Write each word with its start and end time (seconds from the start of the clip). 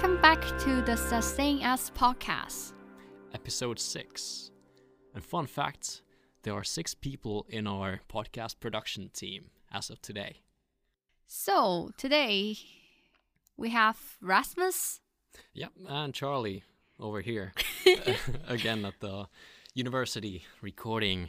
Welcome 0.00 0.22
back 0.22 0.40
to 0.60 0.80
the 0.82 0.94
Sustain 0.94 1.64
Us 1.64 1.90
podcast. 1.90 2.72
episode 3.34 3.80
6. 3.80 4.52
And 5.12 5.24
fun 5.24 5.46
fact 5.46 6.02
there 6.44 6.54
are 6.54 6.62
six 6.62 6.94
people 6.94 7.46
in 7.48 7.66
our 7.66 7.98
podcast 8.08 8.60
production 8.60 9.10
team 9.12 9.46
as 9.72 9.90
of 9.90 10.00
today. 10.00 10.42
So, 11.26 11.90
today 11.98 12.58
we 13.56 13.70
have 13.70 13.98
Rasmus. 14.20 15.00
Yep, 15.54 15.72
and 15.88 16.14
Charlie 16.14 16.62
over 17.00 17.20
here 17.20 17.52
again 18.46 18.84
at 18.84 19.00
the 19.00 19.26
university 19.74 20.44
recording. 20.62 21.28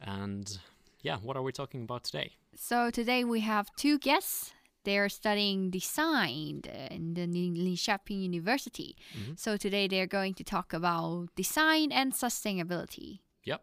And 0.00 0.56
yeah, 1.00 1.16
what 1.16 1.36
are 1.36 1.42
we 1.42 1.50
talking 1.50 1.82
about 1.82 2.04
today? 2.04 2.36
So, 2.54 2.90
today 2.92 3.24
we 3.24 3.40
have 3.40 3.74
two 3.74 3.98
guests. 3.98 4.52
They're 4.88 5.10
studying 5.10 5.70
design 5.70 6.62
in 6.90 7.12
the 7.12 7.26
Linköping 7.26 8.22
University. 8.22 8.96
Mhm. 9.12 9.38
So, 9.38 9.58
today 9.58 9.86
they're 9.86 10.06
going 10.18 10.34
to 10.40 10.44
talk 10.44 10.72
about 10.72 11.28
design 11.36 11.92
and 11.92 12.14
sustainability. 12.14 13.20
Yep, 13.44 13.62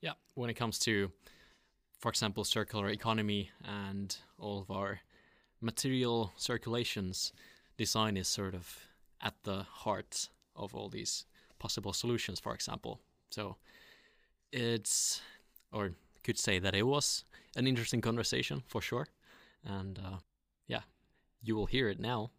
yep. 0.00 0.16
When 0.34 0.48
it 0.48 0.54
comes 0.54 0.78
to, 0.80 0.92
for 1.98 2.08
example, 2.08 2.44
circular 2.44 2.88
economy 2.88 3.50
and 3.64 4.16
all 4.38 4.60
of 4.60 4.70
our 4.70 5.00
material 5.60 6.32
circulations, 6.36 7.32
design 7.76 8.16
is 8.16 8.28
sort 8.28 8.54
of 8.54 8.86
at 9.20 9.34
the 9.42 9.64
heart 9.84 10.28
of 10.54 10.74
all 10.74 10.88
these 10.88 11.26
possible 11.58 11.92
solutions, 11.92 12.38
for 12.40 12.54
example. 12.54 13.00
So 13.30 13.56
it's, 14.52 15.20
or 15.72 15.94
could 16.22 16.38
say 16.38 16.60
that 16.60 16.74
it 16.74 16.86
was 16.86 17.24
an 17.56 17.66
interesting 17.66 18.00
conversation 18.00 18.62
for 18.66 18.80
sure. 18.80 19.08
And 19.64 19.98
uh, 19.98 20.02
yeah, 20.10 20.29
you 21.42 21.56
will 21.56 21.66
hear 21.66 21.88
it 21.88 21.98
now. 22.00 22.30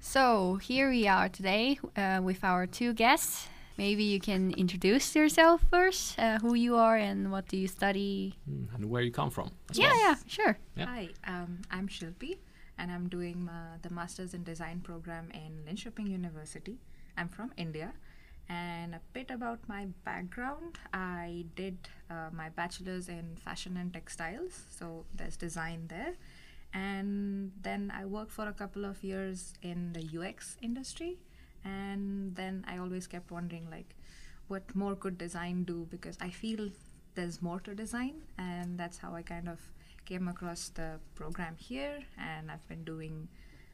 So, 0.00 0.56
here 0.56 0.90
we 0.90 1.08
are 1.08 1.28
today 1.28 1.78
uh, 1.96 2.20
with 2.22 2.44
our 2.44 2.66
two 2.66 2.92
guests. 2.92 3.48
Maybe 3.76 4.04
you 4.04 4.20
can 4.20 4.52
introduce 4.52 5.16
yourself 5.16 5.64
first, 5.70 6.16
uh, 6.18 6.38
who 6.38 6.54
you 6.54 6.76
are 6.76 6.96
and 6.96 7.32
what 7.32 7.48
do 7.48 7.56
you 7.56 7.66
study. 7.66 8.34
Mm, 8.48 8.68
And 8.74 8.90
where 8.90 9.02
you 9.02 9.10
come 9.10 9.30
from. 9.30 9.50
Yeah, 9.72 9.88
well. 9.88 9.98
yeah, 10.00 10.14
sure. 10.26 10.58
Yeah. 10.76 10.86
Hi, 10.86 11.08
um, 11.26 11.58
I'm 11.72 11.88
Shilpi, 11.88 12.36
and 12.78 12.92
I'm 12.92 13.08
doing 13.08 13.48
uh, 13.48 13.78
the 13.82 13.90
Masters 13.90 14.32
in 14.34 14.44
Design 14.44 14.80
program 14.80 15.28
in 15.34 15.64
Linköping 15.66 16.08
University. 16.08 16.78
I'm 17.16 17.28
from 17.28 17.50
India, 17.56 17.92
and 18.48 18.94
a 18.94 19.00
bit 19.12 19.30
about 19.30 19.60
my 19.68 19.86
background. 20.04 20.78
I 20.92 21.46
did 21.56 21.76
uh, 22.10 22.30
my 22.32 22.48
bachelor's 22.50 23.08
in 23.08 23.36
fashion 23.44 23.76
and 23.76 23.92
textiles, 23.92 24.62
so 24.70 25.04
there's 25.14 25.36
design 25.36 25.86
there. 25.88 26.14
And 26.72 27.52
then 27.62 27.92
I 27.96 28.04
worked 28.04 28.32
for 28.32 28.48
a 28.48 28.52
couple 28.52 28.84
of 28.84 29.02
years 29.04 29.54
in 29.62 29.92
the 29.92 30.18
UX 30.18 30.56
industry, 30.60 31.18
and 31.64 32.34
then 32.34 32.64
I 32.68 32.78
always 32.78 33.06
kept 33.06 33.30
wondering, 33.30 33.68
like, 33.70 33.94
what 34.48 34.74
more 34.74 34.94
could 34.94 35.16
design 35.16 35.64
do? 35.64 35.86
Because 35.90 36.18
I 36.20 36.30
feel 36.30 36.70
there's 37.14 37.40
more 37.40 37.60
to 37.60 37.74
design, 37.74 38.22
and 38.38 38.78
that's 38.78 38.98
how 38.98 39.14
I 39.14 39.22
kind 39.22 39.48
of 39.48 39.60
came 40.04 40.28
across 40.28 40.68
the 40.70 40.98
program 41.14 41.56
here 41.58 41.98
and 42.18 42.50
I've 42.50 42.66
been 42.68 42.84
doing 42.84 43.28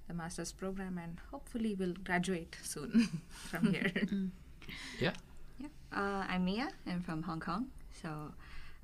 the 0.08 0.14
master's 0.14 0.52
program 0.52 0.98
and 0.98 1.18
hopefully 1.30 1.74
will 1.74 1.94
graduate 2.04 2.56
soon 2.62 3.20
from 3.30 3.72
here. 3.72 3.92
Yeah. 4.98 5.12
Yeah. 5.58 5.68
Uh, 5.92 6.24
I'm 6.28 6.44
Mia. 6.44 6.70
I'm 6.86 7.02
from 7.02 7.22
Hong 7.22 7.40
Kong. 7.40 7.66
So, 8.02 8.32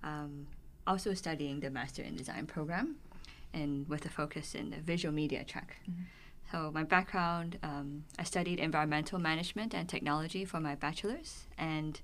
um, 0.02 0.46
also 0.86 1.14
studying 1.14 1.60
the 1.60 1.70
Master 1.70 2.02
in 2.02 2.16
Design 2.16 2.46
program, 2.46 2.96
and 3.52 3.88
with 3.88 4.04
a 4.04 4.08
focus 4.08 4.54
in 4.54 4.70
the 4.70 4.78
visual 4.78 5.14
media 5.14 5.44
track. 5.44 5.76
So, 6.50 6.70
my 6.72 6.84
background: 6.84 7.58
um, 7.62 8.04
I 8.18 8.24
studied 8.24 8.60
environmental 8.60 9.18
management 9.18 9.74
and 9.74 9.88
technology 9.88 10.44
for 10.44 10.60
my 10.60 10.74
bachelor's, 10.74 11.46
and 11.58 12.00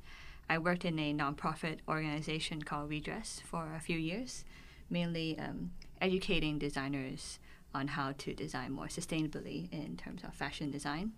I 0.48 0.58
worked 0.58 0.84
in 0.84 0.98
a 0.98 1.14
nonprofit 1.14 1.78
organization 1.88 2.62
called 2.62 2.90
Redress 2.90 3.40
for 3.44 3.74
a 3.74 3.80
few 3.80 3.98
years, 3.98 4.44
mainly 4.90 5.38
um, 5.38 5.70
educating 6.00 6.58
designers 6.58 7.38
on 7.74 7.88
how 7.88 8.12
to 8.18 8.34
design 8.34 8.72
more 8.72 8.86
sustainably 8.88 9.72
in 9.72 9.96
terms 9.96 10.22
of 10.24 10.34
fashion 10.34 10.70
design. 10.70 11.12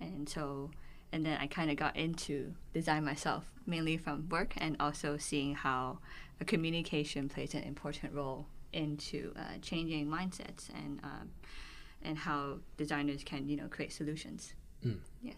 And 0.00 0.28
so, 0.28 0.70
and 1.12 1.24
then 1.24 1.38
I 1.40 1.46
kind 1.46 1.70
of 1.70 1.76
got 1.76 1.96
into 1.96 2.54
design 2.74 3.04
myself, 3.04 3.44
mainly 3.66 3.96
from 3.96 4.28
work 4.28 4.54
and 4.56 4.76
also 4.80 5.16
seeing 5.16 5.54
how 5.54 5.98
a 6.40 6.44
communication 6.44 7.28
plays 7.28 7.54
an 7.54 7.62
important 7.64 8.12
role 8.14 8.46
into 8.72 9.32
uh, 9.36 9.58
changing 9.62 10.06
mindsets 10.06 10.68
and 10.74 11.00
um, 11.02 11.30
and 12.02 12.18
how 12.18 12.58
designers 12.76 13.24
can 13.24 13.48
you 13.48 13.56
know 13.56 13.68
create 13.68 13.92
solutions. 13.92 14.54
Mm. 14.84 14.98
Yes. 15.22 15.36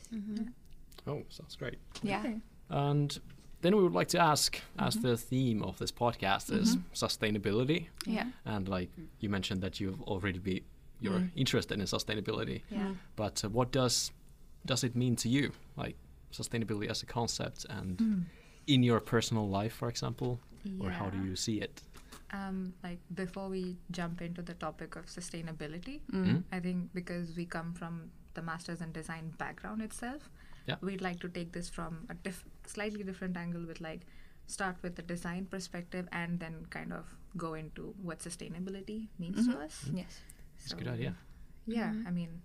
Oh, 1.07 1.23
sounds 1.31 1.57
great. 1.57 1.79
Yeah. 2.03 2.25
And 2.69 3.19
then 3.63 3.77
we 3.77 3.83
would 3.83 3.93
like 3.93 4.09
to 4.09 4.19
ask, 4.19 4.61
as 4.79 4.97
the 4.97 5.17
theme 5.17 5.63
of 5.63 5.79
this 5.79 5.93
podcast 5.93 6.51
is 6.53 6.77
sustainability, 6.95 7.87
Yeah. 8.07 8.27
and 8.45 8.69
like 8.69 8.91
you 9.21 9.29
mentioned 9.29 9.61
that 9.63 9.81
you've 9.81 10.01
already 10.03 10.39
be 10.39 10.65
you're 11.03 11.31
interested 11.35 11.79
in 11.79 11.87
sustainability, 11.87 12.61
Yeah. 12.71 12.93
but 13.17 13.43
uh, 13.45 13.49
what 13.49 13.73
does 13.73 14.13
does 14.67 14.85
it 14.85 14.95
mean 14.95 15.17
to 15.17 15.29
you, 15.29 15.53
like 15.77 15.97
sustainability 16.33 16.89
as 16.91 17.03
a 17.03 17.07
concept, 17.07 17.67
and 17.69 17.99
hmm. 18.01 18.21
in 18.67 18.83
your 18.83 19.01
personal 19.01 19.49
life, 19.49 19.73
for 19.73 19.89
example, 19.89 20.41
or 20.81 20.91
how 20.91 21.09
do 21.11 21.19
you 21.25 21.37
see 21.37 21.61
it? 21.61 21.83
Um, 22.33 22.75
like 22.85 23.01
before 23.15 23.49
we 23.49 23.77
jump 23.91 24.23
into 24.23 24.43
the 24.43 24.55
topic 24.55 24.95
of 24.95 25.07
sustainability, 25.07 26.01
Mhm. 26.13 26.45
I 26.53 26.61
think 26.61 26.93
because 26.95 27.35
we 27.35 27.45
come 27.45 27.75
from 27.75 28.11
the 28.35 28.43
masters 28.43 28.81
in 28.81 28.93
design 28.93 29.31
background 29.37 29.83
itself, 29.83 30.31
Yeah. 30.67 30.77
we'd 30.81 31.01
like 31.01 31.19
to 31.21 31.29
take 31.29 31.51
this 31.53 31.69
from 31.69 32.07
a 32.09 32.15
diff- 32.15 32.45
slightly 32.67 33.03
different 33.03 33.37
angle 33.37 33.67
with 33.67 33.81
like 33.81 34.07
start 34.47 34.77
with 34.83 34.95
the 34.95 35.03
design 35.03 35.47
perspective 35.47 36.09
and 36.13 36.39
then 36.39 36.67
kind 36.71 36.93
of 36.93 37.17
go 37.37 37.55
into 37.55 37.95
what 38.03 38.21
sustainability 38.21 39.09
means 39.19 39.47
to 39.47 39.53
mm-hmm. 39.53 39.63
us. 39.63 39.85
Mm-hmm. 39.85 39.99
Yes. 39.99 40.21
It's 40.63 40.73
a 40.73 40.77
good 40.77 40.89
idea. 40.89 41.17
Yeah, 41.67 41.91
mm-hmm. 41.91 42.07
I 42.07 42.11
mean, 42.11 42.43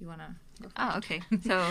you 0.00 0.06
wanna 0.06 0.36
go 0.62 0.68
Oh, 0.76 0.96
okay. 0.98 1.20
so, 1.44 1.70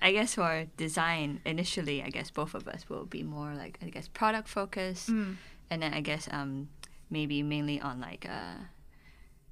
I 0.00 0.12
guess 0.12 0.34
for 0.34 0.66
design, 0.76 1.40
initially, 1.44 2.02
I 2.02 2.10
guess 2.10 2.30
both 2.30 2.54
of 2.54 2.66
us 2.68 2.88
will 2.88 3.04
be 3.06 3.22
more 3.22 3.54
like 3.54 3.78
I 3.82 3.88
guess 3.90 4.08
product 4.08 4.48
focused, 4.48 5.08
Mm. 5.08 5.36
and 5.70 5.82
then 5.82 5.92
I 5.94 6.00
guess 6.00 6.28
um 6.30 6.68
maybe 7.10 7.42
mainly 7.42 7.80
on 7.80 8.00
like 8.00 8.26
uh 8.28 8.56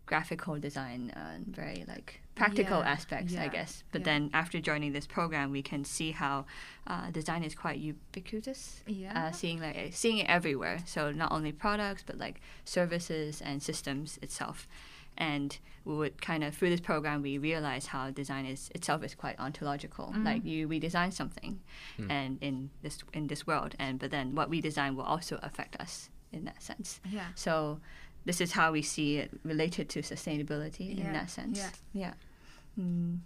graphical 0.06 0.58
design 0.58 1.10
and 1.16 1.46
very 1.46 1.84
like 1.88 2.20
practical 2.34 2.80
Yeah, 2.80 2.90
aspects, 2.90 3.34
I 3.36 3.48
guess. 3.48 3.84
But 3.90 4.00
yeah. 4.02 4.04
then 4.04 4.30
after 4.34 4.60
joining 4.60 4.92
this 4.92 5.06
program, 5.06 5.50
we 5.50 5.62
can 5.62 5.82
see 5.84 6.10
how 6.10 6.44
uh, 6.86 7.10
design 7.10 7.42
is 7.42 7.54
quite 7.54 7.78
ubiquitous. 7.78 8.82
Yeah. 8.86 9.28
Uh, 9.28 9.32
seeing 9.32 9.60
like 9.60 9.76
uh, 9.78 9.80
seeing 9.92 10.18
it 10.18 10.26
everywhere. 10.28 10.80
So 10.84 11.10
not 11.10 11.32
only 11.32 11.52
products, 11.52 12.02
but 12.06 12.18
like 12.18 12.40
services 12.66 13.40
and 13.40 13.62
systems 13.62 14.18
itself. 14.20 14.68
And 15.16 15.56
we 15.84 15.94
would 15.94 16.20
kind 16.20 16.42
of 16.42 16.54
through 16.54 16.70
this 16.70 16.80
program, 16.80 17.22
we 17.22 17.38
realize 17.38 17.86
how 17.86 18.10
design 18.10 18.46
is 18.46 18.70
itself 18.74 19.02
is 19.04 19.14
quite 19.14 19.38
ontological. 19.38 20.12
Like 20.24 20.44
you, 20.44 20.66
we 20.68 20.78
design 20.80 21.12
something, 21.12 21.60
and 22.10 22.38
in 22.40 22.70
this 22.82 22.98
in 23.12 23.26
this 23.28 23.46
world, 23.46 23.74
and 23.78 23.98
but 23.98 24.10
then 24.10 24.34
what 24.34 24.48
we 24.50 24.60
design 24.60 24.96
will 24.96 25.04
also 25.04 25.38
affect 25.42 25.76
us 25.80 26.10
in 26.32 26.44
that 26.46 26.62
sense. 26.62 27.00
Yeah. 27.10 27.26
So 27.36 27.80
this 28.24 28.40
is 28.40 28.52
how 28.52 28.72
we 28.72 28.82
see 28.82 29.18
it 29.18 29.30
related 29.44 29.88
to 29.90 30.00
sustainability 30.00 30.98
in 30.98 31.12
that 31.12 31.30
sense. 31.30 31.58
yeah. 31.58 31.70
Yeah. 31.92 32.14
Mm. 32.82 33.18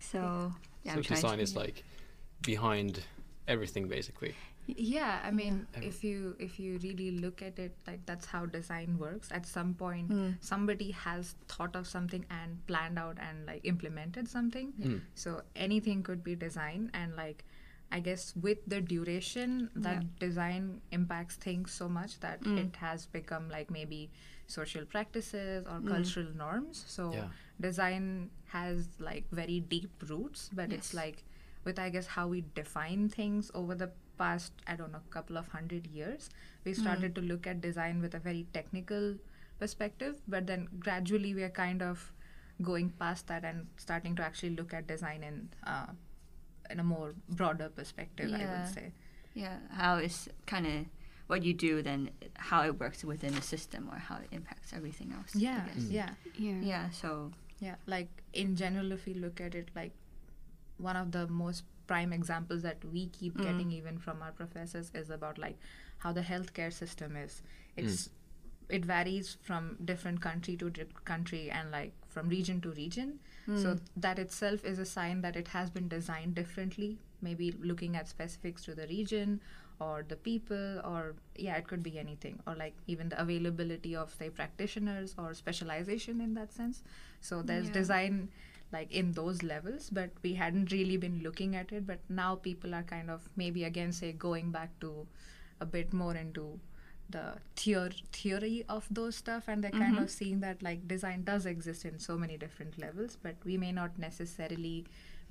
So 0.00 0.52
yeah, 0.84 0.92
so 0.92 0.96
I'm 0.98 1.02
design 1.02 1.36
to- 1.38 1.42
is 1.42 1.56
like 1.56 1.82
behind 2.42 3.00
everything, 3.48 3.88
basically. 3.88 4.34
Yeah, 4.66 5.20
I 5.24 5.30
mean, 5.30 5.66
Every- 5.74 5.88
if 5.88 6.02
you 6.02 6.34
if 6.38 6.58
you 6.58 6.78
really 6.82 7.10
look 7.12 7.40
at 7.40 7.58
it, 7.58 7.76
like 7.86 8.04
that's 8.06 8.26
how 8.26 8.46
design 8.46 8.98
works. 8.98 9.30
At 9.30 9.46
some 9.46 9.74
point, 9.74 10.08
Mm. 10.10 10.36
somebody 10.40 10.90
has 10.90 11.34
thought 11.48 11.76
of 11.76 11.86
something 11.86 12.24
and 12.30 12.66
planned 12.66 12.98
out 12.98 13.18
and 13.20 13.46
like 13.46 13.60
implemented 13.64 14.28
something. 14.28 14.72
Mm. 14.80 15.00
So 15.14 15.42
anything 15.54 16.02
could 16.02 16.24
be 16.24 16.34
design, 16.34 16.90
and 16.94 17.14
like, 17.14 17.44
I 17.92 18.00
guess 18.00 18.34
with 18.34 18.58
the 18.66 18.80
duration, 18.80 19.70
that 19.76 20.02
Yeah. 20.02 20.08
design 20.18 20.80
impacts 20.90 21.36
things 21.36 21.70
so 21.70 21.88
much 21.88 22.18
that 22.20 22.40
Mm. 22.42 22.58
it 22.64 22.76
has 22.76 23.06
become 23.06 23.48
like 23.48 23.70
maybe 23.70 24.10
social 24.48 24.84
practices 24.84 25.64
or 25.66 25.78
Mm. 25.80 25.88
cultural 25.88 26.32
norms. 26.34 26.82
So 26.88 27.12
Yeah. 27.12 27.28
design 27.60 28.30
has 28.56 28.88
like 28.98 29.30
very 29.30 29.60
deep 29.60 30.02
roots, 30.10 30.50
but 30.52 30.72
it's 30.72 30.92
like 30.94 31.22
with 31.64 31.78
I 31.78 31.88
guess 31.90 32.06
how 32.16 32.26
we 32.28 32.42
define 32.54 33.08
things 33.08 33.50
over 33.54 33.74
the 33.74 33.90
past 34.18 34.52
I 34.66 34.76
don't 34.76 34.92
know 34.92 35.00
a 35.08 35.12
couple 35.12 35.36
of 35.36 35.48
hundred 35.48 35.86
years, 35.86 36.28
we 36.64 36.74
started 36.74 37.14
to 37.16 37.20
look 37.20 37.46
at 37.46 37.60
design 37.60 38.00
with 38.00 38.14
a 38.14 38.18
very 38.18 38.46
technical 38.52 39.14
perspective, 39.58 40.16
but 40.28 40.46
then 40.46 40.68
gradually 40.80 41.34
we 41.34 41.42
are 41.42 41.50
kind 41.50 41.82
of 41.82 42.12
going 42.62 42.90
past 42.98 43.26
that 43.28 43.44
and 43.44 43.66
starting 43.76 44.16
to 44.16 44.22
actually 44.22 44.50
look 44.56 44.72
at 44.74 44.86
design 44.86 45.22
in 45.22 45.48
uh, 45.66 45.86
in 46.70 46.80
a 46.80 46.84
more 46.84 47.14
broader 47.28 47.68
perspective. 47.68 48.30
I 48.32 48.44
would 48.52 48.74
say. 48.74 48.92
Yeah, 49.34 49.58
how 49.70 49.96
it's 49.98 50.28
kind 50.46 50.66
of 50.66 50.86
what 51.26 51.42
you 51.42 51.52
do, 51.52 51.82
then 51.82 52.10
how 52.36 52.62
it 52.64 52.78
works 52.80 53.04
within 53.04 53.34
the 53.34 53.42
system 53.42 53.88
or 53.92 53.98
how 53.98 54.16
it 54.16 54.28
impacts 54.32 54.72
everything 54.72 55.12
else. 55.12 55.32
I 55.36 55.38
Yeah, 55.40 55.64
guess. 55.66 55.84
yeah, 55.84 56.10
Yeah. 56.38 56.60
Yeah. 56.62 56.90
So 56.90 57.32
yeah. 57.60 57.74
Like 57.86 58.08
in 58.32 58.56
general, 58.56 58.92
if 58.92 59.06
you 59.06 59.14
look 59.14 59.40
at 59.40 59.54
it, 59.54 59.68
like 59.74 59.92
one 60.78 60.96
of 60.96 61.12
the 61.12 61.26
most 61.26 61.64
prime 61.86 62.12
examples 62.12 62.62
that 62.62 62.84
we 62.92 63.06
keep 63.08 63.36
Mm. 63.38 63.42
getting 63.42 63.72
even 63.72 63.98
from 63.98 64.22
our 64.22 64.32
professors 64.32 64.90
is 64.94 65.10
about 65.10 65.38
like 65.38 65.58
how 65.98 66.12
the 66.12 66.22
healthcare 66.22 66.72
system 66.72 67.16
is. 67.16 67.42
It's 67.76 68.10
it 68.68 68.84
varies 68.84 69.36
from 69.42 69.76
different 69.84 70.20
country 70.20 70.56
to 70.56 70.70
country 71.04 71.50
and 71.50 71.70
like 71.70 71.92
from 72.08 72.28
region 72.28 72.60
to 72.62 72.70
region. 72.72 73.18
So 73.54 73.78
that 73.96 74.18
itself 74.18 74.64
is 74.64 74.80
a 74.80 74.84
sign 74.84 75.20
that 75.20 75.36
it 75.36 75.48
has 75.48 75.70
been 75.70 75.86
designed 75.88 76.34
differently. 76.34 76.98
Maybe 77.22 77.52
looking 77.52 77.94
at 77.96 78.08
specifics 78.08 78.64
to 78.64 78.74
the 78.74 78.88
region 78.88 79.40
or 79.78 80.04
the 80.08 80.16
people 80.16 80.80
or 80.84 81.14
yeah 81.36 81.54
it 81.56 81.66
could 81.68 81.82
be 81.82 81.98
anything 81.98 82.40
or 82.46 82.54
like 82.56 82.74
even 82.86 83.08
the 83.10 83.20
availability 83.20 83.94
of 83.94 84.12
say 84.18 84.30
practitioners 84.30 85.14
or 85.18 85.34
specialization 85.34 86.20
in 86.22 86.32
that 86.32 86.50
sense 86.52 86.82
so 87.20 87.42
there's 87.42 87.66
Yeah. 87.66 87.72
design 87.74 88.30
like 88.72 88.90
in 88.92 89.12
those 89.12 89.42
levels 89.42 89.90
but 89.90 90.10
we 90.22 90.34
hadn't 90.34 90.72
really 90.72 90.96
been 90.96 91.20
looking 91.22 91.54
at 91.56 91.72
it. 91.72 91.86
But 91.86 92.00
now 92.08 92.34
people 92.36 92.74
are 92.74 92.82
kind 92.82 93.10
of 93.10 93.28
maybe 93.36 93.64
again 93.64 93.92
say 93.92 94.12
going 94.12 94.50
back 94.50 94.78
to 94.80 95.06
a 95.60 95.66
bit 95.66 95.92
more 95.92 96.14
into 96.14 96.58
the 97.08 97.34
theor- 97.56 98.02
theory 98.12 98.64
of 98.68 98.86
those 98.90 99.14
stuff. 99.16 99.44
And 99.46 99.62
they're 99.62 99.70
kind 99.70 99.98
of 99.98 100.10
seeing 100.10 100.40
that 100.40 100.62
like 100.62 100.86
design 100.88 101.22
does 101.24 101.46
exist 101.46 101.84
in 101.84 101.98
so 101.98 102.16
many 102.18 102.36
different 102.36 102.78
levels 102.78 103.16
but 103.22 103.36
we 103.44 103.56
may 103.56 103.72
not 103.72 103.98
necessarily 103.98 104.84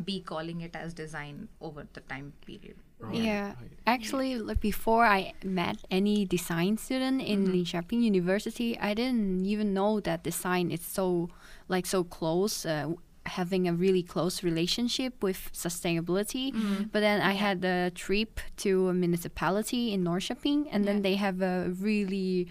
be 0.04 0.20
calling 0.20 0.62
it 0.62 0.76
as 0.76 0.94
design 0.94 1.48
over 1.62 1.88
the 1.94 2.02
time 2.02 2.34
period. 2.46 2.76
Yeah, 3.14 3.48
Right. 3.48 3.72
actually, 3.88 4.38
like 4.38 4.60
before 4.60 5.06
I 5.06 5.34
met 5.44 5.78
any 5.92 6.26
design 6.26 6.78
student 6.78 7.22
in 7.22 7.48
Linköping 7.48 8.02
University, 8.02 8.78
I 8.80 8.94
didn't 8.94 9.46
even 9.46 9.74
know 9.74 10.00
that 10.02 10.24
design 10.24 10.72
is 10.72 10.82
so 10.82 11.30
like 11.68 11.86
so 11.86 12.04
close, 12.04 12.66
uh, 12.66 12.94
having 13.26 13.68
a 13.68 13.74
really 13.74 14.04
close 14.04 14.44
relationship 14.44 15.24
with 15.24 15.50
sustainability. 15.54 16.54
Mm-hmm. 16.54 16.84
But 16.92 17.00
then 17.00 17.22
I 17.22 17.34
had 17.34 17.64
a 17.66 17.92
trip 17.92 18.40
to 18.58 18.90
a 18.90 18.94
municipality 18.94 19.94
in 19.94 20.04
Norrköping, 20.04 20.68
and 20.72 20.86
then 20.86 21.02
they 21.02 21.16
have 21.16 21.42
a 21.42 21.74
really 21.80 22.48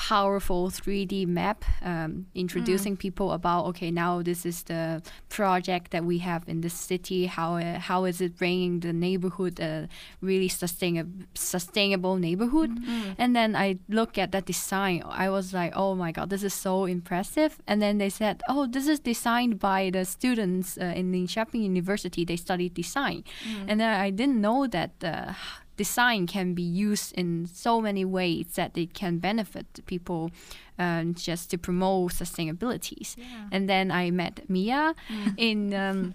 powerful 0.00 0.70
3D 0.70 1.26
map 1.26 1.62
um, 1.82 2.24
introducing 2.34 2.96
people 2.96 3.32
about 3.32 3.66
okay 3.66 3.90
now 3.90 4.22
this 4.22 4.46
is 4.46 4.62
the 4.62 5.02
project 5.28 5.90
that 5.90 6.02
we 6.06 6.18
have 6.18 6.42
in 6.48 6.62
this 6.62 6.72
city. 6.72 7.26
How 7.26 7.56
uh, 7.56 7.78
how 7.78 8.06
is 8.06 8.22
it 8.22 8.38
bringing 8.38 8.80
the 8.80 8.94
neighborhood 8.94 9.60
a 9.60 9.88
really 10.22 10.48
sustainable 10.48 11.26
sustainable 11.34 12.16
neighborhood? 12.16 12.70
And 13.18 13.36
then 13.36 13.54
I 13.54 13.78
look 13.90 14.16
at 14.16 14.32
that 14.32 14.46
design. 14.46 15.02
I 15.04 15.28
was 15.28 15.52
like 15.52 15.72
oh 15.76 15.94
my 15.94 16.12
god 16.12 16.30
this 16.30 16.42
is 16.42 16.54
so 16.54 16.86
impressive. 16.86 17.58
And 17.66 17.82
then 17.82 17.98
they 17.98 18.08
said 18.08 18.40
oh 18.48 18.66
this 18.66 18.88
is 18.88 19.00
designed 19.00 19.58
by 19.58 19.90
the 19.90 20.06
students 20.06 20.78
uh, 20.78 20.96
in 20.96 21.12
Linköping 21.12 21.62
University. 21.62 22.24
They 22.24 22.36
studied 22.36 22.72
design. 22.72 23.22
And 23.68 23.80
then 23.80 23.92
I 24.00 24.08
didn't 24.08 24.40
know 24.40 24.66
that 24.66 24.92
uh, 25.04 25.34
design 25.84 26.26
can 26.26 26.48
be 26.62 26.68
used 26.88 27.10
in 27.20 27.28
so 27.46 27.80
many 27.80 28.04
ways 28.04 28.46
that 28.58 28.72
it 28.76 28.90
can 29.00 29.18
benefit 29.18 29.66
people 29.86 30.30
um, 30.78 31.14
just 31.14 31.50
to 31.50 31.56
promote 31.58 32.12
sustainabilities. 32.12 33.16
And 33.54 33.62
then 33.72 33.90
I 33.90 34.10
met 34.10 34.34
Mia 34.48 34.94
in. 35.36 35.58
Um, 35.84 36.14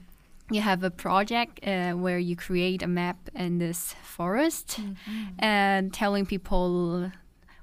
you 0.52 0.62
have 0.62 0.84
a 0.84 0.92
project 0.92 1.54
uh, 1.66 1.94
where 2.04 2.20
you 2.20 2.36
create 2.36 2.84
a 2.84 2.88
map 3.02 3.18
in 3.34 3.58
this 3.58 3.96
forest 4.04 4.80
and 5.40 5.92
telling 5.92 6.28
people 6.28 7.12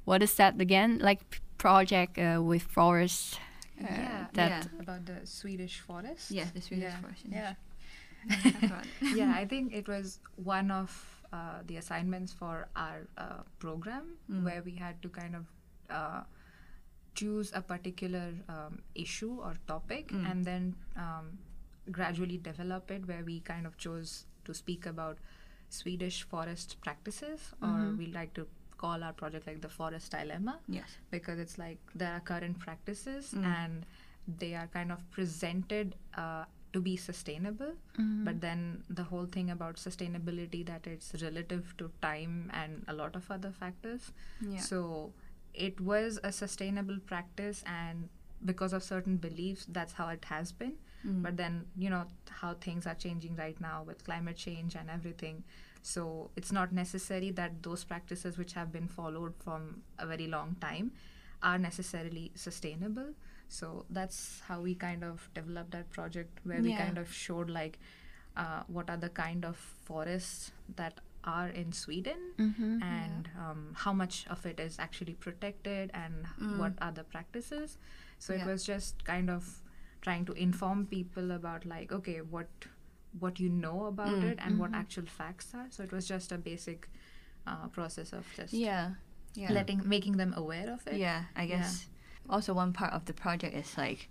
what 0.04 0.20
is 0.20 0.34
that 0.34 0.60
again 0.60 0.98
like 0.98 1.20
project 1.58 2.18
uh, 2.18 2.42
with 2.42 2.62
forest 2.62 3.38
uh, 3.80 3.86
yeah, 3.86 4.26
that 4.32 4.50
yeah. 4.50 4.82
about 4.82 5.06
the 5.06 5.18
swedish 5.22 5.78
forest 5.78 6.32
yeah, 6.32 6.48
the 6.54 6.60
Swedish 6.60 6.90
yeah, 6.90 7.00
forest. 7.00 7.22
yeah 7.30 7.40
Yeah. 7.40 7.54
yeah, 9.20 9.32
I 9.42 9.44
think 9.46 9.64
it 9.80 9.86
was 9.88 10.20
one 10.36 10.70
of 10.70 10.90
uh, 11.32 11.60
the 11.66 11.76
assignments 11.76 12.32
for 12.32 12.68
our 12.76 13.06
uh, 13.16 13.42
program 13.58 14.04
Mm. 14.30 14.44
where 14.44 14.62
we 14.62 14.74
had 14.74 15.00
to 15.02 15.08
kind 15.08 15.34
of 15.36 15.46
uh, 15.90 16.22
choose 17.14 17.52
a 17.54 17.60
particular 17.60 18.32
um, 18.48 18.82
issue 18.94 19.32
or 19.40 19.54
topic 19.66 20.08
Mm. 20.12 20.30
and 20.30 20.44
then 20.44 20.74
um, 20.96 21.38
gradually 21.90 22.38
develop 22.38 22.90
it 22.90 23.06
where 23.08 23.24
we 23.24 23.40
kind 23.40 23.66
of 23.66 23.76
chose 23.76 24.26
to 24.44 24.54
speak 24.54 24.86
about 24.86 25.18
Swedish 25.68 26.22
forest 26.30 26.76
practices 26.86 27.40
or 27.62 27.68
Mhm. 27.68 27.98
we 27.98 28.06
like 28.06 28.32
to 28.34 28.46
call 28.82 29.02
our 29.08 29.12
project 29.12 29.46
like 29.46 29.60
the 29.62 29.68
forest 29.68 30.10
dilemma 30.12 30.58
yes. 30.68 30.96
because 31.10 31.38
it's 31.38 31.56
like 31.58 31.78
there 31.94 32.12
are 32.14 32.20
current 32.20 32.58
practices 32.58 33.32
Mm. 33.34 33.44
and 33.56 33.86
they 34.42 34.54
are 34.54 34.66
kind 34.78 34.92
of 34.92 35.04
presented 35.10 35.94
uh, 36.14 36.44
to 36.72 36.80
be 36.80 36.96
sustainable 36.96 37.72
Mm-hmm. 37.98 38.24
but 38.24 38.40
then 38.40 38.82
the 38.88 39.02
whole 39.04 39.26
thing 39.26 39.50
about 39.50 39.76
sustainability 39.76 40.64
that 40.66 40.86
it's 40.86 41.10
relative 41.22 41.74
to 41.78 41.90
time 42.00 42.50
and 42.54 42.84
a 42.88 42.94
lot 43.00 43.14
of 43.16 43.30
other 43.30 43.50
factors 43.58 44.12
Yeah. 44.40 44.60
so 44.60 45.12
it 45.54 45.80
was 45.80 46.18
a 46.24 46.32
sustainable 46.32 46.98
practice 47.06 47.62
and 47.66 48.08
because 48.44 48.72
of 48.72 48.82
certain 48.82 49.16
beliefs 49.18 49.66
that's 49.68 49.92
how 50.00 50.08
it 50.08 50.24
has 50.36 50.52
been 50.52 50.72
Mm. 51.10 51.20
but 51.22 51.36
then 51.36 51.54
you 51.76 51.90
know 51.90 52.00
how 52.40 52.54
things 52.64 52.86
are 52.86 52.94
changing 53.04 53.34
right 53.38 53.60
now 53.60 53.82
with 53.86 54.02
climate 54.08 54.36
change 54.42 54.76
and 54.80 54.88
everything 54.96 55.42
so 55.82 56.04
it's 56.36 56.52
not 56.56 56.72
necessary 56.72 57.30
that 57.38 57.56
those 57.64 57.82
practices 57.92 58.38
which 58.38 58.52
have 58.58 58.70
been 58.76 58.86
followed 58.86 59.34
from 59.46 59.64
a 59.98 60.06
very 60.06 60.28
long 60.28 60.54
time 60.60 60.92
are 61.42 61.58
necessarily 61.58 62.30
sustainable 62.36 63.08
so 63.52 63.84
that's 63.90 64.18
how 64.48 64.60
we 64.66 64.74
kind 64.74 65.04
of 65.04 65.28
developed 65.34 65.72
that 65.72 65.88
project 65.90 66.38
where 66.44 66.62
we 66.62 66.72
kind 66.82 66.98
of 66.98 67.12
showed 67.12 67.50
like 67.50 67.78
uh, 68.36 68.62
what 68.66 68.88
are 68.90 68.96
the 68.96 69.10
kind 69.10 69.44
of 69.44 69.56
forests 69.84 70.52
that 70.76 71.00
are 71.32 71.48
in 71.62 71.72
sweden 71.72 72.22
Mhm. 72.44 72.70
and 72.82 73.28
um, 73.46 73.60
how 73.82 73.92
much 73.98 74.26
of 74.36 74.46
it 74.52 74.58
is 74.68 74.78
actually 74.84 75.14
protected 75.26 75.90
and 76.04 76.26
Mm. 76.38 76.56
what 76.62 76.72
are 76.86 76.92
the 77.00 77.04
practices 77.16 77.76
so 78.18 78.32
Yeah. 78.32 78.40
it 78.42 78.46
was 78.52 78.64
just 78.70 79.04
kind 79.10 79.30
of 79.36 79.50
trying 80.06 80.24
to 80.30 80.32
inform 80.46 80.86
people 80.94 81.30
about 81.36 81.66
like 81.74 81.92
okay 81.98 82.16
what 82.36 82.66
what 83.26 83.38
you 83.44 83.48
know 83.62 83.78
about 83.92 84.16
Mm. 84.18 84.28
it 84.32 84.38
and 84.48 84.58
what 84.64 84.70
Mhm. 84.72 84.80
actual 84.82 85.06
facts 85.20 85.54
are 85.60 85.66
so 85.76 85.82
it 85.88 85.92
was 86.00 86.08
just 86.16 86.32
a 86.32 86.38
basic 86.50 86.88
uh, 87.46 87.66
process 87.78 88.12
of 88.12 88.26
just 88.40 88.52
Yeah. 88.64 88.94
Yeah. 89.34 89.52
letting 89.60 89.86
making 89.96 90.16
them 90.24 90.32
aware 90.42 90.68
of 90.72 90.86
it 90.86 90.98
Yeah, 91.06 91.24
I 91.36 91.46
guess. 91.46 91.86
Also, 92.28 92.54
one 92.54 92.72
part 92.72 92.92
of 92.92 93.04
the 93.06 93.12
project 93.12 93.54
is 93.54 93.76
like 93.76 94.08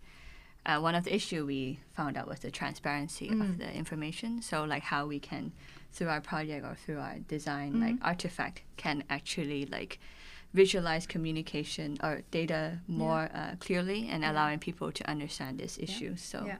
uh, 0.66 0.80
one 0.80 0.94
of 0.94 1.04
the 1.06 1.16
issue 1.16 1.44
we 1.46 1.80
found 1.94 2.16
out 2.18 2.28
was 2.28 2.40
the 2.42 2.52
transparency 2.52 3.30
Mm. 3.30 3.42
of 3.42 3.58
the 3.58 3.74
information. 3.74 4.42
So, 4.42 4.64
like 4.64 4.84
how 4.84 5.08
we 5.08 5.20
can, 5.20 5.54
through 5.92 6.10
our 6.10 6.22
project 6.22 6.64
or 6.66 6.76
through 6.76 7.00
our 7.00 7.18
design, 7.28 7.74
Mhm. 7.74 7.82
like 7.82 7.96
artifact, 8.04 8.62
can 8.78 9.04
actually 9.10 9.66
like 9.66 10.00
visualize 10.54 11.08
communication 11.08 11.98
or 12.04 12.22
data 12.30 12.80
more 12.88 13.30
uh, 13.34 13.56
clearly 13.60 14.08
and 14.10 14.22
Yeah. 14.24 14.32
allowing 14.32 14.60
people 14.60 14.92
to 14.92 15.10
understand 15.10 15.58
this 15.60 15.78
issue. 15.80 16.16
So, 16.16 16.46
yeah 16.46 16.58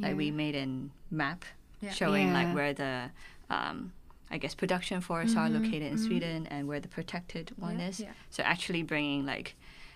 like 0.00 0.16
we 0.16 0.30
made 0.30 0.54
a 0.56 0.66
map 1.14 1.44
Yeah. 1.82 1.90
showing 1.92 2.28
Yeah. 2.28 2.32
like 2.34 2.54
where 2.54 2.72
the 2.72 3.10
um, 3.50 3.92
I 4.30 4.38
guess 4.38 4.54
production 4.54 5.02
forests 5.02 5.36
are 5.36 5.48
Mhm, 5.50 5.54
located 5.54 5.82
in 5.92 5.98
mhm. 5.98 6.06
Sweden 6.06 6.46
and 6.46 6.66
where 6.66 6.80
the 6.80 6.88
protected 6.88 7.52
one 7.58 7.78
Yeah, 7.78 7.88
is. 7.88 8.00
yeah. 8.00 8.12
So 8.30 8.42
actually 8.42 8.82
bringing 8.82 9.26
like 9.26 9.54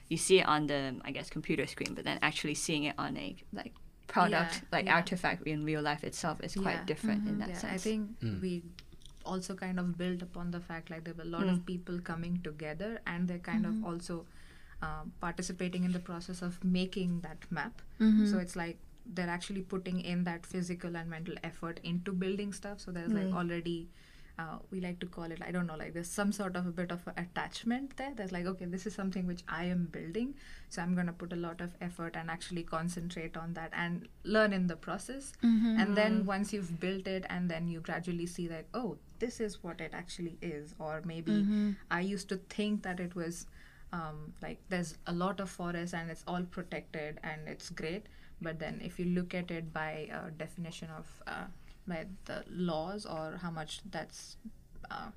you 0.09 0.17
see 0.17 0.39
it 0.41 0.47
on 0.47 0.67
the 0.67 1.01
I 1.05 1.11
guess 1.11 1.29
computer 1.31 1.67
screen, 1.67 1.95
but 1.95 2.05
then 2.05 2.19
actually 2.23 2.55
seeing 2.55 2.85
it 2.85 2.95
on 2.99 3.17
a 3.17 3.37
like 3.53 3.73
product 4.07 4.55
Yeah, 4.55 4.69
like 4.73 4.87
yeah. 4.87 4.95
artifact 4.95 5.47
in 5.47 5.65
real 5.65 5.83
life 5.83 6.05
itself 6.05 6.41
is 6.43 6.55
quite 6.55 6.75
Yeah. 6.81 6.85
different 6.85 7.27
in 7.29 7.35
Mhm. 7.35 7.39
that 7.41 7.49
yeah, 7.49 7.59
sense. 7.59 7.73
I 7.73 7.79
think 7.79 8.21
Mm. 8.21 8.41
we 8.41 8.63
also 9.25 9.57
kind 9.57 9.81
of 9.81 9.99
built 9.99 10.23
upon 10.23 10.53
the 10.53 10.61
fact 10.61 10.91
like 10.91 11.03
there 11.05 11.15
were 11.15 11.25
a 11.25 11.33
lot 11.37 11.43
Mm. 11.47 11.53
of 11.55 11.67
people 11.67 11.99
coming 12.01 12.41
together 12.43 13.01
and 13.07 13.27
they're 13.29 13.41
kind 13.53 13.65
Mhm. 13.65 13.71
of 13.79 13.85
also 13.93 14.27
um, 14.87 15.11
participating 15.21 15.85
in 15.85 15.93
the 15.93 15.99
process 16.07 16.43
of 16.43 16.63
making 16.63 17.21
that 17.23 17.45
map. 17.51 17.81
Mhm. 17.99 18.31
So 18.31 18.39
it's 18.39 18.57
like 18.57 18.79
they're 19.07 19.31
actually 19.37 19.63
putting 19.63 20.01
in 20.01 20.25
that 20.25 20.45
physical 20.45 20.97
and 20.97 21.09
mental 21.09 21.35
effort 21.43 21.81
into 21.83 22.13
building 22.13 22.53
stuff. 22.53 22.79
So 22.81 22.93
there's 22.93 23.11
like 23.13 23.33
already. 23.33 23.89
Uh, 24.43 24.57
we 24.71 24.81
like 24.83 24.99
to 25.03 25.07
call 25.13 25.31
it 25.35 25.41
i 25.47 25.51
don't 25.51 25.67
know 25.67 25.77
like 25.83 25.93
there's 25.95 26.11
some 26.15 26.31
sort 26.39 26.57
of 26.57 26.67
a 26.71 26.73
bit 26.79 26.91
of 26.95 27.05
a 27.11 27.13
attachment 27.21 27.97
there 28.01 28.13
there's 28.17 28.33
like 28.33 28.45
okay 28.51 28.67
this 28.67 28.85
is 28.89 28.95
something 28.95 29.27
which 29.27 29.43
i 29.49 29.65
am 29.75 29.87
building 29.95 30.35
so 30.69 30.83
i'm 30.83 30.95
going 30.99 31.07
to 31.07 31.13
put 31.23 31.33
a 31.37 31.39
lot 31.45 31.63
of 31.67 31.71
effort 31.87 32.15
and 32.23 32.31
actually 32.35 32.63
concentrate 32.73 33.35
on 33.45 33.55
that 33.55 33.71
and 33.85 34.07
learn 34.25 34.53
in 34.59 34.67
the 34.73 34.77
process 34.77 35.33
Mhm. 35.43 35.81
and 35.81 35.97
then 36.01 36.19
once 36.27 36.53
you've 36.53 36.75
built 36.85 37.09
it 37.15 37.25
and 37.31 37.51
then 37.55 37.67
you 37.77 37.81
gradually 37.89 38.27
see 38.37 38.47
like 38.55 38.69
oh 38.75 38.99
this 39.25 39.41
is 39.41 39.57
what 39.63 39.81
it 39.81 39.95
actually 40.03 40.37
is 40.53 40.75
or 40.79 41.01
maybe 41.15 41.33
Mhm. 41.41 41.75
i 41.91 42.01
used 42.13 42.29
to 42.29 42.37
think 42.59 42.83
that 42.91 43.01
it 43.09 43.15
was 43.25 43.47
um, 44.01 44.19
like 44.43 44.59
there's 44.69 44.99
a 45.07 45.13
lot 45.27 45.41
of 45.41 45.49
forest 45.59 45.95
and 45.95 46.11
it's 46.11 46.25
all 46.27 46.43
protected 46.57 47.21
and 47.23 47.49
it's 47.57 47.71
great 47.71 48.05
but 48.43 48.59
then 48.59 48.83
if 48.91 48.99
you 48.99 49.07
look 49.21 49.35
at 49.35 49.51
it 49.51 49.73
by 49.73 50.11
uh, 50.13 50.29
definition 50.37 50.91
of 50.91 51.23
uh, 51.27 51.47
by 51.89 52.07
the 52.27 52.45
laws 52.51 53.07
or 53.07 53.39
how 53.43 53.51
much 53.51 53.81
that's 53.91 54.37
uh, 54.91 55.11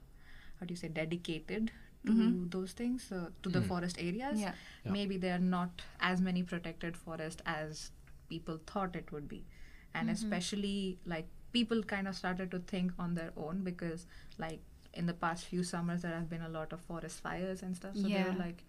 how 0.60 0.66
do 0.66 0.74
you 0.74 0.76
say 0.76 0.88
dedicated 0.88 1.72
to 2.06 2.14
Mhm. 2.14 2.50
those 2.52 2.74
things, 2.74 3.12
uh, 3.12 3.30
to 3.44 3.50
the 3.50 3.60
Mm. 3.62 3.68
forest 3.68 3.98
areas. 4.00 4.40
Yeah. 4.42 4.54
Yeah. 4.86 4.92
Maybe 4.92 5.18
there 5.18 5.36
are 5.36 5.46
not 5.52 5.84
as 6.00 6.22
many 6.22 6.44
protected 6.44 6.98
forests 6.98 7.42
as 7.46 7.92
people 8.30 8.58
thought 8.72 8.96
it 8.96 9.12
would 9.12 9.28
be. 9.28 9.46
And 9.94 10.10
especially 10.10 10.98
like 11.06 11.28
people 11.52 11.84
kind 11.84 12.08
of 12.08 12.16
started 12.16 12.52
to 12.52 12.60
think 12.60 12.94
on 13.00 13.16
their 13.16 13.32
own 13.36 13.64
because 13.64 14.06
like 14.38 14.60
in 14.94 15.06
the 15.08 15.14
past 15.14 15.46
few 15.46 15.64
summers 15.64 16.02
there 16.04 16.14
have 16.16 16.30
been 16.30 16.42
a 16.42 16.50
lot 16.50 16.74
of 16.74 16.82
forest 16.82 17.20
fires 17.22 17.64
and 17.64 17.76
stuff. 17.76 17.96
So 17.96 18.04
they 18.04 18.10
Yeah. 18.16 18.32
were 18.32 18.40
like, 18.40 18.64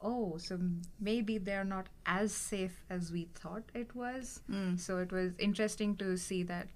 oh, 0.00 0.36
so 0.36 0.58
maybe 1.00 1.38
they're 1.38 1.64
not 1.64 1.88
as 2.06 2.32
safe 2.32 2.84
as 2.90 3.12
we 3.12 3.24
thought 3.34 3.62
it 3.74 3.94
was. 3.94 4.40
Mm. 4.50 4.78
So 4.78 4.98
it 4.98 5.12
was 5.12 5.36
interesting 5.38 5.96
to 5.96 6.16
see 6.16 6.42
that 6.44 6.68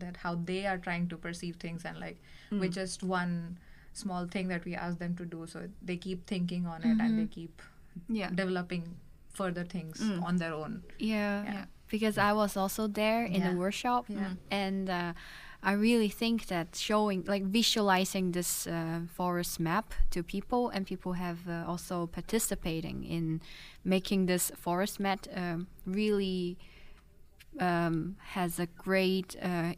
that 0.00 0.16
how 0.18 0.34
they 0.50 0.66
are 0.66 0.78
trying 0.78 1.08
to 1.08 1.16
perceive 1.16 1.56
things 1.56 1.84
and 1.84 1.98
like 2.00 2.18
with 2.50 2.72
just 2.74 3.02
one 3.02 3.58
small 3.92 4.26
thing 4.26 4.48
that 4.48 4.64
we 4.64 4.74
ask 4.74 4.98
them 4.98 5.14
to 5.16 5.24
do 5.24 5.46
so 5.46 5.68
they 5.82 5.96
keep 5.96 6.26
thinking 6.26 6.66
on 6.66 6.82
it 6.82 6.96
and 7.00 7.18
they 7.18 7.26
keep 7.26 7.62
Yeah. 8.08 8.30
developing 8.30 8.84
further 9.32 9.64
things 9.64 9.98
Mm. 10.00 10.22
on 10.28 10.36
their 10.36 10.54
own 10.54 10.82
Yeah. 10.98 11.44
Yeah. 11.44 11.64
Because 11.90 12.18
I 12.18 12.32
was 12.32 12.56
also 12.56 12.86
there 12.86 13.24
in 13.24 13.40
Yeah. 13.42 13.50
the 13.50 13.56
workshop, 13.58 14.04
Yeah. 14.08 14.34
and 14.50 14.88
uh, 14.88 15.12
I 15.70 15.72
really 15.72 16.08
think 16.08 16.46
that 16.46 16.76
showing, 16.76 17.24
like, 17.26 17.44
visualizing 17.52 18.32
this 18.32 18.66
uh, 18.66 19.00
forest 19.16 19.58
map 19.58 19.92
to 20.10 20.22
people, 20.22 20.70
and 20.74 20.86
people 20.86 21.12
have 21.14 21.38
uh, 21.48 21.64
also 21.70 22.06
participating 22.06 23.02
in 23.04 23.40
making 23.84 24.26
this 24.26 24.52
forest 24.56 25.00
map 25.00 25.26
um, 25.34 25.66
really 25.84 26.56
um, 27.58 28.16
has 28.34 28.58
a 28.60 28.66
great 28.66 29.36
uh, 29.42 29.72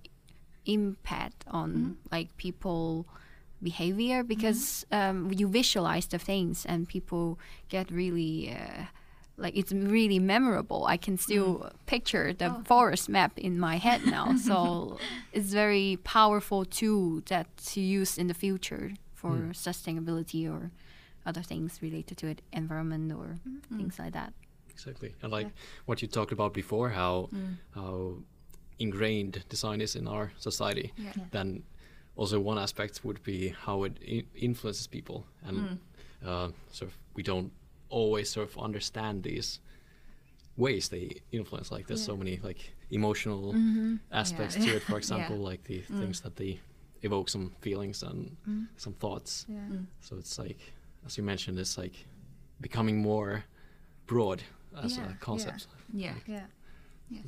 impact 0.66 1.44
on 1.48 1.70
mm-hmm. 1.72 1.92
like 2.10 2.36
people 2.36 3.06
behavior 3.62 4.18
mm-hmm. 4.18 4.28
because 4.28 4.84
um, 4.90 5.30
you 5.32 5.48
visualize 5.48 6.06
the 6.06 6.18
things 6.18 6.66
and 6.66 6.88
people 6.88 7.38
get 7.68 7.90
really 7.90 8.50
uh, 8.50 8.84
like 9.36 9.56
it's 9.56 9.72
really 9.72 10.18
memorable. 10.18 10.84
I 10.86 10.96
can 10.96 11.16
still 11.16 11.58
mm. 11.58 11.72
picture 11.86 12.32
the 12.32 12.46
oh. 12.46 12.62
forest 12.64 13.08
map 13.08 13.38
in 13.38 13.58
my 13.58 13.76
head 13.76 14.06
now. 14.06 14.36
So 14.36 14.98
it's 15.32 15.52
very 15.52 15.98
powerful 16.04 16.64
tool 16.64 17.22
that 17.26 17.46
to 17.72 17.80
use 17.80 18.18
in 18.18 18.26
the 18.26 18.34
future 18.34 18.92
for 19.14 19.30
mm. 19.30 19.50
sustainability 19.52 20.50
or 20.50 20.70
other 21.24 21.42
things 21.42 21.80
related 21.80 22.18
to 22.18 22.26
it 22.26 22.42
environment 22.52 23.12
or 23.12 23.38
mm-hmm. 23.46 23.76
things 23.78 23.98
like 23.98 24.12
that. 24.12 24.32
Exactly. 24.70 25.14
And 25.22 25.30
like 25.32 25.48
what 25.86 26.02
you 26.02 26.08
talked 26.08 26.32
about 26.32 26.52
before, 26.52 26.90
how 26.90 27.28
mm. 27.32 27.56
how 27.74 28.16
ingrained 28.82 29.44
design 29.48 29.80
is 29.80 29.96
in 29.96 30.06
our 30.08 30.32
society. 30.38 30.92
Yeah. 30.96 31.12
Then 31.30 31.62
also 32.16 32.36
one 32.40 32.58
aspect 32.58 33.00
would 33.04 33.22
be 33.22 33.38
how 33.66 33.84
it 33.84 33.94
I- 34.16 34.24
influences 34.34 34.86
people, 34.86 35.18
and 35.46 35.56
mm. 35.58 35.78
uh, 36.28 36.48
sort 36.70 36.90
of 36.90 36.96
we 37.14 37.22
don't 37.22 37.50
always 37.88 38.28
sort 38.30 38.48
of 38.50 38.58
understand 38.58 39.22
these 39.22 39.60
ways 40.56 40.88
they 40.88 41.06
influence. 41.30 41.70
Like 41.74 41.86
there's 41.86 42.04
so 42.04 42.16
many 42.16 42.40
like 42.42 42.74
emotional 42.90 43.52
mm-hmm. 43.52 43.96
aspects 44.10 44.56
Yeah. 44.56 44.64
to 44.66 44.76
it. 44.76 44.82
For 44.88 44.92
Yeah. 44.92 44.98
example, 44.98 45.36
like 45.50 45.62
the 45.64 45.78
mm. 45.82 46.00
things 46.00 46.20
that 46.20 46.36
they 46.36 46.60
evoke 47.02 47.28
some 47.30 47.50
feelings 47.60 48.02
and 48.02 48.36
mm. 48.48 48.66
some 48.76 48.94
thoughts. 48.94 49.46
yeah 49.48 49.60
So 50.00 50.16
it's 50.18 50.38
like, 50.38 50.60
as 51.06 51.16
you 51.18 51.24
mentioned, 51.24 51.58
it's 51.58 51.76
like 51.78 51.96
becoming 52.60 52.96
more 53.02 53.44
broad 54.06 54.42
as 54.84 54.96
Yeah, 54.96 55.04
a 55.04 55.08
yeah. 55.08 55.16
concept. 55.20 55.66
Yeah. 55.92 56.14
yeah 56.26 56.46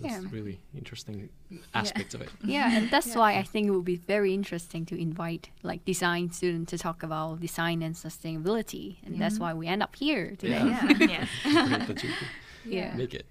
That's 0.01 0.23
Yeah. 0.23 0.29
really 0.37 0.57
interesting 0.75 1.29
aspect 1.75 2.15
of 2.15 2.21
it. 2.23 2.31
yeah 2.45 2.77
and 2.77 2.91
that's 2.91 3.09
Yeah. 3.09 3.19
why 3.21 3.31
i 3.43 3.43
think 3.43 3.67
it 3.69 3.71
would 3.77 3.85
be 3.85 4.01
very 4.15 4.33
interesting 4.41 4.83
to 4.87 4.95
invite 5.09 5.45
like 5.63 5.85
design 5.85 6.31
students 6.33 6.71
to 6.71 6.79
talk 6.79 7.03
about 7.03 7.41
design 7.41 7.83
and 7.83 7.95
sustainability 7.95 8.97
and 9.05 9.21
that's 9.21 9.39
why 9.39 9.53
we 9.61 9.67
end 9.75 9.83
up 9.83 9.95
here 9.97 10.35
today 10.43 10.65
Yeah. 10.73 10.89
yeah. 11.15 11.27
Great 11.69 11.87
that 11.89 12.03
you 12.05 12.11
could 12.19 12.31
Yeah. 12.79 12.95
make 12.97 13.15
it. 13.15 13.27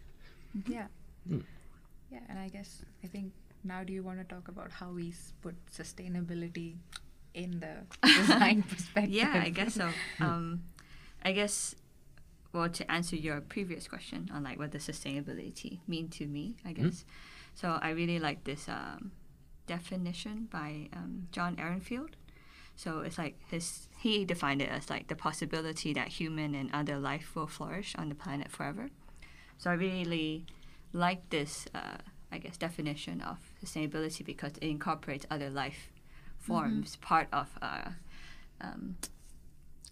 yeah 0.68 0.88
Mm. 1.30 1.44
yeah 2.12 2.20
and 2.30 2.38
i 2.46 2.48
guess 2.56 2.84
i 3.04 3.08
think 3.08 3.32
now 3.64 3.80
do 3.88 3.94
you 3.94 4.04
want 4.04 4.20
to 4.20 4.28
talk 4.36 4.46
about 4.54 4.70
how 4.80 4.90
we 4.92 5.14
put 5.42 5.56
sustainability 5.72 6.76
in 7.34 7.60
the 7.64 7.74
design 8.20 8.62
perspective 8.72 9.14
Yeah, 9.14 9.42
I 9.48 9.50
guess 9.50 9.74
so. 9.76 9.90
Um, 10.20 10.64
I 11.26 11.32
guess, 11.32 11.74
well, 12.54 12.70
to 12.70 12.92
answer 12.92 13.16
your 13.16 13.42
previous 13.42 13.88
question 13.88 14.30
on 14.34 14.44
like 14.44 14.60
what 14.60 14.72
does 14.72 14.88
sustainability 14.88 15.80
mean 15.88 16.08
to 16.10 16.28
me, 16.28 16.56
I 16.64 16.74
guess. 16.74 17.04
So 17.56 17.80
I 17.82 17.90
really 17.92 18.20
like 18.20 18.44
this 18.44 18.70
um, 18.70 19.12
definition 19.68 20.48
by 20.52 20.90
um, 20.94 21.28
John 21.32 21.56
Ehrenfeld. 21.56 22.12
So 22.76 23.00
it's 23.00 23.18
like 23.18 23.36
his 23.50 23.88
he 24.00 24.26
defined 24.26 24.62
it 24.62 24.70
as 24.70 24.90
like 24.90 25.08
the 25.08 25.16
possibility 25.16 25.94
that 25.94 26.08
human 26.08 26.56
and 26.56 26.70
other 26.74 26.98
life 26.98 27.36
will 27.36 27.48
flourish 27.48 27.96
on 27.98 28.10
the 28.10 28.16
planet 28.16 28.52
forever. 28.52 28.90
So 29.58 29.70
I 29.72 29.74
really 29.74 30.46
like 30.92 31.30
this, 31.30 31.68
uh, 31.74 31.98
I 32.32 32.38
guess, 32.40 32.58
definition 32.58 33.22
of 33.22 33.38
sustainability 33.64 34.26
because 34.26 34.54
it 34.62 34.68
incorporates 34.68 35.26
other 35.30 35.50
life 35.50 35.92
forms 36.40 36.98
part 36.98 37.28
of 37.32 37.48
uh, 37.62 37.90
um, 38.60 38.98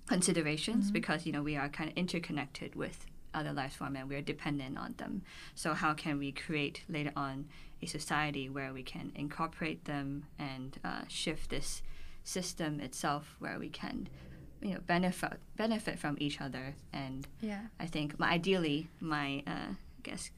considerations 0.07 0.91
because 0.91 1.25
you 1.25 1.31
know 1.31 1.41
we 1.43 1.55
are 1.55 1.69
kind 1.69 1.89
of 1.89 1.97
interconnected 1.97 2.75
with 2.75 3.05
other 3.33 3.53
life 3.53 3.73
forms 3.75 3.97
and 3.97 4.09
we're 4.09 4.21
dependent 4.21 4.77
on 4.77 4.93
them. 4.97 5.21
So 5.55 5.73
how 5.73 5.93
can 5.93 6.17
we 6.19 6.31
create 6.33 6.83
later 6.89 7.13
on 7.15 7.45
a 7.81 7.85
society 7.85 8.49
where 8.49 8.73
we 8.73 8.83
can 8.83 9.11
incorporate 9.15 9.85
them 9.85 10.25
and 10.37 10.77
uh, 10.83 11.03
shift 11.07 11.49
this 11.49 11.81
system 12.23 12.79
itself 12.81 13.35
where 13.39 13.57
we 13.57 13.69
can 13.69 14.07
you 14.61 14.73
know 14.75 14.79
benefit 14.85 15.39
benefit 15.57 15.97
from 15.97 16.15
each 16.19 16.39
other 16.39 16.75
and 16.93 17.27
yeah 17.41 17.61
I 17.79 17.87
think 17.87 18.19
my, 18.19 18.29
ideally 18.29 18.87
my 18.99 19.41
uh, 19.47 19.71
I 19.71 20.01
guess 20.03 20.29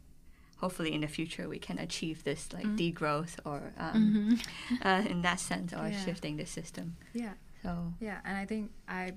hopefully 0.58 0.94
in 0.94 1.02
the 1.02 1.08
future 1.08 1.50
we 1.50 1.60
can 1.60 1.78
achieve 1.80 2.24
this 2.24 2.48
like 2.54 2.66
degrowth 2.78 3.38
or 3.44 3.74
um, 3.78 4.40
uh, 4.82 5.04
in 5.10 5.22
that 5.24 5.40
sense 5.42 5.74
or 5.74 5.88
Yeah. 5.92 6.06
shifting 6.06 6.38
the 6.38 6.46
system. 6.46 6.96
yeah 7.14 7.34
So 7.64 7.94
Yeah, 8.00 8.20
and 8.24 8.38
I 8.38 8.46
think 8.46 8.72
I 8.88 9.14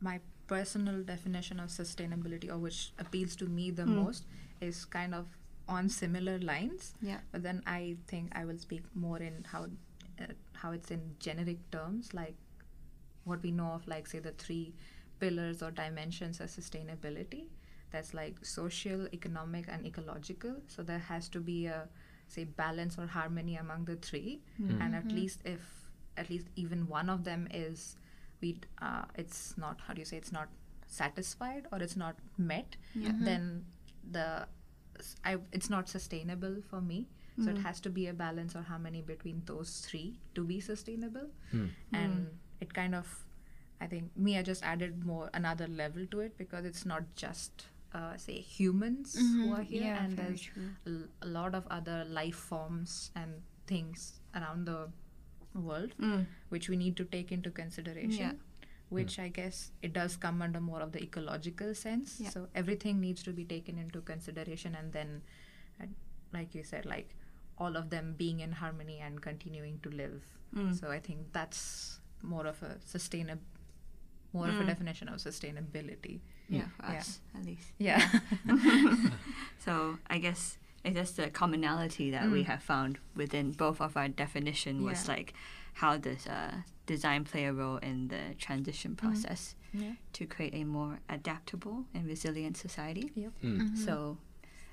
my 0.00 0.20
personal 0.46 1.02
definition 1.02 1.60
of 1.60 1.68
sustainability, 1.68 2.50
or 2.50 2.58
which 2.58 2.92
appeals 2.98 3.36
to 3.36 3.46
me 3.46 3.70
the 3.70 3.84
hmm. 3.84 3.96
most, 4.02 4.24
is 4.60 4.84
kind 4.84 5.14
of 5.14 5.26
on 5.68 5.88
similar 5.88 6.38
lines. 6.38 6.94
yeah. 7.00 7.20
But 7.32 7.42
then 7.42 7.62
I 7.66 7.96
think 8.08 8.32
I 8.32 8.44
will 8.44 8.58
speak 8.58 8.82
more 8.94 9.18
in 9.18 9.44
how 9.44 9.66
uh, 10.20 10.24
how 10.54 10.72
it's 10.72 10.90
in 10.90 11.14
generic 11.18 11.58
terms, 11.70 12.12
like 12.12 12.34
what 13.24 13.42
we 13.42 13.52
know 13.52 13.72
of, 13.72 13.86
like 13.86 14.06
say 14.06 14.18
the 14.18 14.32
three 14.32 14.74
pillars 15.20 15.62
or 15.62 15.70
dimensions 15.70 16.40
of 16.40 16.48
sustainability. 16.48 17.44
That's 17.90 18.14
like 18.14 18.44
social, 18.44 19.08
economic, 19.12 19.66
and 19.68 19.84
ecological. 19.84 20.56
So 20.68 20.82
there 20.82 20.98
has 20.98 21.28
to 21.30 21.40
be 21.40 21.66
a 21.66 21.88
say 22.30 22.44
balance 22.44 22.96
or 22.98 23.06
harmony 23.06 23.56
among 23.56 23.84
the 23.84 23.96
3 23.96 24.40
hmm. 24.56 24.80
and 24.80 24.94
at 24.94 25.04
mm-hmm. 25.04 25.16
least 25.16 25.40
if 25.44 25.60
at 26.16 26.30
least 26.30 26.46
even 26.56 26.86
one 26.86 27.10
of 27.10 27.24
them 27.24 27.48
is 27.52 27.96
we 28.40 28.58
uh, 28.80 29.04
it's 29.16 29.56
not 29.56 29.80
how 29.86 29.94
do 29.94 30.00
you 30.00 30.04
say 30.04 30.16
it's 30.16 30.32
not 30.32 30.48
satisfied 30.86 31.66
or 31.72 31.78
it's 31.78 31.96
not 31.96 32.16
met 32.38 32.76
mm-hmm. 32.96 33.24
then 33.24 33.64
the 34.10 34.46
s- 34.98 35.16
I, 35.24 35.38
it's 35.52 35.70
not 35.70 35.88
sustainable 35.88 36.56
for 36.68 36.80
me. 36.80 37.08
So 37.38 37.48
it 37.50 37.54
mm-hmm. 37.54 37.62
has 37.64 37.80
to 37.80 37.90
be 37.90 38.06
a 38.08 38.12
balance 38.12 38.54
or 38.54 38.60
harmony 38.60 39.00
between 39.00 39.42
those 39.46 39.78
three 39.88 40.18
to 40.34 40.44
be 40.44 40.60
sustainable. 40.60 41.28
Hmm. 41.50 41.66
And 41.92 42.12
mm-hmm. 42.12 42.34
it 42.60 42.74
kind 42.74 42.94
of 42.94 43.24
i 43.80 43.86
think 43.86 44.14
me, 44.16 44.36
I 44.38 44.42
just 44.42 44.62
added 44.62 45.04
more 45.06 45.30
another 45.32 45.66
level 45.66 46.06
to 46.10 46.20
it 46.20 46.36
because 46.36 46.64
it's 46.64 46.84
not 46.84 47.02
just 47.16 47.66
uh, 47.94 48.16
say 48.16 48.34
humans 48.40 49.16
who 49.18 49.52
are 49.54 49.62
here 49.62 49.82
Yeah, 49.84 50.04
and 50.04 50.16
there's 50.16 50.42
true. 50.42 50.70
l- 50.86 51.08
a 51.22 51.26
lot 51.26 51.54
of 51.54 51.66
other 51.70 52.04
life 52.04 52.36
forms 52.36 53.10
and 53.16 53.42
things 53.66 54.20
around 54.34 54.66
the 54.66 54.88
world 55.54 55.92
hmm. 55.98 56.22
which 56.48 56.68
we 56.68 56.76
need 56.76 56.96
to 56.96 57.04
take 57.04 57.32
into 57.32 57.50
consideration 57.50 58.18
Yeah. 58.18 58.32
which 58.88 59.18
i 59.18 59.28
guess 59.28 59.72
it 59.82 59.92
does 59.92 60.16
come 60.16 60.42
under 60.42 60.60
more 60.60 60.80
of 60.80 60.92
the 60.92 61.02
ecological 61.02 61.74
sense 61.74 62.18
Yeah. 62.20 62.30
so 62.30 62.48
everything 62.54 63.00
needs 63.00 63.22
to 63.24 63.32
be 63.32 63.44
taken 63.44 63.78
into 63.78 64.00
consideration 64.00 64.74
and 64.74 64.92
then 64.92 65.22
uh, 65.80 65.86
like 66.32 66.54
you 66.54 66.62
said 66.62 66.86
like 66.86 67.16
all 67.58 67.76
of 67.76 67.90
them 67.90 68.14
being 68.16 68.40
in 68.40 68.52
harmony 68.52 68.98
and 69.00 69.20
continuing 69.20 69.80
to 69.82 69.90
live 69.90 70.22
hmm. 70.54 70.72
so 70.72 70.90
i 70.90 70.98
think 70.98 71.32
that's 71.32 72.00
more 72.22 72.46
of 72.46 72.62
a 72.62 72.76
sustainable 72.84 73.42
more 74.32 74.48
of 74.48 74.54
a 74.54 74.58
hmm. 74.60 74.66
definition 74.66 75.08
of 75.08 75.16
sustainability 75.16 76.20
Yeah, 76.48 76.68
for 76.78 76.92
Yeah. 76.92 76.98
us 76.98 77.20
at 77.34 77.44
least. 77.44 77.72
yeah 77.78 78.02
So 79.64 79.98
I 80.08 80.18
guess 80.18 80.56
it 80.84 80.96
is 80.96 81.12
the 81.12 81.28
commonality 81.30 82.10
that 82.10 82.30
we 82.30 82.42
have 82.44 82.62
found 82.62 82.98
within 83.14 83.52
both 83.52 83.80
of 83.80 83.96
our 83.96 84.08
definition 84.08 84.84
was 84.84 85.04
Yeah. 85.06 85.14
like 85.14 85.34
how 85.74 85.96
does 85.98 86.26
uh, 86.26 86.54
design 86.86 87.24
play 87.24 87.44
a 87.44 87.52
role 87.52 87.76
in 87.78 88.08
the 88.08 88.34
transition 88.38 88.96
process 88.96 89.54
yeah 89.72 89.92
to 90.12 90.26
create 90.26 90.54
a 90.54 90.64
more 90.64 90.98
adaptable 91.08 91.84
and 91.94 92.06
resilient 92.06 92.56
society. 92.56 93.12
yep 93.14 93.32
So 93.86 94.16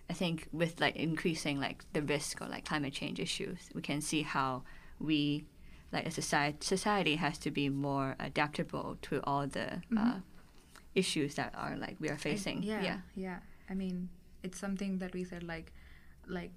I 0.10 0.14
think 0.14 0.48
with 0.52 0.80
like 0.80 0.96
increasing 0.96 1.60
like 1.60 1.84
the 1.94 2.02
risk 2.02 2.42
or 2.42 2.48
like 2.48 2.64
climate 2.66 2.94
change 2.94 3.20
issues, 3.20 3.60
we 3.76 3.82
can 3.82 4.02
see 4.02 4.22
how 4.24 4.64
we 5.00 5.46
like 5.92 6.06
a 6.08 6.12
society 6.12 6.58
society 6.62 7.16
has 7.18 7.38
to 7.40 7.52
be 7.52 7.70
more 7.70 8.16
adaptable 8.20 8.98
to 9.08 9.22
all 9.30 9.46
the 9.48 9.68
uh, 9.76 9.80
Mhm. 10.16 10.22
issues 10.96 11.36
that 11.36 11.54
are 11.56 11.76
like 11.78 11.96
we 12.00 12.10
are 12.10 12.14
I- 12.14 12.30
facing. 12.30 12.64
yeah, 12.64 12.82
yeah, 12.84 13.00
yeah. 13.16 13.40
I 13.70 13.74
mean, 13.76 14.10
it's 14.44 14.58
something 14.60 14.98
that 15.00 15.14
we 15.14 15.24
said 15.24 15.44
like, 15.44 15.72
like 16.28 16.52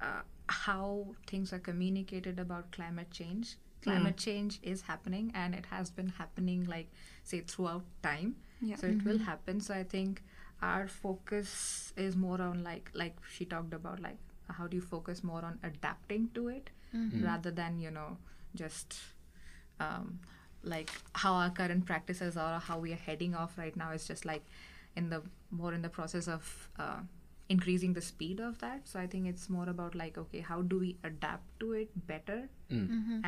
uh, 0.00 0.22
how 0.48 1.06
things 1.26 1.52
are 1.52 1.58
communicated 1.58 2.38
about 2.38 2.70
climate 2.72 3.10
change. 3.10 3.56
Climate 3.82 4.16
change 4.16 4.60
is 4.62 4.82
happening, 4.82 5.32
and 5.34 5.54
it 5.54 5.66
has 5.66 5.90
been 5.90 6.08
happening 6.08 6.66
like 6.66 6.88
say 7.24 7.40
throughout 7.40 7.82
time. 8.02 8.36
Yeah. 8.60 8.76
So 8.76 8.86
it 8.86 9.04
will 9.04 9.18
happen. 9.18 9.60
So 9.60 9.74
I 9.74 9.82
think 9.82 10.22
our 10.62 10.86
focus 10.86 11.92
is 11.96 12.14
more 12.16 12.40
on 12.40 12.62
like 12.62 12.90
like 12.94 13.16
she 13.28 13.44
talked 13.44 13.74
about 13.74 14.00
like 14.00 14.18
how 14.48 14.66
do 14.68 14.76
you 14.76 14.82
focus 14.82 15.24
more 15.24 15.44
on 15.44 15.58
adapting 15.64 16.28
to 16.34 16.48
it 16.48 16.70
rather 17.24 17.50
than 17.50 17.80
you 17.80 17.90
know 17.90 18.16
just 18.54 18.96
um, 19.80 20.20
like 20.62 20.90
how 21.14 21.32
our 21.34 21.50
current 21.50 21.84
practices 21.86 22.36
are 22.36 22.56
or 22.56 22.60
how 22.60 22.78
we 22.78 22.92
are 22.92 23.02
heading 23.06 23.34
off 23.34 23.58
right 23.58 23.76
now 23.76 23.90
is 23.90 24.06
just 24.06 24.24
like 24.24 24.44
in 24.94 25.08
the 25.10 25.22
more 25.50 25.72
in 25.74 25.82
the 25.82 25.88
process 25.88 26.28
of 26.28 26.68
uh, 26.78 27.00
increasing 27.54 27.92
the 27.98 28.02
speed 28.08 28.40
of 28.48 28.58
that 28.64 28.88
so 28.92 28.98
i 29.00 29.06
think 29.14 29.26
it's 29.32 29.48
more 29.56 29.68
about 29.72 29.94
like 30.02 30.18
okay 30.22 30.40
how 30.50 30.58
do 30.72 30.78
we 30.84 30.90
adapt 31.10 31.48
to 31.64 31.72
it 31.82 31.90
better 32.12 32.38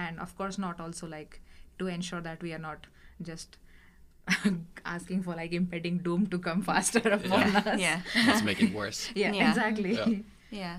and 0.02 0.18
of 0.26 0.34
course 0.38 0.58
not 0.66 0.80
also 0.80 1.06
like 1.14 1.40
to 1.78 1.86
ensure 1.96 2.20
that 2.26 2.42
we 2.48 2.52
are 2.58 2.62
not 2.66 2.86
just 3.30 3.58
asking 4.84 5.22
for 5.22 5.34
like 5.34 5.52
impending 5.52 5.98
doom 5.98 6.26
to 6.26 6.38
come 6.38 6.62
faster 6.70 7.00
upon 7.00 7.56
us 7.56 7.80
yeah. 7.80 8.00
Let's 8.26 8.42
make 8.42 8.60
it 8.60 8.72
worse. 8.72 9.10
yeah, 9.14 9.32
Yeah. 9.32 9.48
exactly 9.50 9.92
Yeah. 9.94 10.08
Yeah. 10.50 10.78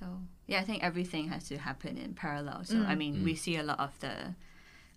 So 0.00 0.06
yeah, 0.46 0.60
I 0.60 0.64
think 0.64 0.82
everything 0.82 1.28
has 1.28 1.48
to 1.48 1.58
happen 1.58 1.96
in 1.96 2.14
parallel. 2.14 2.64
So 2.64 2.76
I 2.82 2.94
Mm. 2.94 2.98
mean, 2.98 3.24
we 3.24 3.34
see 3.34 3.56
a 3.56 3.62
lot 3.62 3.78
of 3.80 3.98
the 4.00 4.34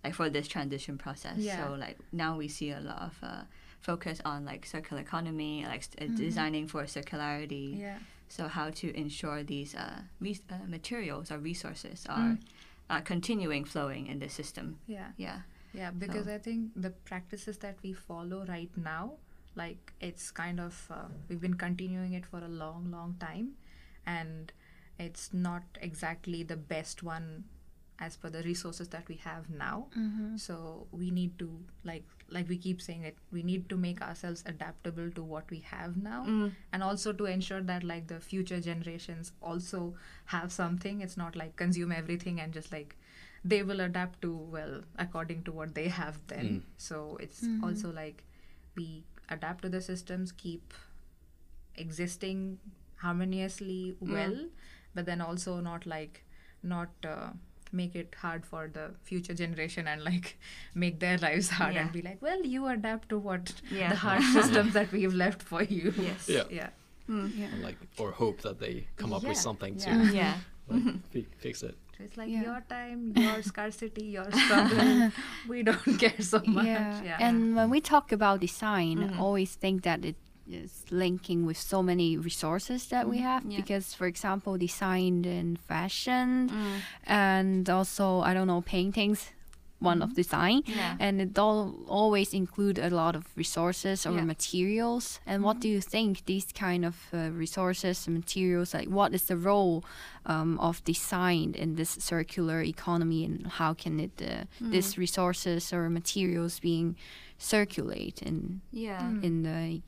like 0.03 0.13
for 0.15 0.29
this 0.29 0.47
transition 0.47 0.97
process. 0.97 1.37
Yeah. 1.37 1.57
So 1.57 1.73
like 1.75 1.97
now 2.11 2.37
we 2.37 2.47
see 2.47 2.71
a 2.71 2.79
lot 2.79 3.01
of 3.01 3.15
uh, 3.21 3.43
focus 3.81 4.21
on 4.25 4.45
like 4.45 4.65
circular 4.65 5.01
economy, 5.01 5.65
like 5.65 5.83
uh, 6.01 6.05
Mhm. 6.05 6.15
designing 6.17 6.67
for 6.67 6.83
circularity. 6.83 7.79
yeah 7.79 7.99
So 8.31 8.47
how 8.47 8.69
to 8.81 8.87
ensure 8.95 9.43
these 9.43 9.73
uh, 9.73 10.01
re- 10.19 10.41
uh, 10.51 10.65
materials 10.67 11.31
or 11.31 11.39
resources 11.39 12.05
are 12.07 12.37
Mm. 12.37 12.39
uh, 12.89 13.01
continuing 13.01 13.65
flowing 13.65 14.05
in 14.07 14.19
the 14.19 14.29
system. 14.29 14.77
yeah 14.87 15.11
Yeah. 15.17 15.41
Yeah, 15.73 15.91
because 15.91 16.25
So- 16.25 16.33
I 16.35 16.39
think 16.39 16.71
the 16.75 16.89
practices 16.89 17.57
that 17.59 17.77
we 17.83 17.93
follow 17.93 18.45
right 18.45 18.75
now, 18.77 19.17
like 19.55 19.93
it's 19.99 20.31
kind 20.31 20.59
of 20.59 20.87
uh, 20.91 21.07
we've 21.27 21.41
been 21.41 21.57
continuing 21.57 22.13
it 22.13 22.25
for 22.25 22.39
a 22.43 22.47
long, 22.47 22.91
long 22.91 23.15
time, 23.19 23.47
and 24.05 24.51
it's 24.99 25.33
not 25.33 25.63
exactly 25.81 26.43
the 26.43 26.57
best 26.57 27.03
one 27.03 27.43
as 27.99 28.15
per 28.17 28.29
the 28.29 28.41
resources 28.43 28.87
that 28.89 29.07
we 29.09 29.15
have 29.15 29.49
now. 29.49 29.87
So 30.37 30.87
we 30.91 31.11
need 31.11 31.37
to 31.39 31.49
like 31.83 32.03
like 32.29 32.47
we 32.47 32.57
keep 32.57 32.81
saying 32.81 33.03
it, 33.03 33.17
we 33.31 33.41
need 33.43 33.67
to 33.69 33.77
make 33.77 34.01
ourselves 34.07 34.43
adaptable 34.45 35.09
to 35.11 35.23
what 35.23 35.49
we 35.49 35.59
have 35.71 35.97
now, 35.97 36.23
Mm. 36.25 36.51
and 36.71 36.83
also 36.83 37.11
to 37.21 37.25
ensure 37.25 37.61
that 37.69 37.83
like 37.83 38.07
the 38.07 38.19
future 38.19 38.59
generations 38.61 39.31
also 39.41 39.95
have 40.25 40.51
something. 40.51 41.01
It's 41.01 41.17
not 41.17 41.35
like 41.35 41.55
consume 41.55 41.91
everything 41.91 42.39
and 42.39 42.53
just 42.53 42.71
like 42.71 42.95
they 43.43 43.63
will 43.63 43.79
adapt 43.81 44.21
to 44.21 44.31
well 44.57 44.81
according 44.97 45.43
to 45.43 45.51
what 45.51 45.73
they 45.75 45.87
have 45.87 46.17
then 46.27 46.47
Mm. 46.49 46.61
so 46.77 47.17
it's 47.25 47.43
also 47.63 47.91
like 47.99 48.23
we 48.75 48.87
adapt 49.29 49.61
to 49.63 49.69
the 49.69 49.81
systems 49.81 50.31
keep 50.31 50.73
existing 51.75 52.57
harmoniously 52.97 53.95
well 54.01 54.37
but 54.93 55.05
then 55.05 55.21
also 55.21 55.59
not 55.61 55.85
like 55.85 56.23
not 56.61 56.89
uh, 57.05 57.29
make 57.71 57.95
it 57.95 58.15
hard 58.21 58.45
for 58.45 58.67
the 58.73 58.91
future 59.03 59.33
generation 59.33 59.87
and 59.87 60.03
like 60.03 60.37
make 60.73 60.99
their 60.99 61.17
lives 61.17 61.49
hard 61.49 61.73
Yeah. 61.75 61.81
and 61.81 61.91
be 61.91 62.01
like 62.01 62.21
well 62.21 62.43
you 62.43 62.67
adapt 62.67 63.09
to 63.09 63.19
what 63.19 63.53
Yeah. 63.71 63.89
the 63.89 63.95
hard 63.95 64.23
systems 64.37 64.73
that 64.73 64.91
we've 64.91 65.13
left 65.13 65.41
for 65.43 65.63
you 65.63 65.93
Yes. 65.97 66.27
Yeah. 66.29 66.43
yeah 66.49 66.69
Mm. 67.09 67.31
Yeah. 67.35 67.45
And 67.53 67.63
like 67.63 67.77
or 67.97 68.11
hope 68.11 68.41
that 68.41 68.59
they 68.59 68.85
come 68.95 69.13
up 69.13 69.23
with 69.23 69.35
something 69.37 69.75
yeah. 69.79 69.85
to 70.03 70.13
Yeah. 70.15 70.33
like, 70.67 70.83
fi- 71.11 71.25
fix 71.39 71.63
it. 71.63 71.75
So 71.97 72.03
it's 72.03 72.17
like 72.17 72.29
Yeah. 72.29 72.43
your 72.43 72.61
time, 72.69 73.13
your 73.15 73.41
scarcity, 73.41 74.03
your 74.17 74.29
struggle. 74.31 75.11
we 75.47 75.63
don't 75.63 75.97
care 76.03 76.21
so 76.21 76.39
much. 76.45 76.67
Yeah. 76.67 77.01
Yeah. 77.03 77.17
And 77.19 77.55
when 77.55 77.71
we 77.71 77.81
talk 77.81 78.11
about 78.11 78.41
design. 78.41 79.03
I 79.03 79.17
always 79.17 79.55
think 79.55 79.81
that 79.89 80.05
it 80.05 80.17
is 80.49 80.83
linking 80.91 81.45
with 81.45 81.57
so 81.57 81.81
many 81.83 82.17
resources 82.17 82.87
that 82.87 83.07
we 83.07 83.17
have. 83.19 83.43
Yeah. 83.45 83.57
Because, 83.61 83.93
for 83.93 84.07
example, 84.07 84.57
design 84.57 85.25
in 85.25 85.55
fashion 85.55 86.49
Mm. 86.49 86.81
and 87.05 87.69
also, 87.69 88.21
I 88.21 88.33
don't 88.33 88.47
know, 88.47 88.61
paintings, 88.61 89.31
one 89.81 90.01
of 90.01 90.13
design. 90.13 90.61
Yeah. 90.65 90.97
And 90.99 91.21
it 91.21 91.39
all 91.39 91.73
always 91.87 92.33
include 92.33 92.77
a 92.79 92.89
lot 92.89 93.15
of 93.15 93.23
resources 93.37 94.05
or 94.05 94.11
Yeah. 94.15 94.25
materials. 94.25 95.19
And 95.25 95.41
what 95.43 95.61
do 95.61 95.67
you 95.69 95.79
think 95.81 96.25
these 96.25 96.47
kind 96.51 96.83
of 96.85 96.95
uh, 97.13 97.29
resources 97.31 98.07
and 98.07 98.17
materials, 98.17 98.73
like 98.73 98.89
what 98.89 99.13
is 99.13 99.23
the 99.23 99.37
role 99.37 99.83
um, 100.25 100.59
of 100.59 100.83
design 100.83 101.53
in 101.57 101.75
this 101.75 101.91
circular 101.99 102.61
economy 102.61 103.23
and 103.25 103.47
how 103.47 103.73
can 103.73 103.99
it, 103.99 104.21
uh, 104.21 104.43
these 104.59 104.97
resources 104.97 105.71
or 105.73 105.89
materials 105.89 106.59
being 106.59 106.95
circulate 107.37 108.21
in, 108.21 108.59
Yeah. 108.71 109.09
In 109.23 109.43
the, 109.43 109.81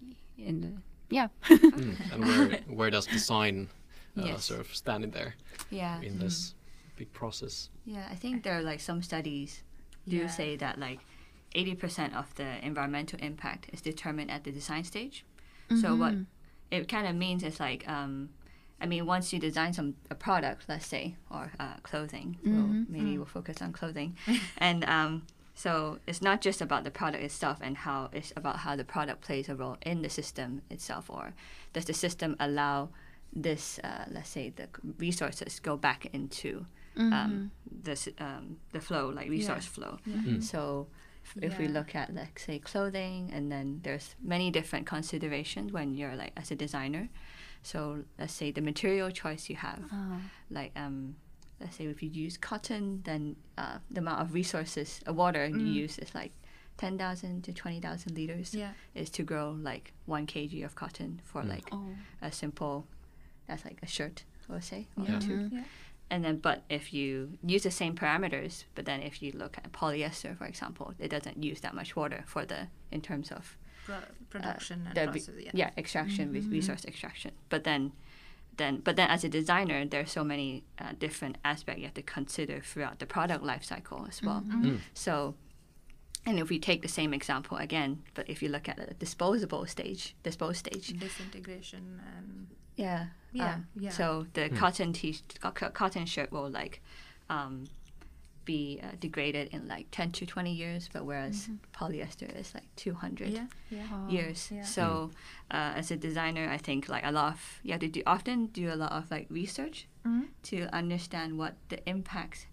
in 0.46 0.62
the, 0.62 0.72
yeah. 1.10 1.28
Mm. 1.50 1.96
And 2.12 2.26
where 2.28 2.60
where 2.78 2.90
does 2.92 3.06
design 3.08 3.70
uh, 4.18 4.24
Yes. 4.26 4.46
sort 4.46 4.60
of 4.60 4.76
stand 4.76 5.04
in 5.04 5.12
there 5.12 5.36
Yeah. 5.70 6.02
in 6.02 6.20
this 6.20 6.56
big 6.98 7.12
process? 7.14 7.70
Yeah, 7.86 8.08
I 8.12 8.16
think 8.16 8.44
there 8.44 8.58
are 8.58 8.62
like 8.64 8.80
some 8.80 9.02
studies 9.02 9.64
do 10.08 10.16
Yeah. 10.18 10.28
say 10.28 10.58
that 10.58 10.78
like 10.80 11.00
80% 11.56 12.14
of 12.16 12.34
the 12.36 12.66
environmental 12.66 13.20
impact 13.22 13.68
is 13.74 13.82
determined 13.82 14.32
at 14.32 14.44
the 14.44 14.52
design 14.52 14.84
stage. 14.84 15.26
So 15.82 15.96
what 15.96 16.14
it 16.70 16.88
kind 16.90 17.08
of 17.08 17.16
means 17.16 17.44
is 17.44 17.60
like, 17.60 17.88
um, 17.88 18.30
I 18.82 18.86
mean, 18.86 19.06
once 19.06 19.32
you 19.32 19.40
design 19.40 19.72
some 19.74 19.96
a 20.10 20.16
product, 20.16 20.66
let's 20.68 20.86
say, 20.88 21.16
or 21.30 21.52
uh, 21.60 21.76
clothing, 21.84 22.38
well, 22.44 22.64
Mhm. 22.68 22.90
maybe 22.90 23.18
we'll 23.18 23.26
focus 23.40 23.62
on 23.62 23.72
clothing, 23.72 24.18
and 24.58 24.84
um, 24.86 25.24
so 25.64 25.72
it's 26.10 26.22
not 26.30 26.38
just 26.48 26.60
about 26.62 26.82
the 26.88 26.92
product 27.00 27.24
itself 27.30 27.58
and 27.68 27.76
how 27.86 28.00
it's 28.18 28.32
about 28.42 28.58
how 28.66 28.74
the 28.82 28.88
product 28.96 29.20
plays 29.28 29.48
a 29.50 29.56
role 29.64 29.78
in 29.92 29.98
the 30.06 30.10
system 30.10 30.50
itself, 30.76 31.06
or 31.10 31.26
does 31.74 31.86
the 31.86 31.94
system 32.06 32.36
allow 32.40 32.90
this, 33.46 33.80
uh, 33.90 34.06
let's 34.16 34.30
say, 34.36 34.46
the 34.60 34.68
resources 35.08 35.60
go 35.70 35.78
back 35.78 36.02
into 36.14 36.66
um, 36.98 37.52
the 37.84 37.96
um, 38.28 38.46
the 38.76 38.82
flow, 38.88 39.06
like 39.18 39.28
resource 39.30 39.66
flow. 39.76 39.94
Mm. 40.08 40.44
So 40.44 40.88
f- 41.30 41.44
if 41.48 41.54
we 41.62 41.68
look 41.78 41.96
at 41.96 42.08
like 42.14 42.36
say 42.46 42.60
clothing, 42.60 43.32
and 43.36 43.50
then 43.54 43.80
there's 43.84 44.16
many 44.22 44.52
different 44.52 44.86
considerations 44.96 45.72
when 45.72 45.88
you're 45.98 46.16
like 46.24 46.34
as 46.42 46.52
a 46.52 46.56
designer. 46.56 47.06
So 47.64 48.04
let's 48.20 48.34
say 48.34 48.52
the 48.52 48.62
material 48.62 49.10
choice 49.12 49.44
you 49.52 49.56
have, 49.68 49.80
Ah. 49.92 50.18
like 50.50 50.72
um, 50.76 51.16
let's 51.62 51.78
say 51.78 51.86
if 51.86 52.02
you 52.04 52.10
use 52.10 52.38
cotton, 52.38 53.02
then 53.06 53.36
uh, 53.58 53.78
the 53.90 54.00
amount 54.00 54.22
of 54.22 54.34
resources, 54.34 55.00
uh, 55.08 55.14
water 55.14 55.46
you 55.46 55.56
Mm. 55.56 55.74
use 55.74 55.98
is 56.00 56.14
like 56.16 56.32
ten 56.78 56.98
thousand 56.98 57.44
to 57.44 57.54
twenty 57.54 57.80
thousand 57.80 58.16
liters 58.16 58.54
yeah. 58.54 58.72
is 58.96 59.10
to 59.12 59.24
grow 59.24 59.52
like 59.62 59.94
one 60.06 60.26
kg 60.26 60.66
of 60.66 60.74
cotton 60.76 61.22
for 61.24 61.42
Mm. 61.44 61.50
like 61.50 61.68
Oh. 61.72 61.96
a 62.22 62.32
simple, 62.32 62.88
that's 63.48 63.64
like 63.66 63.80
a 63.84 63.88
shirt, 63.88 64.24
let's 64.50 64.68
say, 64.68 64.88
or 64.98 65.06
Yeah. 65.06 65.20
two. 65.20 65.50
Yeah. 65.52 65.64
And 66.10 66.26
then, 66.26 66.38
but 66.38 66.64
if 66.70 66.92
you 66.94 67.38
use 67.46 67.64
the 67.64 67.72
same 67.72 67.96
parameters, 67.96 68.66
but 68.76 68.84
then 68.86 69.02
if 69.02 69.22
you 69.22 69.32
look 69.32 69.58
at 69.58 69.72
polyester, 69.72 70.36
for 70.38 70.46
example, 70.46 70.94
it 71.00 71.08
doesn't 71.10 71.42
use 71.42 71.62
that 71.62 71.74
much 71.74 71.96
water 71.96 72.24
for 72.28 72.46
the 72.46 72.68
in 72.92 73.02
terms 73.02 73.32
of 73.32 73.56
Pro- 73.86 73.96
production 74.30 74.88
and 74.88 74.96
the 74.96 75.06
process. 75.12 75.36
Yeah. 75.40 75.52
yeah 75.54 75.70
extraction 75.78 76.32
re- 76.34 76.42
resource 76.42 76.84
extraction. 76.86 77.32
But 77.50 77.64
then, 77.64 77.94
then 78.58 78.82
but 78.84 78.96
then 78.96 79.10
as 79.10 79.24
a 79.24 79.30
designer, 79.30 79.86
there's 79.86 80.12
so 80.12 80.24
many 80.24 80.64
uh, 80.80 80.94
different 81.00 81.38
aspects 81.44 81.80
you 81.80 81.86
have 81.86 81.94
to 81.96 82.02
consider 82.02 82.62
throughout 82.62 83.00
the 83.00 83.06
product 83.06 83.44
life 83.44 83.64
cycle 83.64 84.06
as 84.08 84.22
well. 84.22 84.44
Mm. 84.46 84.80
So, 84.94 85.36
and 86.26 86.38
if 86.40 86.50
we 86.50 86.60
take 86.60 86.82
the 86.82 86.88
same 86.88 87.14
example 87.14 87.58
again, 87.58 88.04
but 88.14 88.30
if 88.30 88.44
you 88.44 88.50
look 88.50 88.68
at 88.70 88.78
the 88.78 88.94
disposable 88.96 89.66
stage, 89.66 90.16
disposed 90.24 90.58
stage, 90.58 90.88
Disintegration 91.00 92.02
and 92.16 92.48
yeah. 92.76 93.08
Yeah, 93.34 93.54
um, 93.54 93.68
yeah. 93.80 93.90
So 93.92 94.28
the 94.34 94.50
cotton 94.50 94.92
t 94.94 95.18
co- 95.40 95.52
co- 95.52 95.70
cotton 95.70 96.06
shirt 96.06 96.32
will 96.32 96.50
like 96.50 96.82
um, 97.30 97.66
be 98.52 98.62
uh, 98.86 98.88
degraded 99.06 99.46
in 99.56 99.62
like 99.76 99.86
ten 99.98 100.12
to 100.18 100.24
twenty 100.34 100.54
years, 100.64 100.90
but 100.94 101.02
whereas 101.10 101.38
polyester 101.80 102.30
is 102.42 102.54
like 102.58 102.68
two 102.84 102.94
hundred 103.04 103.30
yeah, 103.30 103.48
yeah. 103.78 103.88
Oh. 103.94 104.10
years. 104.16 104.40
Yeah. 104.52 104.66
So 104.76 104.84
uh, 105.58 105.80
as 105.80 105.92
a 105.92 105.98
designer, 106.08 106.46
I 106.58 106.60
think 106.68 106.90
like 106.96 107.06
a 107.12 107.12
lot 107.20 107.28
of 107.34 107.40
you 107.64 107.72
have 107.74 107.82
to 107.82 107.92
do 107.98 108.02
often 108.06 108.38
do 108.62 108.66
a 108.76 108.78
lot 108.84 108.92
of 109.00 109.04
like 109.16 109.28
research 109.42 109.88
Mhm. 110.04 110.24
to 110.50 110.58
understand 110.82 111.30
what 111.42 111.54
the 111.70 111.78
impacts 111.94 112.48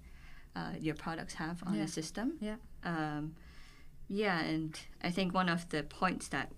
uh, 0.58 0.72
your 0.86 0.96
products 1.04 1.34
have 1.34 1.56
on 1.66 1.72
the 1.78 1.86
system. 1.88 2.26
Yeah. 2.40 2.56
Um, 2.84 3.22
yeah, 4.22 4.38
and 4.52 4.72
I 5.08 5.10
think 5.16 5.34
one 5.34 5.48
of 5.52 5.60
the 5.68 5.82
points 6.00 6.28
that 6.28 6.48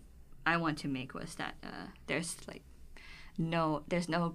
I 0.52 0.56
want 0.56 0.78
to 0.82 0.88
make 0.88 1.10
was 1.20 1.34
that 1.36 1.54
uh, 1.62 1.86
there's 2.06 2.36
like 2.48 2.62
no, 3.38 3.82
there's 3.88 4.08
no 4.08 4.34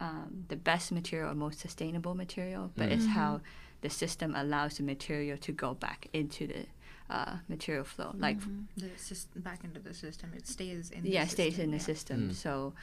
um, 0.00 0.44
the 0.48 0.56
best 0.56 0.92
material 0.92 1.30
or 1.30 1.34
most 1.34 1.58
sustainable 1.60 2.14
material, 2.14 2.70
but 2.76 2.88
it's 2.94 3.06
how 3.06 3.40
the 3.80 3.90
system 3.90 4.34
allows 4.34 4.76
the 4.78 4.82
material 4.82 5.38
to 5.38 5.52
go 5.52 5.74
back 5.74 6.08
into 6.12 6.46
the 6.46 6.66
uh, 7.10 7.36
material 7.48 7.84
flow. 7.84 8.12
Like 8.18 8.38
The 8.76 8.88
sys- 8.96 9.26
back 9.36 9.64
into 9.64 9.80
the 9.80 9.94
system, 9.94 10.32
it 10.36 10.46
stays 10.46 10.90
in. 10.90 11.04
yeah, 11.06 11.24
the 11.24 11.30
stays 11.30 11.52
system, 11.54 11.64
in 11.64 11.70
the 11.70 11.76
yeah. 11.76 11.82
system. 11.82 12.28
Mm. 12.30 12.34
So, 12.34 12.74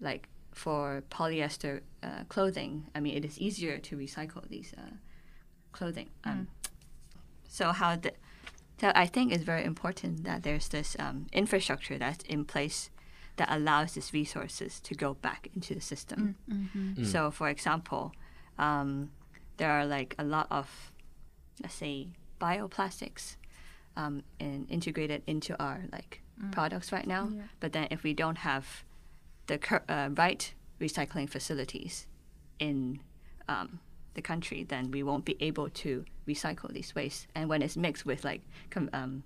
like 0.00 0.28
for 0.52 1.02
polyester 1.10 1.80
uh, 2.02 2.24
clothing, 2.28 2.86
I 2.94 3.00
mean, 3.00 3.16
it 3.16 3.24
is 3.24 3.38
easier 3.38 3.78
to 3.78 3.96
recycle 3.96 4.46
these 4.48 4.74
uh, 4.76 4.94
clothing. 5.72 6.10
Um, 6.24 6.48
So 7.48 7.72
how 7.72 7.96
the 7.96 8.12
so 8.80 8.92
I 8.94 9.06
think 9.06 9.32
it's 9.32 9.42
very 9.44 9.64
important 9.64 10.22
that 10.24 10.42
there's 10.42 10.68
this 10.68 10.96
um, 11.00 11.26
infrastructure 11.32 11.98
that's 11.98 12.22
in 12.28 12.44
place 12.44 12.90
that 13.36 13.48
allows 13.50 13.92
these 13.94 14.12
resources 14.12 14.80
to 14.80 14.94
go 14.94 15.14
back 15.14 15.48
into 15.54 15.74
the 15.74 15.80
system. 15.80 16.36
Mm. 16.48 17.04
So, 17.04 17.30
for 17.32 17.48
example, 17.48 18.12
um, 18.58 19.10
there 19.58 19.70
are 19.70 19.86
like 19.86 20.14
a 20.18 20.24
lot 20.24 20.46
of, 20.50 20.92
let's 21.62 21.74
say, 21.74 22.08
bioplastics 22.40 23.36
um, 23.96 24.22
and 24.40 24.70
integrated 24.70 25.22
into 25.26 25.60
our 25.62 25.82
like 25.92 26.22
products 26.52 26.92
right 26.92 27.06
now. 27.06 27.28
Yeah. 27.30 27.42
But 27.60 27.72
then, 27.72 27.88
if 27.90 28.02
we 28.02 28.14
don't 28.14 28.38
have 28.38 28.84
the 29.46 29.58
cur- 29.58 29.84
uh, 29.88 30.10
right 30.16 30.54
recycling 30.80 31.28
facilities 31.28 32.06
in 32.58 33.00
um, 33.48 33.80
the 34.14 34.22
country, 34.22 34.64
then 34.64 34.90
we 34.90 35.02
won't 35.02 35.24
be 35.24 35.36
able 35.40 35.68
to 35.68 36.04
recycle 36.26 36.72
these 36.72 36.94
wastes. 36.94 37.26
And 37.34 37.48
when 37.48 37.62
it's 37.62 37.76
mixed 37.76 38.06
with 38.06 38.24
like 38.24 38.42
com- 38.70 38.90
um, 38.92 39.24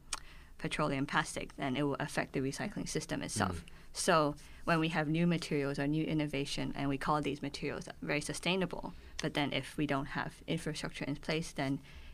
petroleum 0.59 1.07
plastic, 1.07 1.55
then 1.57 1.77
it 1.77 1.83
will 1.83 1.97
affect 2.01 2.33
the 2.33 2.41
recycling 2.41 2.89
system 2.89 3.23
itself. 3.23 3.65
So 3.93 4.37
when 4.65 4.81
we 4.81 4.89
have 4.89 5.09
new 5.09 5.27
materials 5.27 5.79
or 5.79 5.87
new 5.87 6.05
innovation, 6.05 6.73
and 6.77 6.89
we 6.89 6.97
call 6.97 7.21
these 7.21 7.43
materials 7.43 7.89
very 8.01 8.21
sustainable, 8.21 8.95
but 9.23 9.33
then 9.35 9.49
if 9.53 9.77
we 9.81 9.87
don't 9.87 10.11
have 10.21 10.33
infrastructure 10.47 11.05
in 11.11 11.17
place, 11.17 11.49
then 11.53 11.73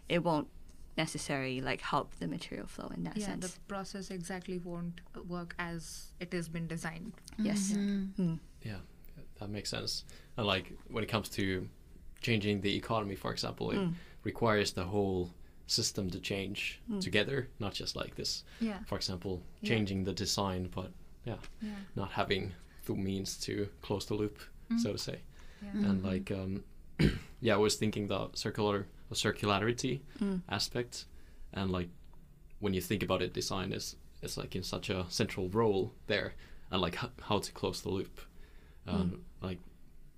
it 0.08 0.20
won't 0.28 0.48
necessarily 0.96 1.60
like 1.70 1.80
help 1.80 2.08
the 2.20 2.26
material 2.36 2.66
flow 2.66 2.88
in 2.96 3.04
that 3.04 3.16
Yeah, 3.16 3.26
sense. 3.26 3.42
the 3.54 3.60
process 3.74 4.10
exactly 4.10 4.58
won't 4.58 5.00
work 5.36 5.54
as 5.58 6.12
it 6.20 6.32
has 6.32 6.48
been 6.48 6.66
designed. 6.66 7.12
yes. 7.38 7.72
Mm. 7.72 8.38
Yeah, 8.70 8.80
that 9.40 9.48
makes 9.56 9.70
sense. 9.70 10.04
And 10.36 10.46
like 10.46 10.66
when 10.94 11.02
it 11.04 11.10
comes 11.14 11.28
to 11.30 11.44
changing 12.20 12.60
the 12.62 12.74
economy, 12.82 13.16
for 13.24 13.30
example, 13.36 13.66
it 13.74 13.78
Mm. 13.78 13.94
requires 14.24 14.72
the 14.72 14.84
whole 14.94 15.30
system 15.66 16.10
to 16.10 16.18
change 16.32 16.80
together, 17.00 17.48
not 17.64 17.72
just 17.82 17.94
like 17.96 18.14
this. 18.16 18.44
Yeah. 18.60 18.80
For 18.90 18.96
example, 18.96 19.34
Yeah. 19.60 19.68
changing 19.70 20.04
the 20.04 20.12
design, 20.24 20.68
but 20.78 20.90
yeah, 21.24 21.38
Yeah. 21.62 21.76
not 21.94 22.10
having 22.20 22.42
the 22.86 22.94
means 22.94 23.30
to 23.46 23.52
close 23.86 24.04
the 24.06 24.14
loop, 24.14 24.36
so 24.82 24.92
to 24.92 24.98
say. 24.98 25.18
Yeah. 25.62 25.88
And 25.90 26.02
like, 26.02 26.28
um, 26.40 26.64
yeah, 27.40 27.54
I 27.54 27.58
was 27.58 27.76
thinking 27.76 28.08
the 28.08 28.28
circular 28.34 28.86
the 29.08 29.14
circularity 29.14 30.00
Mm. 30.20 30.42
aspect, 30.48 31.04
and 31.52 31.70
like 31.70 31.88
when 32.60 32.74
you 32.74 32.80
think 32.80 33.02
about 33.02 33.22
it, 33.22 33.32
design 33.32 33.72
is 33.72 33.96
is 34.22 34.36
like 34.36 34.56
in 34.56 34.62
such 34.62 34.90
a 34.90 35.06
central 35.08 35.48
role 35.48 35.92
there, 36.06 36.34
and 36.70 36.80
like 36.82 37.02
h- 37.02 37.10
how 37.22 37.38
to 37.38 37.52
close 37.52 37.80
the 37.82 37.88
loop. 37.90 38.20
Um, 38.86 39.22
Like, 39.42 39.60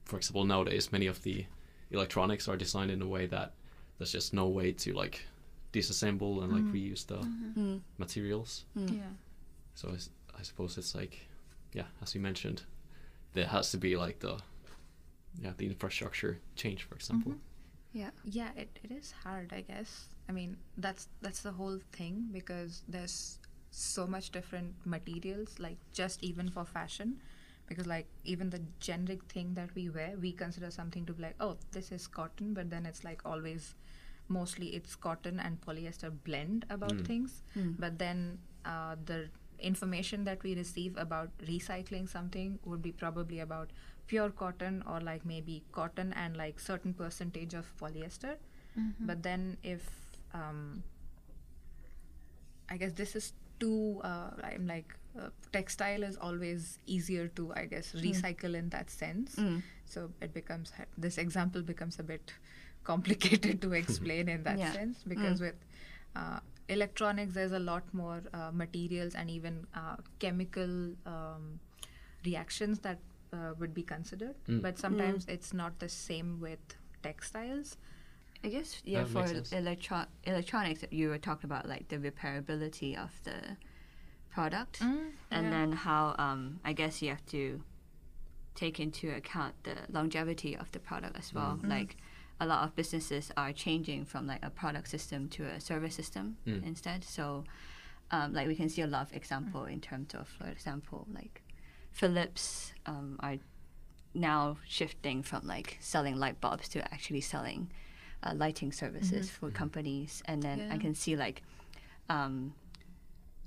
for 0.04 0.16
example, 0.16 0.44
nowadays 0.44 0.90
many 0.92 1.06
of 1.06 1.22
the 1.22 1.44
electronics 1.90 2.48
are 2.48 2.56
designed 2.56 2.90
in 2.90 3.02
a 3.02 3.06
way 3.06 3.26
that 3.26 3.52
there's 3.98 4.12
just 4.12 4.32
no 4.32 4.48
way 4.48 4.72
to 4.72 4.92
like 4.92 5.26
disassemble 5.72 6.42
and 6.42 6.52
like 6.52 6.64
reuse 6.72 7.06
the 7.06 7.18
Mm. 7.18 7.80
materials. 7.98 8.64
Yeah. 8.74 9.12
So 9.74 9.90
it's, 9.90 10.10
I 10.38 10.42
suppose 10.42 10.78
it's 10.78 10.94
like, 10.94 11.18
yeah, 11.74 11.86
as 12.02 12.14
you 12.14 12.20
mentioned, 12.20 12.62
there 13.34 13.46
has 13.46 13.70
to 13.72 13.78
be 13.78 13.96
like 13.96 14.18
the, 14.20 14.38
yeah, 15.38 15.52
the 15.56 15.66
infrastructure 15.66 16.40
change, 16.56 16.84
for 16.84 16.94
example. 16.94 17.32
Mm-hmm. 17.32 17.40
Yeah. 17.92 18.10
yeah 18.24 18.50
it, 18.56 18.78
it 18.84 18.92
is 18.92 19.12
hard 19.24 19.52
i 19.52 19.62
guess. 19.62 20.06
I 20.28 20.32
mean 20.32 20.56
that's 20.78 21.08
that's 21.22 21.40
the 21.40 21.50
whole 21.50 21.80
thing 21.92 22.28
because 22.30 22.82
there's 22.88 23.40
so 23.72 24.06
much 24.06 24.30
different 24.30 24.74
materials 24.84 25.58
like 25.58 25.78
just 25.92 26.22
even 26.22 26.50
for 26.50 26.64
fashion. 26.64 27.20
Because 27.66 27.86
like 27.86 28.06
even 28.24 28.50
the 28.50 28.60
generic 28.80 29.24
thing 29.24 29.54
that 29.54 29.70
we 29.74 29.90
wear 29.90 30.14
we 30.20 30.32
consider 30.32 30.70
something 30.70 31.06
to 31.06 31.12
be 31.12 31.22
like 31.22 31.36
oh 31.40 31.56
this 31.70 31.92
is 31.92 32.06
cotton 32.08 32.52
but 32.52 32.68
then 32.68 32.84
it's 32.84 33.04
like 33.04 33.20
always 33.24 33.74
mostly 34.28 34.68
it's 34.68 34.96
cotton 34.96 35.38
and 35.40 35.60
polyester 35.60 36.12
blend 36.24 36.64
about 36.70 36.94
mm. 36.94 37.06
things. 37.06 37.42
Mm. 37.56 37.74
But 37.78 37.98
then 37.98 38.38
uh, 38.64 38.96
the 39.04 39.28
information 39.58 40.24
that 40.24 40.42
we 40.42 40.54
receive 40.54 40.96
about 40.96 41.30
recycling 41.38 42.08
something 42.08 42.58
would 42.64 42.82
be 42.82 42.92
probably 42.92 43.40
about 43.40 43.70
pure 44.10 44.30
cotton 44.42 44.82
or 44.92 45.00
like 45.08 45.24
maybe 45.30 45.56
cotton 45.78 46.12
and 46.22 46.36
like 46.42 46.58
certain 46.68 46.92
percentage 47.02 47.54
of 47.62 47.72
polyester. 47.82 48.36
But 49.08 49.22
then 49.24 49.56
if 49.62 49.84
um, 50.34 50.82
i 52.68 52.76
guess 52.76 52.92
this 52.92 53.14
is 53.20 53.32
too 53.58 54.00
uh, 54.04 54.30
i'm 54.48 54.66
like 54.66 54.94
uh, 55.20 55.28
textile 55.52 56.02
is 56.08 56.16
always 56.28 56.78
easier 56.96 57.26
to 57.40 57.52
i 57.60 57.64
guess 57.72 57.92
recycle 58.04 58.54
in 58.60 58.68
that 58.74 58.90
sense. 58.90 59.36
Mm. 59.36 59.62
so 59.94 60.10
it 60.26 60.32
becomes 60.32 60.72
this 61.06 61.18
example 61.18 61.62
becomes 61.62 61.98
a 61.98 62.02
bit 62.12 62.32
complicated 62.90 63.60
to 63.62 63.72
explain 63.72 64.28
in 64.28 64.44
that 64.44 64.58
Yeah. 64.58 64.72
sense 64.72 65.02
because 65.14 65.40
with 65.46 65.56
uh, 66.16 66.38
electronics 66.68 67.34
there's 67.34 67.52
a 67.52 67.58
lot 67.58 67.92
more 67.92 68.22
uh, 68.32 68.50
materials 68.52 69.14
and 69.14 69.28
even 69.38 69.66
uh, 69.74 69.96
chemical 70.18 70.72
um, 71.14 71.60
reactions 72.24 72.78
that 72.88 72.98
uh, 73.32 73.52
would 73.58 73.72
be 73.74 73.82
considered 73.82 74.34
Mm. 74.48 74.60
but 74.62 74.78
sometimes 74.78 75.26
it's 75.28 75.52
not 75.52 75.78
the 75.78 75.88
same 75.88 76.40
with 76.40 76.58
textiles 77.02 77.76
I 78.42 78.48
guess 78.48 78.80
yeah. 78.86 79.02
That 79.04 79.08
For 79.08 79.54
electro- 79.56 80.06
electronics, 80.24 80.82
you 80.90 81.10
were 81.10 81.18
talking 81.18 81.44
about 81.50 81.68
like 81.68 81.88
the 81.88 81.98
repairability 81.98 82.96
of 82.96 83.12
the 83.24 83.56
product, 84.30 84.80
and 84.80 85.12
yeah. 85.30 85.50
then 85.50 85.72
how 85.72 86.14
um, 86.18 86.58
I 86.64 86.72
guess 86.72 87.02
you 87.02 87.10
have 87.10 87.24
to 87.26 87.62
take 88.54 88.80
into 88.80 89.10
account 89.10 89.54
the 89.64 89.74
longevity 89.90 90.56
of 90.56 90.70
the 90.72 90.78
product 90.78 91.18
as 91.18 91.34
well. 91.34 91.58
Like 91.62 91.96
a 92.40 92.46
lot 92.46 92.64
of 92.64 92.74
businesses 92.74 93.30
are 93.36 93.52
changing 93.52 94.06
from 94.06 94.26
like 94.26 94.42
a 94.42 94.48
product 94.50 94.88
system 94.88 95.28
to 95.36 95.44
a 95.44 95.60
service 95.60 95.94
system 95.94 96.36
Mm. 96.46 96.64
instead. 96.66 97.04
So 97.04 97.44
um, 98.10 98.32
like 98.32 98.46
we 98.48 98.54
can 98.56 98.68
see 98.70 98.82
a 98.82 98.86
lot 98.86 99.02
of 99.02 99.12
example 99.14 99.66
in 99.66 99.80
terms 99.80 100.14
of, 100.14 100.28
for 100.28 100.46
example, 100.48 101.06
like 101.14 101.42
Philips 101.92 102.72
um, 102.86 103.16
are 103.20 103.36
now 104.14 104.56
shifting 104.66 105.22
from 105.22 105.46
like 105.46 105.76
selling 105.80 106.16
light 106.16 106.40
bulbs 106.40 106.68
to 106.70 106.82
actually 106.92 107.20
selling 107.20 107.70
uh, 108.22 108.32
lighting 108.34 108.72
services 108.72 109.30
for 109.30 109.50
companies, 109.50 110.22
and 110.26 110.42
then 110.42 110.68
I 110.70 110.78
can 110.78 110.94
see 110.94 111.16
like 111.16 111.42
um, 112.08 112.54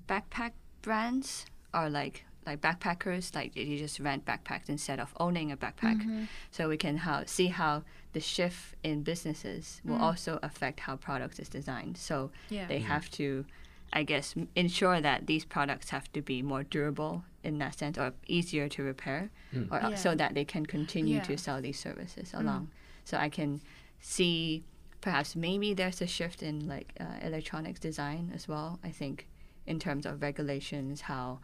backpack 0.07 0.51
brands 0.81 1.45
are 1.73 1.89
like 1.89 2.25
like 2.45 2.59
backpackers 2.59 3.33
like 3.33 3.55
you 3.55 3.77
just 3.77 3.99
rent 3.99 4.25
backpacks 4.25 4.67
instead 4.67 4.99
of 4.99 5.13
owning 5.19 5.51
a 5.51 5.57
backpack. 5.57 6.27
So 6.51 6.67
we 6.67 6.75
can 6.77 6.97
how, 6.97 7.23
see 7.25 7.47
how 7.47 7.83
the 8.11 8.19
shift 8.19 8.75
in 8.83 9.01
businesses 9.03 9.81
will 9.85 9.95
also 10.01 10.39
affect 10.43 10.81
how 10.81 10.97
products 10.97 11.39
is 11.39 11.47
designed. 11.47 11.97
So 11.97 12.31
Yeah. 12.49 12.67
they 12.67 12.79
have 12.79 13.09
to 13.11 13.45
i 13.93 14.03
guess 14.03 14.35
ensure 14.55 14.99
that 15.01 15.27
these 15.27 15.45
products 15.45 15.89
have 15.89 16.11
to 16.11 16.21
be 16.21 16.41
more 16.41 16.63
durable 16.63 17.23
in 17.43 17.57
that 17.59 17.73
sense 17.77 17.97
or 17.97 18.13
easier 18.27 18.67
to 18.69 18.81
repair 18.83 19.29
or 19.71 19.77
uh, 19.83 19.95
so 19.95 20.15
that 20.15 20.33
they 20.33 20.45
can 20.45 20.65
continue 20.65 21.17
to 21.21 21.37
sell 21.37 21.61
these 21.61 21.79
services 21.79 22.33
along. 22.33 22.71
So 23.05 23.17
i 23.17 23.29
can 23.29 23.61
see 23.99 24.63
perhaps 25.01 25.35
maybe 25.35 25.73
there's 25.73 26.01
a 26.01 26.07
shift 26.07 26.41
in 26.43 26.67
like 26.67 26.93
uh, 26.99 27.05
electronics 27.21 27.79
design 27.79 28.31
as 28.33 28.47
well 28.47 28.79
i 28.83 28.89
think 28.89 29.27
in 29.67 29.77
terms 29.79 30.05
of 30.05 30.21
regulations 30.21 31.01
how 31.01 31.39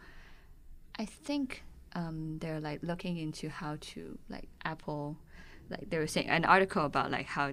i 0.98 1.04
think 1.04 1.62
um, 1.94 2.38
they're 2.40 2.60
like 2.60 2.80
looking 2.82 3.16
into 3.18 3.48
how 3.48 3.76
to 3.80 4.18
like 4.28 4.48
apple 4.64 5.16
like 5.68 5.90
they 5.90 5.98
were 5.98 6.06
saying 6.06 6.28
an 6.28 6.44
article 6.44 6.84
about 6.84 7.10
like 7.10 7.26
how 7.26 7.52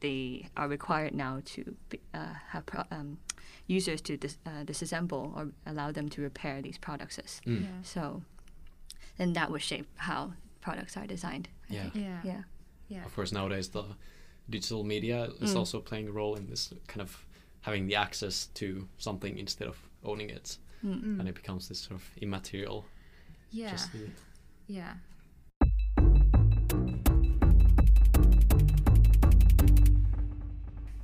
they 0.00 0.48
are 0.56 0.68
required 0.68 1.14
now 1.14 1.40
to 1.44 1.76
be, 1.88 2.00
uh, 2.14 2.34
have 2.48 2.64
pro- 2.66 2.84
um, 2.90 3.18
users 3.76 4.00
to 4.02 4.16
dis- 4.16 4.38
uh, 4.46 4.64
disassemble 4.64 5.24
or 5.36 5.48
allow 5.66 5.92
them 5.92 6.08
to 6.08 6.22
repair 6.22 6.62
these 6.62 6.78
products 6.78 7.18
Mm. 7.46 7.62
Yeah. 7.62 7.68
so 7.82 8.22
then 9.18 9.32
that 9.34 9.48
would 9.50 9.62
shape 9.62 9.86
how 9.96 10.32
products 10.60 10.96
are 10.96 11.06
designed 11.06 11.48
I 11.70 11.74
Yeah. 11.74 11.82
think. 11.90 12.04
Yeah. 12.04 12.20
yeah 12.24 12.42
Yeah. 12.88 13.04
Of 13.06 13.14
course, 13.14 13.32
nowadays 13.34 13.68
the 13.70 13.84
digital 14.48 14.82
media 14.84 15.18
is 15.40 15.52
Mm. 15.52 15.56
also 15.58 15.80
playing 15.80 16.08
a 16.08 16.12
role 16.12 16.34
in 16.38 16.46
this 16.50 16.72
kind 16.88 17.00
of 17.00 17.10
having 17.60 17.88
the 17.88 17.96
access 17.96 18.48
to 18.54 18.66
something 18.98 19.38
instead 19.38 19.68
of 19.68 19.76
owning 20.02 20.30
it, 20.30 20.58
Mm. 20.82 21.20
and 21.20 21.28
it 21.28 21.34
becomes 21.34 21.68
this 21.68 21.78
sort 21.80 22.00
of 22.00 22.04
immaterial. 22.20 22.84
Yeah. 23.52 23.70
Just 23.72 23.92
the, 23.92 24.08
Yeah. 24.66 24.94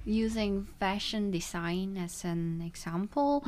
Using 0.06 0.68
fashion 0.78 1.30
design 1.32 1.96
as 1.96 2.24
an 2.24 2.62
example, 2.64 3.44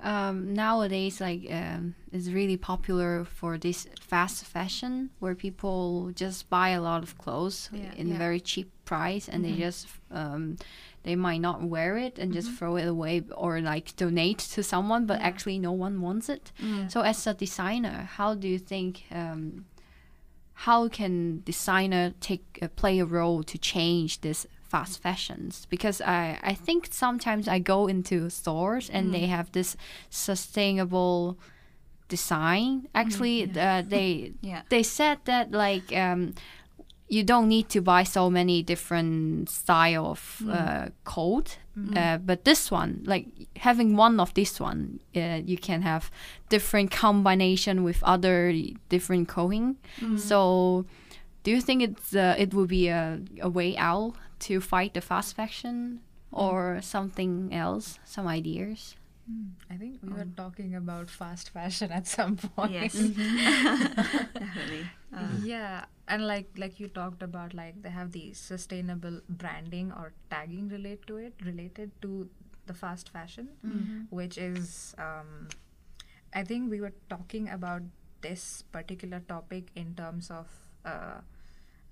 um, 0.00 0.54
nowadays 0.54 1.20
like 1.20 1.42
um, 1.50 1.96
it's 2.12 2.28
really 2.28 2.56
popular 2.56 3.24
for 3.24 3.58
this 3.58 3.88
fast 4.00 4.44
fashion 4.44 5.10
where 5.18 5.34
people 5.34 6.12
just 6.14 6.48
buy 6.48 6.68
a 6.68 6.80
lot 6.80 7.02
of 7.02 7.18
clothes 7.18 7.68
Yeah. 7.72 7.92
in 7.96 8.08
Yeah. 8.08 8.18
very 8.18 8.40
cheap 8.40 8.70
price 8.84 9.28
and 9.28 9.44
they 9.44 9.56
just 9.56 9.88
um, 10.12 10.56
they 11.02 11.16
might 11.16 11.40
not 11.40 11.62
wear 11.62 11.98
it 11.98 12.18
and 12.18 12.32
just 12.32 12.52
throw 12.52 12.76
it 12.76 12.86
away 12.86 13.22
or 13.36 13.60
like 13.60 13.96
donate 13.96 14.38
to 14.54 14.62
someone 14.62 15.04
but 15.04 15.20
actually 15.20 15.58
no 15.58 15.72
one 15.72 16.00
wants 16.00 16.28
it. 16.28 16.52
So 16.88 17.00
as 17.00 17.26
a 17.26 17.34
designer 17.34 18.08
how 18.18 18.34
do 18.36 18.46
you 18.46 18.58
think 18.60 19.02
um, 19.10 19.64
how 20.62 20.88
can 20.88 21.40
designer 21.44 22.12
take 22.20 22.58
uh, 22.60 22.66
play 22.74 22.98
a 22.98 23.04
role 23.04 23.44
to 23.44 23.56
change 23.58 24.22
this 24.22 24.44
fast 24.68 25.00
fashions? 25.00 25.66
Because 25.70 26.00
I, 26.00 26.38
I 26.42 26.54
think 26.54 26.88
sometimes 26.90 27.46
I 27.46 27.60
go 27.60 27.86
into 27.86 28.28
stores 28.28 28.90
and 28.90 29.14
they 29.14 29.26
have 29.26 29.52
this 29.52 29.76
sustainable 30.10 31.38
design. 32.08 32.88
Actually 32.92 33.44
uh, 33.56 33.82
they 33.86 34.32
Yeah. 34.40 34.62
they 34.68 34.82
said 34.82 35.18
that 35.26 35.52
like 35.52 35.96
um, 35.96 36.34
you 37.08 37.24
don't 37.24 37.48
need 37.48 37.68
to 37.70 37.80
buy 37.80 38.02
so 38.04 38.28
many 38.28 38.62
different 38.62 39.48
style 39.48 40.06
of 40.06 40.42
uh, 40.50 40.88
coat 41.04 41.58
uh, 41.96 42.18
but 42.18 42.44
this 42.44 42.70
one 42.70 43.02
like 43.06 43.26
having 43.56 43.96
one 43.96 44.18
of 44.20 44.34
this 44.34 44.58
one 44.60 44.98
uh, 45.16 45.40
you 45.46 45.56
can 45.56 45.82
have 45.82 46.10
different 46.48 46.90
combination 46.90 47.84
with 47.84 48.02
other 48.02 48.52
different 48.88 49.28
coating 49.28 49.76
so 50.18 50.84
do 51.44 51.50
you 51.52 51.60
think 51.60 51.82
it's 51.82 52.14
uh, 52.14 52.34
it 52.36 52.52
would 52.52 52.68
be 52.68 52.88
a, 52.88 53.20
a 53.40 53.48
way 53.48 53.76
out 53.76 54.12
to 54.40 54.60
fight 54.60 54.92
the 54.94 55.00
fast 55.00 55.34
fashion 55.36 56.00
or 56.32 56.80
something 56.82 57.48
else 57.54 57.98
some 58.04 58.26
ideas 58.26 58.96
I 59.70 59.76
think 59.76 60.00
we 60.02 60.10
were 60.10 60.26
talking 60.36 60.74
about 60.74 61.10
fast 61.10 61.50
fashion 61.50 61.92
at 61.92 62.06
some 62.06 62.36
point. 62.56 62.72
Yes. 62.72 62.94
Definitely. 64.38 64.88
Uh, 65.12 65.36
yeah 65.42 65.84
and 66.06 66.26
like 66.26 66.48
like 66.56 66.78
you 66.80 66.88
talked 66.88 67.22
about 67.22 67.54
like 67.54 67.80
they 67.82 67.88
have 67.90 68.12
the 68.12 68.32
sustainable 68.34 69.20
branding 69.28 69.90
or 69.92 70.12
tagging 70.30 70.68
related 70.68 71.06
to 71.06 71.16
it 71.16 71.34
related 71.44 71.90
to 72.02 72.28
the 72.66 72.74
fast 72.74 73.08
fashion 73.08 73.48
which 74.10 74.36
is 74.36 74.94
um, 74.98 75.48
i 76.34 76.42
think 76.44 76.70
we 76.70 76.80
were 76.80 76.92
talking 77.08 77.48
about 77.48 77.82
this 78.20 78.62
particular 78.72 79.20
topic 79.20 79.68
in 79.76 79.94
terms 79.94 80.30
of 80.30 80.46
uh, 80.84 81.20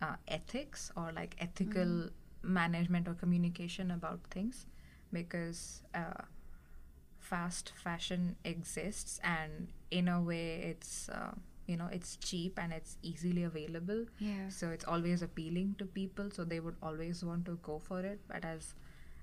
uh, 0.03 0.17
ethics 0.29 0.91
or 0.97 1.13
like 1.13 1.37
ethical 1.39 2.09
management 2.43 3.09
or 3.09 3.15
communication 3.15 3.91
about 3.91 4.21
things 4.31 4.67
because 5.13 5.83
uh, 5.95 6.23
fast 7.29 7.73
fashion 7.83 8.37
exists 8.45 9.21
and 9.25 9.69
in 9.91 10.09
a 10.09 10.21
way 10.21 10.63
it's 10.71 11.09
uh, 11.09 11.33
you 11.67 11.77
know 11.77 11.89
it's 11.91 12.17
cheap 12.17 12.59
and 12.63 12.73
it's 12.73 12.97
easily 13.03 13.43
available. 13.43 14.05
Yeah. 14.19 14.49
So 14.49 14.71
it's 14.71 14.85
always 14.85 15.23
appealing 15.23 15.75
to 15.79 15.87
people 15.87 16.31
so 16.31 16.45
they 16.45 16.61
would 16.61 16.77
always 16.83 17.25
want 17.25 17.45
to 17.47 17.59
go 17.63 17.79
for 17.79 18.01
it. 18.01 18.21
But 18.29 18.45
as 18.45 18.75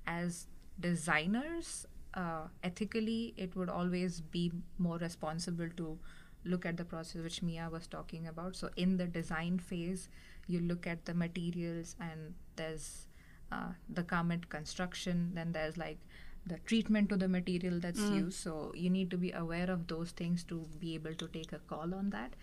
as 0.06 0.48
designers 0.80 1.86
uh, 2.13 2.48
ethically 2.63 3.34
it 3.38 3.56
would 3.56 3.70
always 3.70 4.20
be 4.22 4.52
more 4.78 4.98
responsible 4.98 5.70
to 5.78 5.98
look 6.46 6.66
at 6.66 6.76
the 6.76 6.84
process 6.84 7.22
which 7.24 7.42
mia 7.42 7.70
was 7.72 7.88
talking 7.88 8.28
about. 8.28 8.56
So 8.56 8.70
in 8.76 8.98
the 8.98 9.08
design 9.08 9.60
phase 9.60 10.10
you 10.48 10.60
look 10.60 10.86
at 10.86 11.06
the 11.06 11.13
materials 11.13 11.96
and 12.02 12.34
there's 12.58 13.08
uh, 13.52 13.72
the 13.89 14.04
garment 14.04 14.50
construction 14.50 15.32
then 15.36 15.52
there's 15.54 15.78
like 15.78 16.00
the 16.45 16.58
treatment 16.60 17.10
to 17.10 17.17
the 17.17 17.27
material 17.27 17.79
that's 17.79 17.99
used. 18.15 18.38
So 18.39 18.73
you 18.75 18.89
need 18.89 19.10
to 19.12 19.17
be 19.17 19.32
aware 19.32 19.69
of 19.71 19.88
those 19.88 20.12
things 20.12 20.43
to 20.45 20.67
be 20.79 20.93
able 20.95 21.13
to 21.15 21.27
take 21.27 21.53
a 21.53 21.60
call 21.60 21.93
on 21.93 22.10
that. 22.12 22.34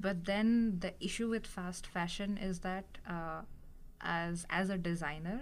But 0.00 0.24
then 0.24 0.78
the 0.80 0.92
issue 1.00 1.28
with 1.28 1.46
fast 1.46 1.86
fashion 1.86 2.36
is 2.36 2.60
that 2.60 2.84
uh, 3.08 3.42
as 4.00 4.46
as 4.50 4.70
a 4.70 4.76
designer 4.78 5.40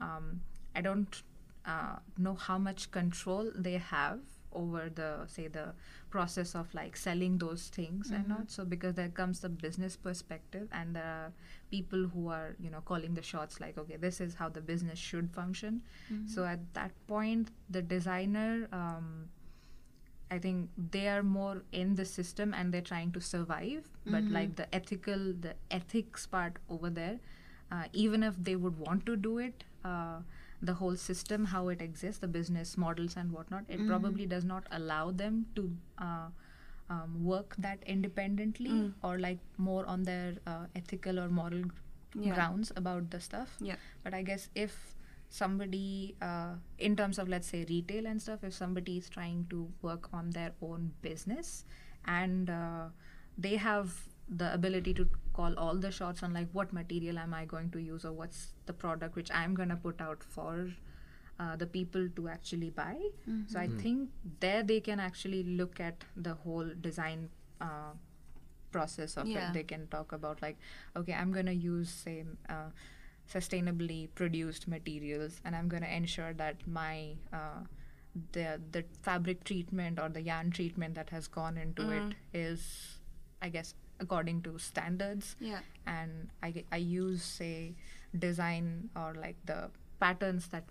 um, 0.00 0.40
i 0.74 0.80
don't 0.80 1.22
uh, 1.66 1.96
know 2.16 2.34
how 2.34 2.58
much 2.58 2.90
control 2.90 3.50
they 3.54 3.76
have 3.76 4.20
over 4.52 4.90
the 4.94 5.24
say 5.26 5.46
the 5.48 5.72
process 6.10 6.54
of 6.54 6.72
like 6.74 6.96
selling 6.96 7.38
those 7.38 7.68
things 7.68 8.10
and 8.10 8.28
not 8.28 8.50
so 8.50 8.64
because 8.64 8.94
there 8.94 9.08
comes 9.08 9.40
the 9.40 9.48
business 9.48 9.96
perspective 9.96 10.68
and 10.72 10.94
there 10.96 11.04
are 11.04 11.32
people 11.70 12.08
who 12.08 12.28
are 12.28 12.56
you 12.60 12.70
know 12.70 12.80
calling 12.80 13.14
the 13.14 13.22
shots 13.22 13.60
like 13.60 13.78
okay 13.78 13.96
this 13.96 14.20
is 14.20 14.34
how 14.34 14.48
the 14.48 14.60
business 14.60 14.98
should 14.98 15.30
function. 15.30 15.82
So 16.26 16.44
at 16.44 16.60
that 16.74 16.90
point 17.06 17.50
the 17.70 17.82
designer 17.82 18.68
um, 18.72 19.28
I 20.30 20.38
think 20.38 20.70
they 20.90 21.08
are 21.08 21.22
more 21.22 21.62
in 21.72 21.94
the 21.96 22.04
system 22.04 22.54
and 22.54 22.72
they're 22.72 22.80
trying 22.80 23.12
to 23.12 23.20
survive. 23.20 23.88
But 24.06 24.24
like 24.30 24.56
the 24.56 24.72
ethical, 24.74 25.32
the 25.40 25.54
ethics 25.70 26.26
part 26.26 26.58
over 26.68 26.88
there, 26.88 27.18
uh, 27.72 27.84
even 27.92 28.22
if 28.22 28.36
they 28.42 28.54
would 28.56 28.78
want 28.78 29.06
to 29.06 29.16
do 29.16 29.38
it, 29.38 29.64
uh, 29.84 30.20
the 30.62 30.74
whole 30.74 30.96
system, 30.96 31.44
how 31.46 31.68
it 31.68 31.80
exists, 31.80 32.20
the 32.20 32.28
business 32.28 32.76
models 32.76 33.16
and 33.16 33.32
whatnot, 33.32 33.64
it 33.68 33.86
probably 33.86 34.26
does 34.26 34.44
not 34.44 34.64
allow 34.70 35.10
them 35.10 35.46
to 35.56 35.70
uh, 35.98 36.28
um, 36.90 37.24
work 37.24 37.54
that 37.58 37.78
independently 37.86 38.92
or 39.02 39.18
like 39.18 39.38
more 39.58 39.86
on 39.86 40.02
their 40.02 40.34
uh, 40.46 40.66
ethical 40.74 41.18
or 41.18 41.28
moral 41.28 41.62
Yeah. 42.14 42.34
grounds 42.34 42.72
about 42.76 43.10
the 43.10 43.20
stuff. 43.20 43.56
Yeah. 43.60 43.76
But 44.02 44.14
I 44.14 44.22
guess 44.22 44.48
if 44.54 44.94
somebody, 45.28 46.16
uh, 46.20 46.54
in 46.78 46.96
terms 46.96 47.18
of 47.18 47.28
let's 47.28 47.46
say 47.48 47.64
retail 47.68 48.06
and 48.06 48.20
stuff, 48.20 48.42
if 48.42 48.52
somebody 48.52 48.96
is 48.98 49.08
trying 49.08 49.46
to 49.50 49.68
work 49.82 50.08
on 50.12 50.30
their 50.30 50.52
own 50.60 50.92
business 51.02 51.64
and 52.04 52.50
uh, 52.50 52.86
they 53.38 53.56
have 53.56 53.94
the 54.30 54.52
ability 54.54 54.94
to 54.94 55.08
call 55.32 55.54
all 55.58 55.74
the 55.76 55.90
shots 55.90 56.22
on 56.22 56.32
like 56.32 56.48
what 56.52 56.72
material 56.72 57.18
am 57.18 57.34
I 57.34 57.44
going 57.44 57.70
to 57.72 57.80
use 57.80 58.04
or 58.04 58.12
what's 58.12 58.52
the 58.66 58.72
product 58.72 59.16
which 59.16 59.30
I'm 59.32 59.54
going 59.54 59.68
to 59.70 59.76
put 59.76 60.00
out 60.00 60.22
for 60.22 60.70
uh, 61.40 61.56
the 61.56 61.66
people 61.66 62.08
to 62.16 62.28
actually 62.28 62.70
buy. 62.70 62.96
So 63.46 63.58
I 63.58 63.66
think 63.82 64.10
there 64.40 64.62
they 64.62 64.80
can 64.80 65.00
actually 65.00 65.42
look 65.42 65.80
at 65.80 66.04
the 66.16 66.34
whole 66.34 66.70
design 66.80 67.30
uh, 67.60 67.92
process 68.70 69.16
of 69.16 69.26
Yeah. 69.26 69.48
it. 69.50 69.54
They 69.54 69.62
can 69.64 69.86
talk 69.88 70.12
about 70.12 70.42
like, 70.42 70.58
okay, 70.96 71.12
I'm 71.14 71.32
going 71.32 71.46
to 71.46 71.54
use 71.54 71.88
say 71.90 72.24
uh, 72.48 72.70
sustainably 73.32 74.08
produced 74.14 74.68
materials, 74.68 75.40
and 75.44 75.54
I'm 75.56 75.68
going 75.68 75.82
to 75.82 75.94
ensure 75.94 76.32
that 76.34 76.66
my 76.66 77.14
uh, 77.32 77.64
the 78.32 78.60
the 78.72 78.84
fabric 79.02 79.44
treatment 79.44 79.98
or 79.98 80.08
the 80.08 80.20
yarn 80.22 80.50
treatment 80.50 80.94
that 80.96 81.10
has 81.10 81.28
gone 81.28 81.56
into 81.56 81.82
it 81.90 82.14
is, 82.34 82.98
I 83.40 83.48
guess, 83.48 83.74
according 84.00 84.42
to 84.42 84.58
standards. 84.58 85.36
Yeah. 85.40 85.60
and 85.86 86.28
I, 86.42 86.64
I 86.72 86.76
use 86.76 87.22
say 87.22 87.74
design 88.18 88.90
or 88.96 89.14
like 89.14 89.36
the 89.46 89.70
patterns 90.00 90.48
that 90.48 90.64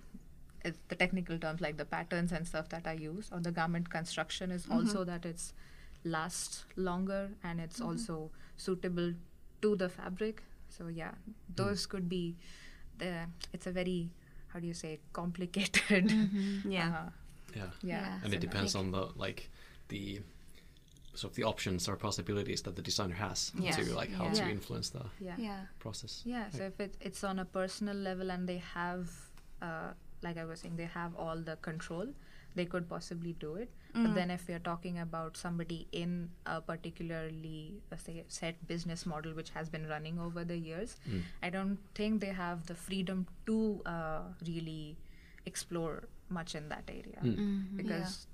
the 0.64 0.96
technical 0.96 1.38
terms 1.38 1.62
like 1.62 1.78
the 1.78 1.86
patterns 1.86 2.34
and 2.34 2.46
stuff 2.46 2.70
that 2.70 2.86
I 2.86 2.94
use. 2.94 3.30
Or 3.32 3.40
the 3.40 3.52
garment 3.52 3.90
construction 3.90 4.52
is 4.52 4.68
also 4.70 5.00
mm-hmm. 5.00 5.12
that 5.12 5.26
it's 5.26 5.54
lasts 6.04 6.66
longer 6.76 7.30
and 7.44 7.60
it's 7.60 7.80
mm-hmm. 7.80 7.90
also 7.90 8.32
suitable 8.58 9.14
to 9.62 9.76
the 9.76 9.90
fabric. 9.90 10.44
So 10.70 10.88
yeah 10.88 11.12
those 11.56 11.86
could 11.86 12.08
be 12.08 12.36
the 12.98 13.26
it's 13.54 13.68
a 13.68 13.72
very 13.72 14.10
how 14.50 14.60
do 14.60 14.68
you 14.68 14.74
say 14.74 15.00
complicated. 15.14 16.10
Mm-hmm. 16.10 16.72
Yeah. 16.72 16.90
uh, 17.06 17.10
Yeah. 17.56 17.72
yeah, 17.82 18.02
Yeah. 18.02 18.20
and 18.24 18.34
it 18.34 18.42
so 18.42 18.48
depends 18.48 18.76
on 18.76 18.92
the 18.92 19.10
like 19.16 19.50
the 19.88 20.22
sort 21.20 21.32
of 21.32 21.36
the 21.40 21.44
options 21.54 21.88
or 21.90 21.96
possibilities 22.08 22.62
that 22.66 22.76
the 22.80 22.86
designer 22.90 23.16
has 23.28 23.40
Yes. 23.68 23.76
to 23.78 23.84
like 24.02 24.12
how 24.20 24.26
Yeah. 24.26 24.46
to 24.46 24.52
influence 24.58 24.88
the 24.98 25.06
yeah 25.30 25.38
Yeah. 25.48 25.62
process. 25.86 26.14
Yeah, 26.34 26.46
so 26.58 26.62
if 26.72 26.80
it, 26.86 26.94
it's 27.08 27.24
on 27.32 27.40
a 27.46 27.48
personal 27.60 27.98
level 28.10 28.28
and 28.36 28.48
they 28.52 28.60
have, 28.80 29.06
uh, 29.68 29.90
like 30.28 30.38
I 30.44 30.46
was 30.52 30.58
saying, 30.62 30.76
they 30.84 30.92
have 31.02 31.12
all 31.16 31.38
the 31.50 31.56
control, 31.70 32.08
they 32.56 32.66
could 32.66 32.86
possibly 32.96 33.34
do 33.46 33.52
it. 33.64 33.70
But 34.04 34.14
then 34.18 34.30
if 34.32 34.48
we're 34.48 34.64
talking 34.72 34.98
about 35.00 35.36
somebody 35.36 35.80
in 35.92 36.12
a 36.46 36.62
particularly, 36.62 37.82
uh, 37.92 37.98
say, 37.98 38.24
set 38.28 38.56
business 38.68 39.06
model 39.06 39.34
which 39.34 39.50
has 39.58 39.70
been 39.76 39.88
running 39.88 40.20
over 40.20 40.44
the 40.46 40.58
years, 40.58 40.98
I 41.44 41.50
don't 41.50 41.78
think 41.96 42.22
they 42.22 42.34
have 42.46 42.66
the 42.68 42.76
freedom 42.76 43.26
to 43.48 43.58
uh, 43.86 44.22
really 44.48 44.98
explore 45.46 45.96
much 46.30 46.56
in 46.56 46.70
that 46.70 46.84
area. 46.88 47.22
Because 47.76 48.28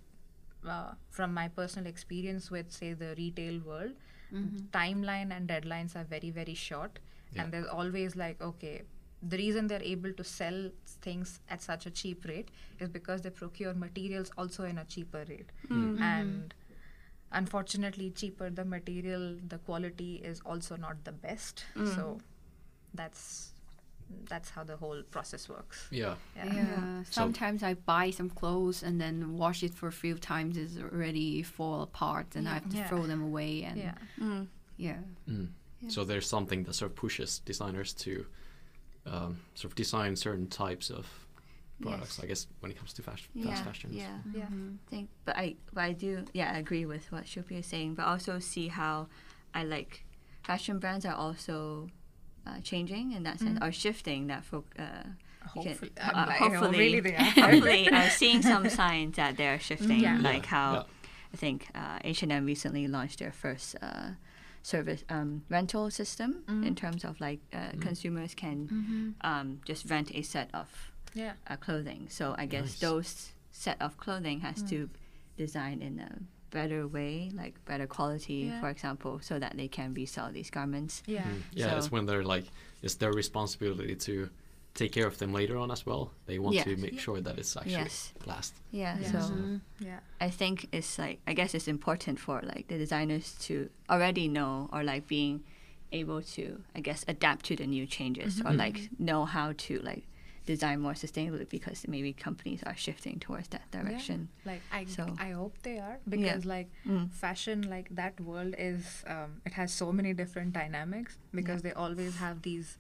uh, 0.68 0.94
from 1.10 1.34
my 1.34 1.48
personal 1.48 1.88
experience 1.88 2.50
with 2.52 2.72
say 2.72 2.94
the 2.94 3.14
retail 3.18 3.60
world 3.60 3.92
mm-hmm. 4.34 4.58
timeline 4.72 5.36
and 5.36 5.50
deadlines 5.50 5.96
are 5.96 6.04
very 6.04 6.30
very 6.30 6.54
short. 6.54 7.00
Yeah. 7.34 7.44
and 7.44 7.52
there's 7.54 7.68
always 7.68 8.16
like 8.16 8.42
okay 8.42 8.84
the 9.22 9.38
reason 9.38 9.68
they're 9.68 9.84
able 9.84 10.14
to 10.14 10.24
sell 10.24 10.70
things 11.02 11.40
at 11.50 11.62
such 11.62 11.86
a 11.86 11.92
cheap 11.92 12.26
rate 12.26 12.50
is 12.80 12.90
because 12.90 13.22
they 13.22 13.30
procure 13.30 13.74
materials 13.74 14.32
also 14.38 14.66
in 14.66 14.78
a 14.78 14.86
cheaper 14.86 15.26
rate. 15.28 15.52
Hmm. 15.68 15.74
Hmm. 15.74 15.94
Mm-hmm. 15.94 16.04
And 16.04 16.54
unfortunately 17.32 18.12
cheaper 18.12 18.50
the 18.50 18.64
material 18.64 19.38
the 19.48 19.58
quality 19.58 20.16
is 20.24 20.42
also 20.46 20.76
not 20.76 21.04
the 21.04 21.12
best. 21.12 21.66
Mm. 21.76 21.96
So 21.96 22.20
that's 22.94 23.52
that's 24.30 24.50
how 24.50 24.64
the 24.64 24.76
whole 24.78 25.02
process 25.12 25.48
works. 25.50 25.88
Yeah. 25.92 26.16
Yeah. 26.36 26.54
Yeah. 26.54 27.04
Sometimes 27.10 27.62
I 27.64 27.74
buy 27.76 28.12
some 28.12 28.30
clothes 28.30 28.84
and 28.84 29.00
then 29.00 29.38
wash 29.38 29.64
it 29.64 29.74
for 29.74 29.88
a 29.88 29.92
few 29.92 30.16
times. 30.16 30.58
It's 30.58 30.78
already 30.78 31.44
fall 31.44 31.82
apart, 31.84 32.36
and 32.36 32.48
I 32.50 32.56
have 32.56 32.70
to 32.70 32.78
Yeah. 32.78 32.88
throw 32.88 33.06
them 33.08 33.22
away. 33.22 33.64
And 33.64 33.78
Yeah. 33.78 33.96
Mm. 34.20 34.48
yeah. 34.78 34.98
Mm. 35.30 35.50
So 35.88 36.04
there's 36.04 36.28
something 36.28 36.64
that 36.64 36.74
sort 36.74 36.92
of 36.92 36.96
pushes 36.96 37.40
designers 37.40 37.94
to 37.94 38.26
um, 39.06 39.38
sort 39.54 39.72
of 39.72 39.76
design 39.76 40.16
certain 40.16 40.48
types 40.48 40.90
of 40.90 41.06
products. 41.82 42.18
Yes. 42.18 42.24
I 42.24 42.28
guess 42.28 42.48
when 42.62 42.72
it 42.72 42.78
comes 42.78 42.94
to 42.94 43.04
fashion, 43.04 43.30
Yeah, 43.36 43.48
fast 43.50 43.64
fashion. 43.64 43.90
yeah. 43.94 44.18
Yeah. 44.34 44.48
think 44.90 45.10
but 45.26 45.36
I 45.38 45.56
but 45.74 45.82
I 45.84 45.92
do 45.92 46.26
yeah 46.34 46.52
I 46.56 46.58
agree 46.58 46.86
with 46.88 47.12
what 47.12 47.26
Shilpi 47.26 47.60
is 47.60 47.68
saying 47.68 47.94
but 47.96 48.06
also 48.06 48.40
see 48.40 48.68
how 48.70 49.08
I 49.54 49.64
like 49.64 50.06
fashion 50.42 50.80
brands 50.80 51.06
are 51.06 51.14
also 51.16 51.90
uh, 52.46 52.60
changing 52.62 53.12
in 53.14 53.24
that 53.24 53.40
sense 53.40 53.60
Mhm. 53.60 53.64
are 53.64 53.72
shifting 53.72 54.28
that 54.28 54.44
folk 54.46 54.66
uh, 54.80 54.84
you 55.56 55.62
can- 55.64 55.72
Hopefully, 55.72 55.92
uh, 56.02 56.12
I'm 56.14 56.30
hopefully, 56.52 56.78
really 56.80 57.00
they 57.02 57.16
are. 57.16 57.24
hopefully 57.52 57.88
uh, 57.90 58.10
seeing 58.10 58.42
some 58.42 58.68
signs 58.70 59.16
that 59.18 59.38
they're 59.38 59.60
shifting 59.60 60.00
Yeah. 60.00 60.18
like 60.22 60.46
how 60.48 60.74
yeah. 60.74 60.84
I 61.34 61.38
think 61.38 61.68
uh, 61.76 62.00
H&M 62.04 62.46
recently 62.46 62.88
launched 62.88 63.20
their 63.20 63.32
first 63.32 63.76
uh, 63.82 64.10
service 64.64 65.04
um, 65.10 65.44
rental 65.50 65.92
system 65.92 66.44
Mhm. 66.48 66.66
in 66.66 66.76
terms 66.76 67.04
of 67.06 67.20
like 67.22 67.40
uh, 67.54 67.58
Mm. 67.58 67.82
consumers 67.82 68.34
can 68.34 68.58
Mm-hmm. 68.68 69.10
um, 69.22 69.62
just 69.66 69.90
rent 69.90 70.10
a 70.16 70.22
set 70.24 70.50
of 70.54 70.68
Yeah. 71.14 71.34
uh, 71.48 71.58
clothing. 71.58 72.08
So 72.10 72.34
I 72.38 72.46
guess 72.48 72.64
Nice. 72.64 72.80
those 72.80 73.32
set 73.52 73.78
of 73.82 73.98
clothing 73.98 74.40
has 74.42 74.64
Mm. 74.64 74.70
to 74.70 74.90
design 75.38 75.82
in 75.82 76.00
a 76.00 76.12
better 76.60 76.82
way, 76.98 77.14
like 77.42 77.54
better 77.72 77.88
quality, 77.98 78.40
Yeah. 78.48 78.60
for 78.62 78.70
example, 78.76 79.14
so 79.30 79.34
that 79.44 79.54
they 79.60 79.68
can 79.78 79.90
resell 79.94 80.30
these 80.38 80.50
garments. 80.58 80.94
Yeah. 81.06 81.24
Mm. 81.28 81.42
Yeah, 81.54 81.70
So- 81.70 81.78
it's 81.78 81.92
when 81.94 82.06
they're 82.08 82.24
like, 82.36 82.46
it's 82.86 82.96
their 83.02 83.14
responsibility 83.24 83.96
to 84.08 84.30
take 84.82 84.92
care 84.98 85.08
of 85.08 85.18
them 85.18 85.32
later 85.40 85.56
on 85.64 85.72
as 85.72 85.86
well. 85.86 86.04
They 86.30 86.38
want 86.40 86.56
to 86.64 86.76
make 86.86 86.96
Yeah. 86.96 87.06
sure 87.06 87.22
that 87.22 87.36
it's 87.42 87.56
actually 87.60 87.84
Yes. 87.84 88.14
last. 88.26 88.54
Yeah. 88.72 89.00
Yeah. 89.00 89.12
So 89.14 89.20
Mm-hmm. 89.20 89.58
Yeah. 89.90 90.00
I 90.28 90.30
think 90.40 90.56
it's 90.78 90.94
like 91.04 91.18
I 91.32 91.34
guess 91.40 91.52
it's 91.58 91.68
important 91.78 92.20
for 92.26 92.36
like 92.54 92.66
the 92.72 92.78
designers 92.86 93.28
to 93.48 93.54
already 93.94 94.28
know 94.38 94.70
or 94.74 94.82
like 94.84 95.04
being 95.08 95.36
able 95.92 96.22
to 96.36 96.44
I 96.78 96.82
guess 96.88 97.06
adapt 97.08 97.46
to 97.50 97.56
the 97.56 97.68
new 97.76 97.86
changes 97.98 98.34
or 98.46 98.52
Mhm. 98.52 98.58
like 98.64 98.78
know 99.00 99.22
how 99.36 99.54
to 99.66 99.74
like 99.92 100.04
design 100.46 100.80
more 100.80 100.94
sustainably 100.94 101.48
because 101.50 101.88
maybe 101.88 102.14
companies 102.14 102.62
are 102.66 102.76
shifting 102.76 103.20
towards 103.20 103.48
that 103.50 103.70
direction. 103.72 104.30
Yeah. 104.46 104.52
Like 104.52 104.62
I, 104.72 104.86
So- 104.86 105.16
I 105.20 105.32
hope 105.32 105.58
they 105.64 105.78
are 105.80 105.98
because 106.08 106.46
like 106.46 106.70
Mm. 106.86 107.12
fashion, 107.12 107.70
like 107.70 107.88
that 107.96 108.20
world 108.22 108.54
is, 108.58 109.04
um, 109.08 109.42
it 109.46 109.54
has 109.54 109.72
so 109.74 109.92
many 109.92 110.14
different 110.14 110.54
dynamics 110.54 111.18
because 111.34 111.62
they 111.64 111.74
always 111.74 112.18
have 112.18 112.42
these 112.44 112.78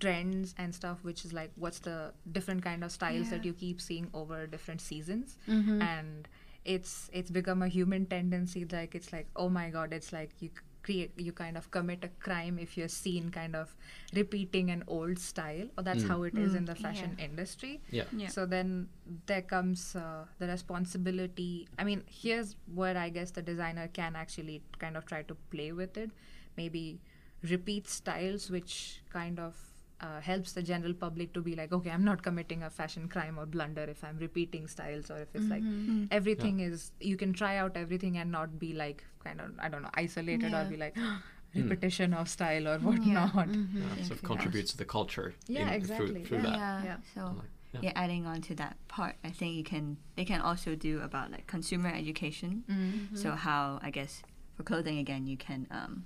trends 0.00 0.54
and 0.58 0.74
stuff, 0.74 0.98
which 1.02 1.24
is 1.24 1.32
like 1.32 1.50
what's 1.56 1.80
the 1.80 2.12
different 2.30 2.62
kind 2.62 2.84
of 2.84 2.92
styles 2.92 3.30
that 3.30 3.44
you 3.44 3.52
keep 3.52 3.80
seeing 3.80 4.08
over 4.14 4.46
different 4.46 4.80
seasons, 4.80 5.36
Mm-hmm. 5.48 5.82
and 5.82 6.28
it's 6.64 7.08
it's 7.12 7.30
become 7.30 7.62
a 7.62 7.68
human 7.68 8.06
tendency. 8.06 8.64
Like 8.64 8.94
it's 8.94 9.12
like 9.12 9.26
oh 9.34 9.48
my 9.48 9.70
god, 9.70 9.92
it's 9.92 10.12
like 10.12 10.30
you 10.40 10.50
create 10.82 11.12
you 11.18 11.32
kind 11.32 11.56
of 11.56 11.70
commit 11.70 12.04
a 12.04 12.08
crime 12.20 12.58
if 12.58 12.76
you're 12.76 12.88
seen 12.88 13.30
kind 13.30 13.54
of 13.56 13.74
repeating 14.14 14.70
an 14.70 14.84
old 14.86 15.18
style, 15.18 15.68
or 15.76 15.82
that's 15.84 16.04
Mm. 16.04 16.08
how 16.08 16.22
it 16.22 16.36
is 16.38 16.52
Mm, 16.54 16.58
in 16.58 16.64
the 16.64 16.74
fashion 16.74 17.16
industry. 17.18 17.80
Yeah. 17.90 18.04
Yeah. 18.16 18.28
So 18.28 18.46
then 18.46 18.88
there 19.26 19.42
comes 19.42 19.94
uh, 19.96 20.24
the 20.38 20.46
responsibility. 20.46 21.68
I 21.78 21.84
mean, 21.84 22.02
here's 22.06 22.56
where 22.74 22.96
I 22.96 23.08
guess 23.10 23.30
the 23.32 23.42
designer 23.42 23.88
can 23.88 24.16
actually 24.16 24.62
kind 24.78 24.96
of 24.96 25.04
try 25.06 25.22
to 25.22 25.34
play 25.50 25.72
with 25.72 25.96
it. 25.96 26.10
Maybe 26.56 27.00
repeat 27.42 27.88
styles, 27.88 28.50
which 28.50 29.02
kind 29.10 29.38
of 29.38 29.56
uh, 30.00 30.20
helps 30.20 30.52
the 30.52 30.62
general 30.62 30.92
public 30.94 31.32
to 31.34 31.40
be 31.40 31.54
like, 31.56 31.72
okay, 31.72 31.90
I'm 31.90 32.04
not 32.04 32.22
committing 32.22 32.62
a 32.62 32.70
fashion 32.70 33.08
crime 33.08 33.38
or 33.38 33.46
blunder 33.46 33.82
if 33.82 34.04
I'm 34.04 34.18
repeating 34.18 34.68
styles, 34.68 35.10
or 35.10 35.18
if 35.18 35.34
it's 35.34 35.48
like 35.48 35.62
Mm-hmm. 35.62 36.02
Mm. 36.04 36.08
everything 36.10 36.60
is, 36.60 36.92
you 37.00 37.16
can 37.16 37.32
try 37.32 37.56
out 37.56 37.76
everything 37.76 38.16
and 38.18 38.30
not 38.30 38.58
be 38.58 38.72
like, 38.74 39.04
kind 39.24 39.40
of, 39.40 39.50
I 39.58 39.68
don't 39.68 39.82
know, 39.82 39.90
isolated 39.94 40.50
Yeah. 40.52 40.66
or 40.66 40.70
be 40.70 40.76
like, 40.76 40.96
repetition 41.54 42.14
of 42.14 42.28
style 42.28 42.68
or 42.68 42.78
whatnot. 42.78 43.06
Yeah, 43.06 43.44
Mm-hmm. 43.44 43.82
think 43.94 44.06
sort 44.06 44.10
of 44.18 44.24
it 44.24 44.26
contributes 44.26 44.70
to 44.72 44.76
the 44.76 44.84
culture. 44.84 45.34
Yeah, 45.48 45.62
in, 45.68 45.74
exactly, 45.74 46.06
Through, 46.24 46.24
through 46.24 46.36
yeah. 46.38 46.42
that. 46.44 46.58
Yeah. 46.58 46.84
Yeah. 46.84 46.96
So 47.14 47.42
yeah. 47.72 47.80
yeah. 47.82 47.92
adding 47.96 48.26
on 48.26 48.40
to 48.42 48.54
that 48.56 48.76
part, 48.88 49.16
I 49.24 49.30
think 49.30 49.54
you 49.56 49.64
can 49.64 49.96
they 50.16 50.24
can 50.24 50.40
also 50.40 50.74
do 50.74 51.00
about 51.00 51.30
like 51.32 51.46
consumer 51.46 51.88
education. 51.90 52.64
Mm. 52.70 53.16
So 53.18 53.32
how 53.32 53.78
I 53.82 53.90
guess 53.90 54.22
for 54.56 54.62
clothing 54.62 54.98
again, 54.98 55.26
you 55.26 55.36
can 55.36 55.66
um, 55.70 56.04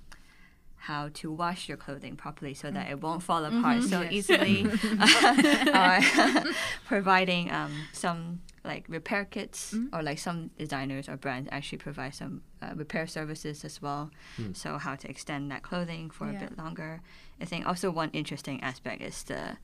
how 0.89 1.09
to 1.13 1.31
wash 1.31 1.69
your 1.69 1.77
clothing 1.77 2.15
properly 2.17 2.53
so 2.53 2.69
that 2.69 2.89
it 2.91 2.99
won't 3.01 3.23
fall 3.23 3.43
apart 3.45 3.83
so 3.83 4.01
Yes. 4.01 4.11
easily. 4.11 4.57
or 5.81 5.99
providing 6.85 7.49
um, 7.51 7.71
some 7.93 8.41
like 8.65 8.85
repair 8.89 9.23
kits 9.25 9.73
Mm. 9.73 9.89
or 9.93 10.01
like 10.03 10.19
some 10.19 10.49
designers 10.57 11.07
or 11.09 11.15
brands 11.17 11.47
actually 11.51 11.77
provide 11.77 12.13
some 12.15 12.41
uh, 12.61 12.73
repair 12.75 13.07
services 13.07 13.63
as 13.65 13.81
well. 13.81 14.11
Mm. 14.37 14.55
So 14.55 14.77
how 14.77 14.95
to 14.95 15.07
extend 15.09 15.51
that 15.51 15.63
clothing 15.63 16.09
for 16.09 16.25
Yeah. 16.29 16.37
a 16.37 16.39
bit 16.43 16.57
longer. 16.57 17.01
I 17.41 17.45
think 17.45 17.65
also 17.65 17.89
one 17.89 18.09
interesting 18.11 18.61
aspect 18.61 19.01
is 19.01 19.23
the 19.23 19.57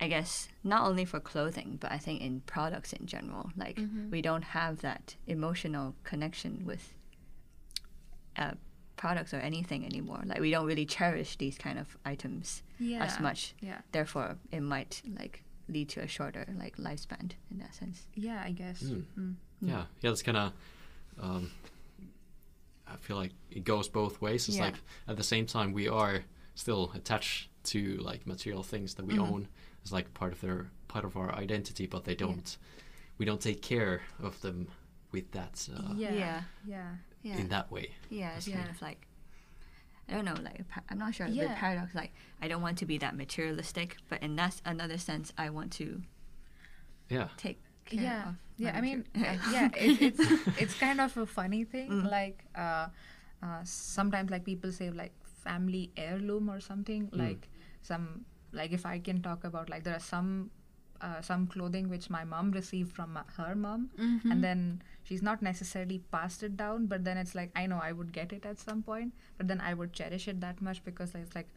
I 0.00 0.08
guess 0.08 0.48
not 0.64 0.82
only 0.88 1.04
for 1.04 1.20
clothing, 1.20 1.78
but 1.80 1.90
I 1.92 1.98
think 1.98 2.20
in 2.20 2.40
products 2.46 2.92
in 2.92 3.06
general. 3.06 3.50
Like 3.56 3.76
Mhm. 3.78 4.10
we 4.10 4.20
don't 4.22 4.44
have 4.58 4.74
that 4.82 5.16
emotional 5.26 5.94
connection 6.10 6.64
with 6.66 6.94
uh, 8.36 8.54
products 8.96 9.34
or 9.34 9.38
anything 9.38 9.84
anymore. 9.84 10.22
Like 10.24 10.40
we 10.40 10.50
don't 10.50 10.66
really 10.66 10.86
cherish 10.86 11.36
these 11.36 11.58
kind 11.58 11.78
of 11.78 11.96
items 12.04 12.62
Yeah. 12.78 13.04
as 13.04 13.18
much. 13.20 13.54
Yeah. 13.60 13.80
Therefore, 13.92 14.36
it 14.52 14.60
might 14.60 15.02
like 15.18 15.44
lead 15.68 15.88
to 15.90 16.00
a 16.00 16.06
shorter 16.06 16.46
like 16.58 16.76
lifespan 16.76 17.32
in 17.50 17.58
that 17.58 17.74
sense. 17.74 18.06
Yeah, 18.14 18.42
I 18.44 18.52
guess. 18.52 18.82
Mm. 18.82 19.04
Mm. 19.18 19.34
Yeah, 19.62 19.84
yeah, 20.00 20.10
it's 20.10 20.22
kind 20.22 20.36
of. 20.36 20.52
Um, 21.20 21.50
I 22.86 22.96
feel 22.96 23.16
like 23.16 23.32
it 23.50 23.64
goes 23.64 23.88
both 23.88 24.20
ways. 24.20 24.48
It's 24.48 24.58
Yeah. 24.58 24.64
like 24.66 24.74
at 25.08 25.16
the 25.16 25.22
same 25.24 25.46
time 25.46 25.72
we 25.72 25.88
are 25.88 26.22
still 26.54 26.92
attached 26.94 27.48
to 27.64 27.96
like 27.96 28.26
material 28.26 28.62
things 28.62 28.94
that 28.94 29.06
we 29.06 29.14
Mhm. 29.14 29.28
own 29.30 29.48
as 29.84 29.92
like 29.92 30.12
part 30.14 30.32
of 30.32 30.40
their 30.40 30.70
part 30.88 31.04
of 31.04 31.16
our 31.16 31.34
identity, 31.34 31.86
but 31.86 32.04
they 32.04 32.14
don't. 32.14 32.56
We 33.18 33.24
don't 33.24 33.40
take 33.40 33.62
care 33.62 34.02
of 34.20 34.40
them 34.40 34.68
with 35.12 35.30
that 35.32 35.68
uh, 35.74 35.94
yeah. 35.96 36.12
Yeah. 36.12 36.42
Yeah. 36.66 36.90
Yeah. 37.24 37.38
in 37.40 37.48
that 37.48 37.70
way. 37.72 37.90
Yeah, 38.10 38.36
it's 38.36 38.46
Yeah. 38.48 38.56
kind 38.58 38.70
of 38.70 38.80
like 38.82 39.06
I 40.08 40.12
don't 40.12 40.26
know, 40.26 40.36
like 40.44 40.60
a 40.60 40.64
I'm 40.90 40.98
not 40.98 41.14
sure 41.14 41.26
the 41.26 41.34
Yeah. 41.34 41.54
paradox. 41.56 41.94
Like 41.94 42.12
I 42.42 42.46
don't 42.48 42.60
want 42.62 42.76
to 42.78 42.86
be 42.86 42.98
that 42.98 43.16
materialistic, 43.16 43.96
but 44.10 44.22
in 44.22 44.36
that 44.36 44.60
another 44.64 44.98
sense, 44.98 45.32
I 45.38 45.48
want 45.50 45.72
to 45.80 46.02
Yeah. 47.08 47.28
take 47.36 47.58
care 47.84 48.02
yeah 48.02 48.28
of. 48.28 48.34
yeah 48.56 48.72
my 48.72 48.78
i 48.78 48.80
mean 48.80 49.04
uh, 49.16 49.36
yeah 49.44 49.68
it, 49.84 49.92
it's 50.00 50.20
it's 50.56 50.74
kind 50.74 51.00
of 51.00 51.14
a 51.18 51.26
funny 51.26 51.64
thing 51.64 51.90
Mm. 51.90 52.10
like 52.10 52.44
uh, 52.56 52.86
uh, 53.42 53.60
sometimes 53.64 54.30
like 54.30 54.44
people 54.44 54.72
say 54.72 54.90
like 54.90 55.12
family 55.44 55.90
heirloom 55.96 56.48
or 56.48 56.60
something 56.60 57.08
Mm. 57.12 57.18
like 57.18 57.48
some 57.82 58.24
like 58.52 58.72
if 58.72 58.86
i 58.86 58.98
can 58.98 59.20
talk 59.20 59.44
about 59.44 59.68
like 59.68 59.84
there 59.84 59.94
are 59.94 60.00
some 60.16 60.50
uh, 61.00 61.20
some 61.20 61.46
clothing 61.46 61.88
which 61.88 62.08
my 62.10 62.24
mom 62.24 62.50
received 62.52 62.92
from 62.94 63.12
my, 63.12 63.22
her 63.36 63.54
mom 63.54 63.90
Mm-hmm. 63.98 64.30
and 64.30 64.42
then 64.44 64.82
she's 65.02 65.22
not 65.22 65.42
necessarily 65.42 65.98
passed 66.12 66.42
it 66.42 66.56
down 66.56 66.86
but 66.86 67.04
then 67.04 67.16
it's 67.16 67.34
like 67.34 67.50
i 67.56 67.66
know 67.66 67.78
i 67.82 67.92
would 67.92 68.12
get 68.12 68.32
it 68.32 68.46
at 68.46 68.58
some 68.58 68.82
point 68.82 69.12
but 69.38 69.48
then 69.48 69.60
i 69.60 69.74
would 69.74 69.92
cherish 69.92 70.28
it 70.28 70.40
that 70.40 70.60
much 70.62 70.82
because 70.84 71.14
it's 71.14 71.34
like 71.34 71.48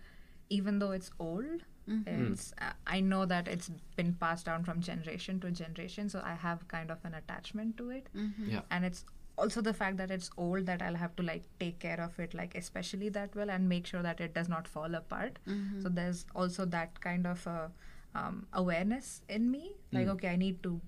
even 0.49 0.79
though 0.79 0.91
it's 0.91 1.11
old 1.19 1.63
Mm-hmm. 1.89 2.33
it's 2.33 2.53
uh, 2.61 2.71
i 2.85 2.99
know 2.99 3.25
that 3.25 3.47
it's 3.47 3.69
been 3.95 4.13
passed 4.13 4.45
down 4.47 4.65
from 4.65 4.81
generation 4.81 5.39
to 5.39 5.49
generation 5.51 6.09
so 6.09 6.21
i 6.31 6.33
have 6.35 6.67
kind 6.67 6.91
of 6.91 6.97
an 7.05 7.13
attachment 7.13 7.77
to 7.77 7.91
it 7.91 8.09
Mm-hmm. 8.13 8.49
Yeah. 8.49 8.61
and 8.71 8.83
it's 8.83 9.05
also 9.37 9.61
the 9.61 9.73
fact 9.73 9.95
that 9.97 10.11
it's 10.11 10.29
old 10.37 10.65
that 10.65 10.81
i'll 10.81 10.95
have 10.95 11.15
to 11.15 11.23
like 11.23 11.43
take 11.61 11.79
care 11.79 12.01
of 12.01 12.19
it 12.19 12.33
like 12.33 12.55
especially 12.55 13.07
that 13.07 13.33
well 13.37 13.49
and 13.49 13.69
make 13.69 13.87
sure 13.87 14.01
that 14.01 14.19
it 14.19 14.33
does 14.33 14.49
not 14.49 14.67
fall 14.67 14.95
apart 14.95 15.39
Mm-hmm. 15.47 15.81
so 15.81 15.87
there's 15.87 16.25
also 16.35 16.65
that 16.65 16.99
kind 16.99 17.25
of 17.25 17.47
a 17.47 17.71
um, 18.15 18.47
awareness 18.53 19.21
in 19.29 19.49
me. 19.51 19.71
Like 19.91 20.07
Mm. 20.07 20.11
okay 20.15 20.29
i 20.29 20.35
need 20.35 20.61
to 20.63 20.79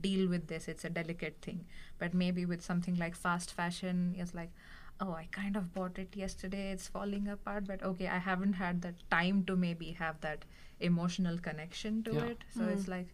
deal 0.00 0.28
with 0.28 0.46
this. 0.48 0.66
It's 0.68 0.84
a 0.84 0.90
delicate 0.90 1.36
thing. 1.42 1.64
But 1.98 2.14
maybe 2.14 2.44
with 2.44 2.62
something 2.62 2.96
like 2.96 3.14
fast 3.14 3.52
fashion 3.52 4.14
it's 4.18 4.34
like 4.34 4.50
oh 5.00 5.12
i 5.12 5.28
kind 5.30 5.56
of 5.56 5.72
bought 5.74 5.98
it 5.98 6.16
yesterday. 6.16 6.70
It's 6.72 6.88
falling 6.88 7.28
apart. 7.28 7.66
But 7.66 7.82
okay 7.82 8.08
i 8.08 8.18
haven't 8.18 8.54
had 8.54 8.82
the 8.82 8.94
time 9.10 9.44
to 9.44 9.56
maybe 9.56 9.92
have 9.92 10.20
that 10.22 10.44
emotional 10.80 11.38
connection 11.38 12.02
to 12.04 12.14
Yeah. 12.14 12.24
it. 12.34 12.44
So 12.56 12.64
it's 12.64 12.88
like 12.88 13.08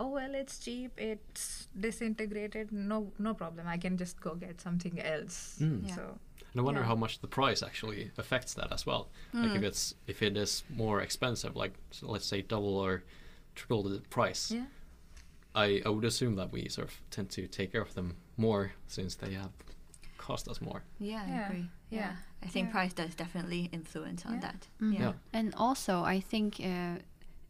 oh 0.00 0.08
well 0.08 0.34
it's 0.34 0.58
cheap. 0.58 0.92
It's 0.98 1.68
disintegrated. 1.78 2.72
No 2.72 3.12
no 3.18 3.34
problem. 3.34 3.66
I 3.66 3.78
can 3.78 3.96
just 3.96 4.20
go 4.20 4.34
get 4.34 4.60
something 4.60 5.00
else. 5.00 5.58
Mm. 5.60 5.88
Yeah. 5.88 5.94
so 5.96 6.18
And 6.56 6.62
I 6.62 6.64
wonder 6.64 6.80
Yeah. 6.80 6.86
how 6.86 6.94
much 6.94 7.18
the 7.18 7.26
price 7.26 7.62
actually 7.62 8.10
affects 8.16 8.54
that 8.54 8.72
as 8.72 8.86
well. 8.86 9.10
Like 9.34 9.54
if 9.56 9.62
it's 9.62 9.94
if 10.06 10.22
it 10.22 10.38
is 10.38 10.64
more 10.70 11.02
expensive, 11.02 11.54
like 11.54 11.74
so 11.90 12.10
let's 12.10 12.24
say 12.24 12.40
double 12.40 12.78
or 12.78 13.02
triple 13.54 13.82
the 13.82 14.00
price, 14.08 14.50
yeah 14.50 14.64
I, 15.54 15.82
I 15.84 15.90
would 15.90 16.04
assume 16.04 16.36
that 16.36 16.52
we 16.52 16.68
sort 16.70 16.88
of 16.88 16.94
tend 17.10 17.28
to 17.32 17.46
take 17.46 17.72
care 17.72 17.82
of 17.82 17.92
them 17.92 18.16
more 18.38 18.72
since 18.88 19.14
they 19.16 19.34
have 19.34 19.50
cost 20.16 20.48
us 20.48 20.60
more. 20.62 20.82
yeah, 20.98 21.22
I 21.26 21.28
Yeah, 21.30 21.46
agree. 21.46 21.68
yeah, 21.90 22.12
I 22.42 22.46
think 22.46 22.68
yeah. 22.68 22.72
price 22.72 22.94
does 22.94 23.14
definitely 23.14 23.68
influence 23.70 24.24
on 24.24 24.34
Yeah. 24.34 24.40
that. 24.40 24.68
Mhm. 24.80 24.94
Yeah. 24.94 25.00
Yeah. 25.00 25.12
And 25.34 25.54
also, 25.56 26.04
I 26.04 26.20
think 26.20 26.58
uh, 26.64 27.00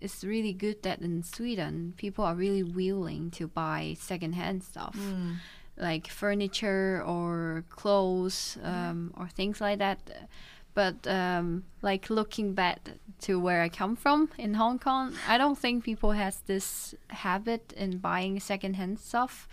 it's 0.01 0.25
really 0.25 0.53
good 0.53 0.83
that 0.83 1.01
in 1.01 1.23
Sweden 1.23 1.95
people 1.97 2.25
are 2.25 2.35
really 2.35 2.65
willing 2.65 3.31
to 3.39 3.47
buy 3.47 3.95
secondhand 4.01 4.65
stuff, 4.65 4.97
like 5.79 6.09
furniture 6.09 7.03
or 7.07 7.65
clothes 7.71 8.59
um, 8.63 9.13
or 9.17 9.29
things 9.29 9.61
like 9.61 9.79
that. 9.79 9.99
But 10.75 11.07
um, 11.07 11.65
like 11.81 12.11
looking 12.11 12.53
back 12.53 12.81
to 13.23 13.41
where 13.41 13.63
I 13.63 13.69
come 13.71 13.97
from 13.97 14.29
in 14.37 14.55
Hong 14.55 14.79
Kong, 14.79 15.15
I 15.27 15.39
don't 15.39 15.59
think 15.59 15.85
people 15.85 16.13
has 16.13 16.37
this 16.47 16.95
habit 17.09 17.73
in 17.77 17.99
buying 17.99 18.41
secondhand 18.41 18.99
stuff 19.01 19.49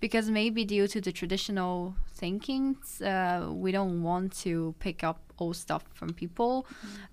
because 0.00 0.30
maybe 0.30 0.64
due 0.64 0.86
to 0.86 1.00
the 1.00 1.10
traditional 1.10 1.96
thinking, 2.14 2.76
uh, 3.04 3.48
we 3.50 3.72
don't 3.72 4.02
want 4.04 4.32
to 4.44 4.74
pick 4.78 5.02
up 5.02 5.18
old 5.40 5.56
stuff 5.56 5.84
from 5.94 6.12
people 6.12 6.64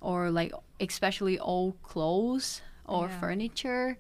or 0.01 0.29
like 0.29 0.51
especially 0.79 1.39
old 1.39 1.81
clothes 1.81 2.61
or 2.87 3.07
Yeah. 3.07 3.19
furniture. 3.19 3.97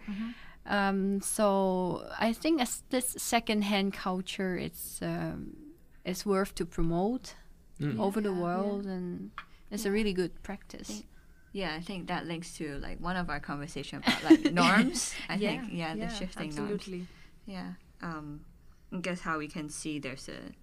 Um, 0.65 1.21
so 1.21 2.07
I 2.19 2.33
think 2.33 2.61
as 2.61 2.83
this 2.89 3.15
secondhand 3.17 3.93
culture, 3.93 4.57
it's 4.57 5.01
um, 5.01 5.55
it's 6.03 6.25
worth 6.25 6.55
to 6.55 6.65
promote 6.65 7.35
Mm. 7.79 7.99
over 7.99 8.21
the 8.21 8.29
Yeah, 8.29 8.35
yeah. 8.37 8.41
world, 8.43 8.85
and 8.85 9.31
it's 9.69 9.85
a 9.85 9.91
really 9.91 10.13
good 10.13 10.31
practice. 10.43 11.03
Yeah, 11.51 11.75
I 11.75 11.81
think 11.81 12.07
that 12.07 12.25
links 12.25 12.55
to 12.57 12.79
like 12.79 12.99
one 13.01 13.17
of 13.17 13.29
our 13.29 13.41
conversation 13.41 13.97
about 13.99 14.23
like 14.23 14.53
norms. 14.63 15.13
I 15.27 15.35
yeah, 15.35 15.49
think 15.61 15.73
yeah, 15.73 15.93
the 15.95 16.07
shifting 16.07 16.55
norms. 16.55 16.71
absolutely. 16.71 17.07
Yeah. 17.45 17.73
Um, 18.01 18.45
I 18.93 18.99
guess 19.01 19.19
how 19.21 19.37
we 19.39 19.47
can 19.49 19.67
see 19.69 19.99
there's 19.99 20.29
a 20.29 20.53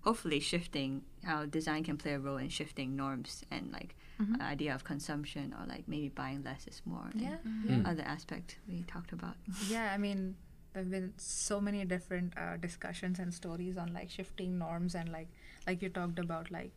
hopefully 0.00 0.40
shifting 0.40 1.02
how 1.24 1.46
design 1.46 1.84
can 1.84 1.96
play 1.96 2.14
a 2.14 2.18
role 2.18 2.36
in 2.38 2.48
shifting 2.48 2.96
norms 2.96 3.44
and 3.50 3.70
like 3.72 3.94
Mhm. 4.20 4.40
idea 4.40 4.74
of 4.74 4.82
consumption 4.84 5.54
or 5.58 5.66
like 5.66 5.86
maybe 5.88 6.08
buying 6.08 6.42
less 6.42 6.66
is 6.66 6.82
more. 6.86 7.10
Yeah, 7.14 7.36
Mm. 7.46 7.68
yeah. 7.70 7.90
Other 7.90 8.02
aspect 8.02 8.58
we 8.68 8.82
talked 8.92 9.12
about. 9.12 9.36
Yeah, 9.70 9.92
I 9.94 9.98
mean, 9.98 10.36
there've 10.72 10.90
been 10.90 11.12
so 11.18 11.60
many 11.60 11.84
different 11.84 12.32
uh, 12.36 12.56
discussions 12.56 13.18
and 13.18 13.32
stories 13.34 13.76
on 13.76 13.92
like 13.92 14.10
shifting 14.10 14.58
norms 14.58 14.94
and 14.94 15.10
like 15.12 15.28
like 15.66 15.82
you 15.82 15.88
talked 15.88 16.18
about 16.18 16.50
like 16.50 16.72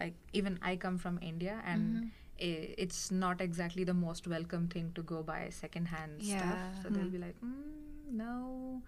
like 0.00 0.14
even 0.32 0.58
I 0.62 0.76
come 0.76 0.98
from 0.98 1.18
India 1.22 1.62
and 1.64 2.10
i- 2.40 2.74
it's 2.84 3.10
not 3.10 3.40
exactly 3.40 3.84
the 3.84 3.94
most 3.94 4.26
welcome 4.26 4.68
thing 4.68 4.92
to 4.94 5.02
go 5.02 5.22
buy 5.22 5.40
secondhand 5.50 6.22
Yeah. 6.22 6.38
stuff. 6.38 6.82
So 6.82 6.88
they'll 6.90 7.06
Mm. 7.10 7.12
be 7.12 7.18
like, 7.18 7.40
mm, 7.40 8.12
no, 8.22 8.82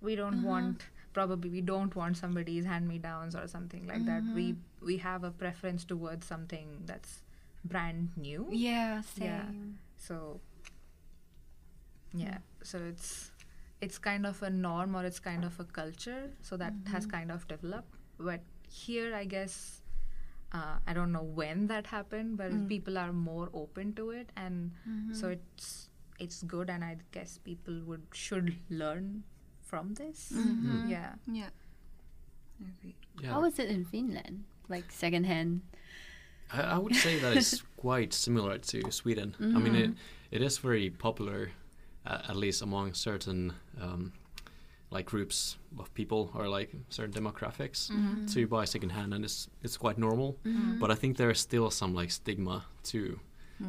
we 0.00 0.14
don't 0.16 0.42
want. 0.42 0.86
Probably 1.12 1.48
we 1.50 1.60
don't 1.62 1.94
want 1.96 2.16
somebody's 2.18 2.66
hand 2.66 2.86
me 2.88 2.98
downs 2.98 3.34
or 3.34 3.46
something 3.48 3.86
like 3.86 4.04
that. 4.06 4.22
We 4.38 4.56
we 4.88 4.96
have 5.04 5.24
a 5.24 5.30
preference 5.44 5.84
towards 5.92 6.26
something 6.26 6.74
that's 6.90 7.22
brand 7.66 8.10
new. 8.16 8.46
Yeah, 8.50 9.02
Yeah. 9.16 9.46
same. 9.46 9.78
So 9.96 10.40
yeah, 12.12 12.38
so 12.62 12.78
it's 12.78 13.30
it's 13.80 13.98
kind 13.98 14.26
of 14.26 14.42
a 14.42 14.50
norm 14.50 14.96
or 14.96 15.04
it's 15.04 15.18
kind 15.18 15.44
of 15.44 15.58
a 15.60 15.64
culture, 15.64 16.30
so 16.42 16.56
that 16.56 16.72
has 16.86 17.06
mm-hmm. 17.06 17.16
kind 17.16 17.32
of 17.32 17.46
developed. 17.48 17.94
But 18.18 18.40
here, 18.68 19.14
I 19.14 19.24
guess 19.24 19.82
uh, 20.52 20.76
I 20.86 20.92
don't 20.92 21.12
know 21.12 21.22
when 21.22 21.66
that 21.68 21.86
happened, 21.86 22.36
but 22.36 22.52
mm. 22.52 22.68
people 22.68 22.96
are 22.98 23.12
more 23.12 23.50
open 23.52 23.92
to 23.94 24.10
it, 24.10 24.30
and 24.36 24.72
mm-hmm. 24.88 25.12
so 25.12 25.28
it's 25.28 25.90
it's 26.18 26.42
good, 26.42 26.70
and 26.70 26.84
I 26.84 26.96
guess 27.12 27.38
people 27.38 27.82
would 27.84 28.06
should 28.12 28.56
learn 28.70 29.24
from 29.62 29.94
this. 29.94 30.32
Mm-hmm. 30.34 30.88
Yeah. 30.88 31.14
Yeah. 31.30 31.50
I 32.64 32.70
agree. 32.78 32.96
Yeah. 33.20 33.32
How 33.32 33.44
is 33.44 33.58
it 33.58 33.68
in 33.68 33.84
Finland? 33.84 34.44
Like 34.68 34.90
secondhand? 34.90 35.60
I, 36.52 36.60
I 36.62 36.78
would 36.78 36.94
say 36.94 37.18
that 37.18 37.36
it's 37.36 37.62
quite 37.76 38.12
similar 38.12 38.58
to 38.58 38.90
Sweden. 38.90 39.34
I 39.54 39.58
mean, 39.58 39.74
it, 39.74 39.90
it 40.30 40.42
is 40.42 40.58
very 40.58 40.90
popular, 40.90 41.50
uh, 42.06 42.22
at 42.28 42.36
least 42.36 42.62
among 42.62 42.94
certain 42.94 43.52
um, 43.80 44.12
like 44.90 45.06
groups 45.06 45.56
of 45.78 45.92
people 45.94 46.30
or 46.34 46.48
like 46.48 46.70
certain 46.88 47.12
demographics 47.12 47.90
to 48.32 48.46
buy 48.46 48.64
secondhand, 48.64 49.12
and 49.14 49.24
it's 49.24 49.48
it's 49.62 49.76
quite 49.76 49.98
normal. 49.98 50.38
But 50.80 50.90
I 50.90 50.94
think 50.94 51.16
there's 51.16 51.40
still 51.40 51.70
some 51.70 51.94
like 51.94 52.10
stigma 52.10 52.64
too, 52.82 53.18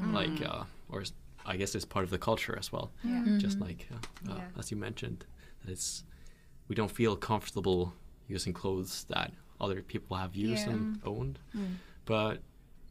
like 0.06 0.42
uh, 0.46 0.64
or 0.90 1.04
I 1.46 1.58
guess 1.58 1.74
it's 1.76 1.86
part 1.86 2.04
of 2.04 2.12
the 2.12 2.20
culture 2.20 2.56
as 2.60 2.72
well. 2.72 2.92
Yeah. 3.04 3.24
Just 3.38 3.60
like 3.60 3.88
uh, 3.92 4.32
uh, 4.32 4.36
Yeah. 4.38 4.60
as 4.60 4.72
you 4.72 4.78
mentioned, 4.78 5.26
that 5.66 5.72
it's 5.72 6.04
we 6.68 6.76
don't 6.76 6.92
feel 6.92 7.16
comfortable 7.16 7.94
using 8.28 8.54
clothes 8.54 9.06
that 9.10 9.32
other 9.60 9.82
people 9.82 10.18
have 10.18 10.36
used 10.36 10.68
Yeah. 10.68 10.74
and 10.74 11.00
owned. 11.06 11.40
But 12.06 12.42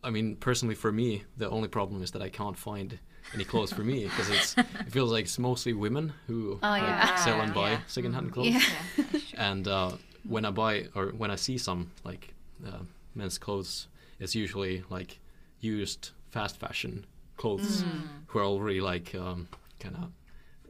I 0.07 0.11
mean, 0.11 0.37
personally, 0.37 0.75
for 0.77 0.93
me, 0.93 1.25
the 1.37 1.51
only 1.51 1.69
problem 1.69 2.03
is 2.03 2.11
that 2.13 2.23
I 2.23 2.29
can't 2.29 2.57
find 2.57 2.99
any 3.35 3.45
clothes 3.45 3.73
for 3.73 3.83
me 3.83 4.05
because 4.05 4.29
it's 4.31 4.57
it 4.87 4.93
feels 4.93 5.11
like 5.11 5.25
it's 5.25 5.39
mostly 5.39 5.73
women 5.73 6.13
who 6.29 6.61
Oh, 6.63 6.69
like, 6.69 6.83
yeah. 6.83 7.15
sell 7.17 7.41
and 7.41 7.53
buy 7.53 7.71
Yeah. 7.73 7.81
secondhand 7.87 8.33
clothes. 8.33 8.55
Yeah. 8.55 8.61
Yeah. 8.97 9.05
that's 9.11 9.31
true. 9.31 9.39
And 9.39 9.67
uh, 9.69 9.93
when 10.29 10.45
I 10.45 10.51
buy 10.53 10.75
or 10.95 11.07
when 11.09 11.31
I 11.33 11.37
see 11.37 11.59
some 11.59 11.91
like 12.05 12.35
uh, 12.67 12.83
men's 13.17 13.37
clothes, 13.39 13.89
it's 14.21 14.35
usually 14.37 14.85
like 14.91 15.19
used 15.61 16.11
fast 16.31 16.57
fashion 16.61 17.05
clothes 17.37 17.85
who 18.29 18.39
are 18.39 18.45
already 18.45 18.81
like 18.81 19.13
um, 19.15 19.49
kind 19.81 19.97
of 19.97 20.13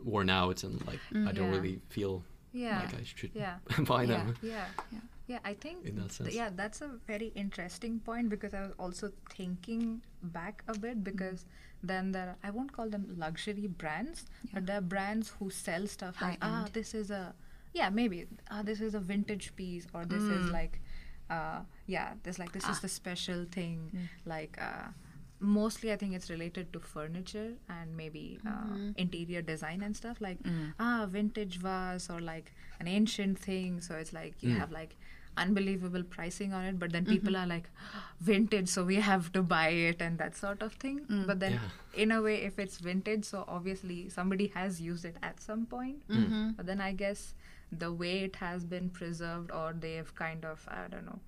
worn 0.05 0.30
out 0.30 0.64
and 0.64 0.84
like 0.87 1.01
I 1.28 1.32
don't 1.32 1.49
Yeah. 1.49 1.57
really 1.57 1.80
feel 1.91 2.24
Yeah. 2.55 2.78
like 2.80 2.95
I 2.95 3.03
should 3.05 3.32
Yeah. 3.34 3.57
buy 3.84 4.03
Yeah. 4.05 4.07
them. 4.09 4.34
Yeah. 4.43 4.64
Yeah. 4.93 5.01
Yeah, 5.27 5.39
I 5.45 5.55
think 5.55 5.85
In 5.85 5.97
that 5.97 6.03
th- 6.11 6.12
sense. 6.12 6.35
yeah, 6.35 6.51
that's 6.55 6.81
a 6.83 6.91
very 7.07 7.29
interesting 7.35 7.99
point 8.01 8.29
because 8.29 8.55
I 8.55 8.61
was 8.62 8.72
also 8.79 9.11
thinking 9.31 10.03
back 10.22 10.62
a 10.68 10.79
bit 10.79 11.03
because 11.03 11.47
then 11.83 12.12
there 12.12 12.29
are, 12.29 12.37
I 12.45 12.51
won't 12.51 12.72
call 12.72 12.89
them 12.89 13.07
luxury 13.18 13.66
brands, 13.66 14.27
but 14.55 14.66
there 14.66 14.79
are 14.79 14.87
brands 14.95 15.33
who 15.39 15.51
sell 15.51 15.87
stuff 15.87 16.20
like 16.22 16.39
ah 16.43 16.66
this 16.72 16.95
is 16.95 17.11
a 17.11 17.35
yeah 17.74 17.89
maybe 17.91 18.27
ah 18.51 18.62
this 18.62 18.81
is 18.81 18.95
a 18.95 19.01
vintage 19.01 19.55
piece 19.57 19.87
or 19.95 20.05
this 20.05 20.22
is 20.22 20.49
like 20.51 20.81
uh 21.29 21.61
yeah 21.87 22.14
this 22.22 22.39
like 22.39 22.53
this 22.53 22.68
is 22.68 22.81
the 22.81 22.89
special 22.89 23.45
thing. 23.59 23.91
Like 24.24 24.57
uh 24.61 24.89
mostly 25.39 25.93
i 25.93 25.97
think 25.97 26.14
it's 26.14 26.31
related 26.31 26.72
to 26.72 26.81
furniture 26.81 27.53
and 27.68 27.95
maybe 27.95 28.39
uh, 28.47 28.74
interior 28.97 29.43
design 29.43 29.83
and 29.83 29.95
stuff 29.95 30.18
like 30.18 30.39
ah 30.81 31.05
vintage 31.07 31.59
vase 31.59 32.09
or 32.09 32.20
like 32.20 32.53
an 32.81 32.89
ancient 32.89 33.39
thing. 33.39 33.81
So 33.83 33.97
it's 33.97 34.12
like 34.14 34.35
you 34.43 34.55
have 34.55 34.70
like 34.72 34.97
unbelievable 35.37 36.03
pricing 36.03 36.53
on 36.53 36.64
it 36.64 36.78
but 36.78 36.93
then 36.93 37.05
people 37.05 37.32
mm-hmm. 37.32 37.45
are 37.45 37.47
like 37.47 37.70
vintage 38.20 38.68
so 38.68 38.84
we 38.84 38.97
have 38.97 39.30
to 39.32 39.43
buy 39.43 39.68
it 39.68 40.01
and 40.01 40.18
that 40.18 40.37
sort 40.37 40.62
of 40.62 40.72
thing. 40.74 41.01
Mm. 41.11 41.26
But 41.26 41.41
then 41.41 41.53
Yeah. 41.53 42.03
in 42.03 42.12
a 42.12 42.22
way 42.22 42.37
if 42.43 42.59
it's 42.59 42.78
vintage 42.78 43.24
so 43.24 43.45
obviously 43.47 44.09
somebody 44.09 44.49
has 44.49 44.80
used 44.80 45.05
it 45.05 45.16
at 45.22 45.41
some 45.41 45.66
point. 45.66 46.09
Mm. 46.09 46.16
Mm-hmm. 46.16 46.51
But 46.57 46.66
then 46.66 46.80
i 46.80 46.93
guess 46.93 47.34
the 47.72 47.93
way 47.93 48.20
it 48.24 48.37
has 48.37 48.64
been 48.64 48.91
preserved 48.91 49.51
or 49.51 49.74
they've 49.78 50.14
kind 50.14 50.45
of 50.45 50.66
i 50.68 50.87
don't 50.89 51.05
know 51.07 51.18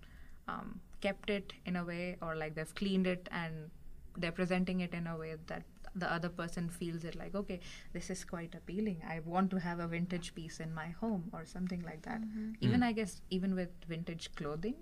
um, 0.46 0.80
kept 1.00 1.30
it 1.30 1.52
in 1.66 1.76
a 1.76 1.84
way 1.84 2.16
or 2.22 2.34
like 2.36 2.54
they've 2.54 2.74
cleaned 2.74 3.06
it 3.06 3.28
and 3.30 3.70
they're 4.16 4.32
presenting 4.32 4.80
it 4.80 4.94
in 4.94 5.06
a 5.06 5.16
way 5.16 5.36
that 5.46 5.62
the 5.98 6.12
other 6.12 6.28
person 6.28 6.68
feels 6.68 7.04
it 7.04 7.16
like 7.16 7.34
okay 7.34 7.60
this 7.92 8.10
is 8.10 8.24
quite 8.24 8.54
appealing. 8.54 9.02
I 9.06 9.20
want 9.24 9.50
to 9.50 9.58
have 9.58 9.80
a 9.80 9.86
vintage 9.86 10.34
piece 10.34 10.60
in 10.60 10.74
my 10.74 10.88
home 11.00 11.30
or 11.32 11.44
something 11.44 11.82
like 11.82 12.02
that. 12.02 12.20
Mm-hmm. 12.20 12.52
Even 12.60 12.80
hmm. 12.80 12.88
i 12.88 12.92
guess 12.92 13.20
even 13.30 13.54
with 13.54 13.70
vintage 13.88 14.30
clothing. 14.34 14.74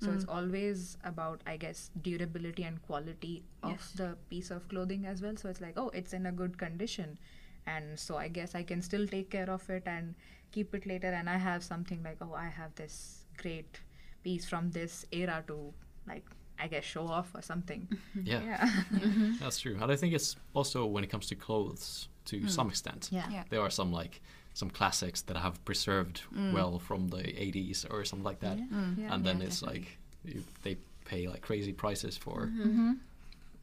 So 0.00 0.10
it's 0.10 0.24
hmm. 0.24 0.30
always 0.30 0.96
about 1.04 1.42
i 1.46 1.56
guess 1.56 1.90
durability 2.02 2.64
and 2.64 2.82
quality 2.82 3.44
of 3.62 3.72
Yes. 3.72 3.92
the 3.92 4.16
piece 4.30 4.50
of 4.50 4.68
clothing 4.68 5.06
as 5.06 5.22
well. 5.22 5.36
So 5.36 5.48
it's 5.48 5.60
like 5.60 5.78
oh 5.78 5.88
it's 5.90 6.12
in 6.12 6.26
a 6.26 6.32
good 6.32 6.58
condition. 6.58 7.18
And 7.66 7.98
so 7.98 8.16
i 8.16 8.28
guess 8.28 8.54
i 8.54 8.62
can 8.62 8.82
still 8.82 9.06
take 9.06 9.30
care 9.30 9.48
of 9.48 9.68
it 9.70 9.84
and 9.86 10.14
keep 10.50 10.74
it 10.74 10.86
later. 10.86 11.08
And 11.08 11.30
i 11.30 11.36
have 11.36 11.62
something 11.62 12.02
like 12.02 12.16
oh 12.20 12.34
i 12.34 12.48
have 12.48 12.74
this 12.74 13.26
great 13.36 13.80
piece 14.22 14.44
from 14.44 14.70
this 14.70 15.04
era 15.10 15.42
to 15.46 15.72
like 16.06 16.24
i 16.62 16.68
guess 16.68 16.84
show 16.84 17.06
off 17.06 17.28
or 17.34 17.42
something. 17.42 17.88
Mm-hmm. 17.90 18.26
Yeah, 18.26 18.42
yeah. 18.42 18.70
Mm-hmm. 18.92 19.32
That's 19.40 19.58
true. 19.58 19.76
And 19.80 19.90
I 19.90 19.96
think 19.96 20.14
it's 20.14 20.36
also 20.54 20.86
when 20.86 21.02
it 21.04 21.10
comes 21.10 21.26
to 21.28 21.34
clothes 21.34 22.08
to 22.26 22.40
mm. 22.40 22.50
some 22.50 22.68
extent. 22.68 23.08
yeah. 23.10 23.28
Yeah. 23.30 23.44
There 23.50 23.60
are 23.60 23.70
some 23.70 23.92
like 23.92 24.20
some 24.54 24.70
classics 24.70 25.22
that 25.22 25.36
have 25.36 25.62
preserved 25.64 26.22
mm. 26.34 26.52
well 26.52 26.78
from 26.78 27.08
the 27.08 27.22
80s 27.22 27.86
or 27.90 28.04
something 28.04 28.24
like 28.24 28.40
that. 28.40 28.58
Yeah, 28.58 28.64
mm. 28.64 29.12
and 29.12 29.24
then 29.24 29.38
yeah, 29.38 29.46
it's 29.46 29.60
definitely. 29.60 29.80
like 29.80 30.34
you, 30.34 30.44
they 30.62 30.76
pay 31.04 31.26
like 31.28 31.42
crazy 31.42 31.72
prices 31.72 32.16
for 32.16 32.46
mm-hmm. 32.46 32.92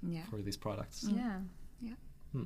Yeah. 0.03 0.25
for 0.29 0.37
these 0.41 0.57
products. 0.57 1.05
yeah. 1.07 1.39
Yeah, 1.81 1.93
hmm. 2.33 2.43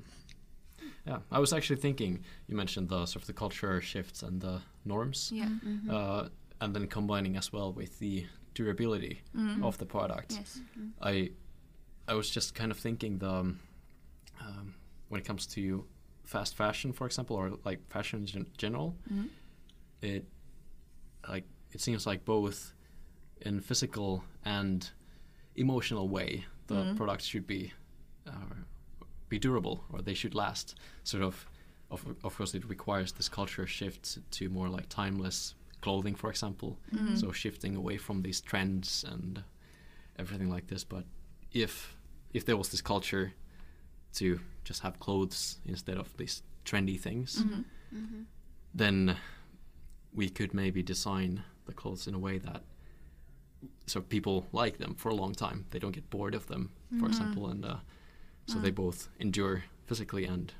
Yeah, 1.07 1.19
I 1.31 1.39
was 1.39 1.53
actually 1.53 1.81
thinking 1.81 2.23
you 2.47 2.55
mentioned 2.55 2.89
the 2.89 3.05
sort 3.05 3.23
of 3.23 3.27
the 3.27 3.33
culture 3.33 3.81
shifts 3.81 4.21
and 4.21 4.39
the 4.39 4.61
norms, 4.85 5.31
Yeah. 5.33 5.49
uh, 5.89 6.27
and 6.61 6.75
then 6.75 6.87
combining 6.87 7.35
as 7.37 7.51
well 7.51 7.73
with 7.73 7.99
the 7.99 8.25
durability 8.53 9.21
of 9.63 9.77
the 9.77 9.85
product. 9.85 10.33
Yes. 10.33 10.59
I 11.01 11.31
I 12.07 12.13
was 12.15 12.29
just 12.29 12.53
kind 12.55 12.71
of 12.71 12.77
thinking 12.79 13.19
the 13.19 13.29
um, 13.31 13.59
um, 14.41 14.73
when 15.09 15.19
it 15.21 15.25
comes 15.27 15.45
to 15.47 15.85
fast 16.23 16.55
fashion, 16.55 16.93
for 16.93 17.05
example, 17.05 17.35
or 17.35 17.51
like 17.65 17.79
fashion 17.89 18.19
in 18.21 18.25
gen- 18.25 18.47
general, 18.57 18.95
it 20.01 20.25
like 21.29 21.45
it 21.71 21.81
seems 21.81 22.05
like 22.05 22.25
both 22.25 22.73
in 23.41 23.59
physical 23.61 24.23
and 24.45 24.89
emotional 25.55 26.07
way 26.09 26.45
the 26.67 26.93
products 26.97 27.25
should 27.25 27.45
be 27.47 27.71
uh, 28.27 28.31
be 29.29 29.37
durable 29.39 29.83
or 29.91 30.01
they 30.01 30.13
should 30.13 30.35
last. 30.35 30.75
Sort 31.03 31.23
of, 31.23 31.45
of, 31.91 32.05
of 32.23 32.35
course, 32.37 32.53
it 32.53 32.63
requires 32.69 33.11
this 33.13 33.27
culture 33.29 33.67
shift 33.67 34.17
to 34.31 34.49
more 34.49 34.69
like 34.69 34.87
timeless 34.89 35.55
clothing, 35.84 36.15
for 36.15 36.29
example. 36.29 36.69
Mm-hmm. 36.95 37.15
So 37.15 37.31
shifting 37.34 37.75
away 37.75 37.97
from 37.97 38.21
these 38.23 38.41
trends 38.41 39.05
and 39.13 39.43
everything 40.17 40.49
like 40.55 40.67
this. 40.67 40.84
But 40.86 41.03
if 41.51 41.95
if 42.34 42.43
there 42.45 42.57
was 42.57 42.69
this 42.69 42.81
culture 42.81 43.34
to 44.19 44.39
just 44.69 44.81
have 44.81 44.95
clothes 44.99 45.59
instead 45.65 45.97
of 45.97 46.07
these 46.17 46.43
trendy 46.65 46.97
things, 46.99 47.43
Mm-hmm. 47.93 48.21
then 48.73 49.15
we 50.15 50.29
could 50.29 50.53
maybe 50.53 50.81
design 50.84 51.43
the 51.67 51.73
clothes 51.73 52.07
in 52.07 52.13
a 52.15 52.19
way 52.19 52.39
that 52.39 52.61
so 53.86 54.01
people 54.01 54.45
like 54.51 54.77
them 54.77 54.95
for 54.95 55.09
a 55.11 55.15
long 55.15 55.34
time. 55.36 55.65
They 55.69 55.79
don't 55.79 55.95
get 55.95 56.09
bored 56.09 56.36
of 56.36 56.45
them, 56.47 56.69
for 56.99 57.07
example, 57.07 57.49
and 57.51 57.63
uh, 57.65 57.75
so 58.47 58.59
they 58.59 58.71
both 58.71 59.09
endure 59.19 59.63
physically 59.86 60.25
and 60.25 60.51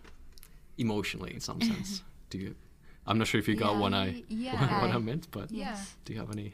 emotionally 0.78 1.34
in 1.34 1.40
some 1.40 1.62
sense. 1.72 2.04
Do 2.30 2.38
you? 2.38 2.56
I'm 3.06 3.18
not 3.18 3.28
sure 3.28 3.40
if 3.40 3.48
you 3.48 3.56
got 3.56 3.74
Yeah, 3.76 3.80
what 3.80 3.94
I 3.94 4.06
y- 4.06 4.24
yeah. 4.30 4.82
what 4.82 4.92
I 4.92 4.96
I- 4.96 4.98
meant, 5.00 5.28
but 5.32 5.52
Yeah. 5.52 5.72
Yes. 5.72 5.96
do 6.06 6.14
you 6.14 6.20
have 6.20 6.32
any 6.32 6.54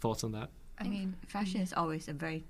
thoughts 0.00 0.24
on 0.24 0.32
that? 0.32 0.50
I 0.78 0.84
mean, 0.84 1.14
fashion 1.28 1.60
is 1.60 1.72
always 1.72 2.08
a 2.08 2.12
very 2.12 2.44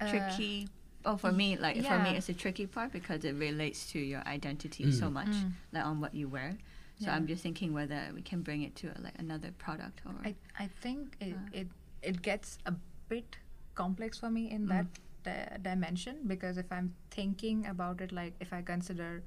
uh, 0.00 0.08
tricky. 0.10 0.68
Oh, 1.04 1.16
for 1.16 1.32
me, 1.32 1.56
like 1.56 1.76
for 1.84 1.98
me, 1.98 2.10
it's 2.16 2.28
a 2.28 2.34
tricky 2.34 2.66
part 2.66 2.92
because 2.92 3.24
it 3.24 3.34
relates 3.34 3.90
to 3.92 3.98
your 3.98 4.20
identity 4.26 4.92
so 4.92 5.06
Mm. 5.08 5.12
much, 5.12 5.28
Mm. 5.28 5.52
like 5.72 5.84
on 5.84 6.00
what 6.00 6.14
you 6.14 6.28
wear. 6.28 6.56
So 6.98 7.06
Yeah. 7.06 7.16
I'm 7.16 7.26
just 7.26 7.42
thinking 7.42 7.72
whether 7.72 8.00
we 8.14 8.22
can 8.22 8.42
bring 8.42 8.62
it 8.62 8.76
to 8.76 8.86
like 9.00 9.18
another 9.18 9.50
product 9.58 10.02
or. 10.06 10.14
I, 10.24 10.34
I 10.58 10.66
think 10.82 11.16
it, 11.20 11.34
Uh. 11.34 11.58
it 11.60 11.68
it 12.02 12.22
gets 12.22 12.58
a 12.66 12.72
bit 13.08 13.36
complex 13.74 14.18
for 14.18 14.30
me 14.30 14.50
in 14.50 14.66
Mm. 14.66 14.68
that 14.68 14.86
di- 15.24 15.56
dimension 15.62 16.16
because 16.26 16.56
if 16.58 16.70
I'm 16.72 16.94
thinking 17.10 17.66
about 17.66 18.00
it 18.00 18.10
like 18.12 18.34
if 18.40 18.52
I 18.52 18.62
consider 18.62 19.22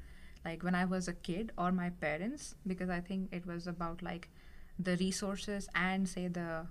like 0.45 0.63
when 0.63 0.75
I 0.75 0.85
was 0.85 1.07
a 1.07 1.13
kid 1.13 1.51
or 1.57 1.71
my 1.71 1.89
parents 1.89 2.55
because 2.67 2.89
I 2.89 2.99
think 3.01 3.29
it 3.31 3.45
was 3.45 3.67
about 3.67 4.01
like 4.01 4.29
the 4.79 4.97
resources 4.97 5.69
and 5.75 6.07
say 6.07 6.27
the 6.27 6.65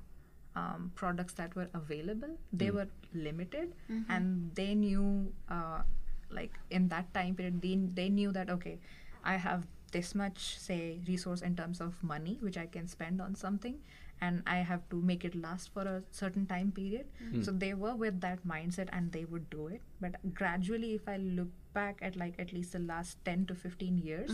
um, 0.55 0.93
products 0.95 1.33
that 1.35 1.55
were 1.57 1.69
available 1.75 2.37
they 2.53 2.67
Mm. 2.69 2.75
were 2.75 2.89
limited. 3.15 3.73
And 4.09 4.51
they 4.55 4.75
knew 4.75 5.33
uh, 5.49 5.83
like 6.31 6.53
in 6.71 6.89
that 6.89 7.13
time 7.15 7.35
period 7.35 7.61
they, 7.63 7.77
they 7.95 8.09
knew 8.09 8.33
that 8.33 8.49
okay 8.51 8.79
i 9.23 9.37
have 9.37 9.67
this 9.93 10.15
much 10.15 10.59
say 10.59 10.99
resource 11.07 11.43
in 11.43 11.55
terms 11.55 11.81
of 11.81 12.03
money 12.03 12.39
which 12.41 12.57
i 12.57 12.65
can 12.67 12.87
spend 12.89 13.21
on 13.21 13.35
something 13.35 13.75
and 14.27 14.43
i 14.55 14.57
have 14.71 14.83
to 14.91 14.99
make 15.11 15.25
it 15.29 15.35
last 15.45 15.71
for 15.77 15.83
a 15.93 15.97
certain 16.19 16.47
time 16.53 16.71
period 16.79 17.07
Mm. 17.23 17.45
so 17.47 17.53
they 17.65 17.73
were 17.83 17.95
with 18.03 18.21
that 18.25 18.45
mindset 18.53 18.89
and 18.99 19.13
they 19.17 19.25
would 19.35 19.49
do 19.55 19.67
it 19.77 19.81
but 20.05 20.17
gradually 20.41 20.91
if 21.01 21.09
i 21.15 21.17
look 21.41 21.51
back 21.79 22.01
at 22.09 22.17
like 22.23 22.35
at 22.45 22.53
least 22.57 22.73
the 22.77 22.81
last 22.93 23.19
10 23.29 23.47
to 23.51 23.55
15 23.61 23.99
years 24.07 24.33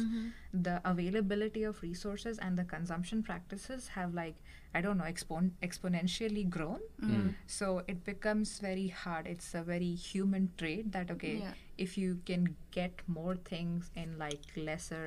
the 0.68 0.80
availability 0.92 1.62
of 1.70 1.82
resources 1.82 2.38
and 2.46 2.58
the 2.62 2.64
consumption 2.72 3.22
practices 3.28 3.86
have 3.98 4.14
like 4.20 4.34
i 4.74 4.80
don't 4.86 4.98
know 5.02 5.10
expon- 5.12 5.52
exponentially 5.70 6.44
grown 6.58 6.80
Mm. 7.02 7.34
so 7.58 7.70
it 7.94 8.04
becomes 8.10 8.58
very 8.68 8.88
hard 9.04 9.26
it's 9.34 9.54
a 9.54 9.62
very 9.72 9.92
human 10.08 10.50
trait 10.62 10.90
that 10.98 11.10
okay 11.16 11.34
Yeah. 11.46 11.54
if 11.86 11.96
you 12.04 12.18
can 12.32 12.48
get 12.80 13.04
more 13.20 13.36
things 13.52 13.90
in 14.04 14.18
like 14.26 14.42
lesser 14.70 15.06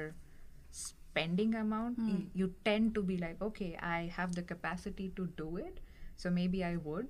spending 1.12 1.56
amount 1.56 2.00
Mm. 2.00 2.10
you, 2.10 2.18
you 2.42 2.54
tend 2.66 2.94
to 3.00 3.04
be 3.14 3.18
like 3.24 3.42
okay 3.50 3.72
i 3.94 4.00
have 4.18 4.36
the 4.36 4.44
capacity 4.54 5.10
to 5.22 5.28
do 5.42 5.50
it 5.58 5.80
so 6.18 6.30
maybe 6.42 6.64
i 6.64 6.76
would 6.78 7.08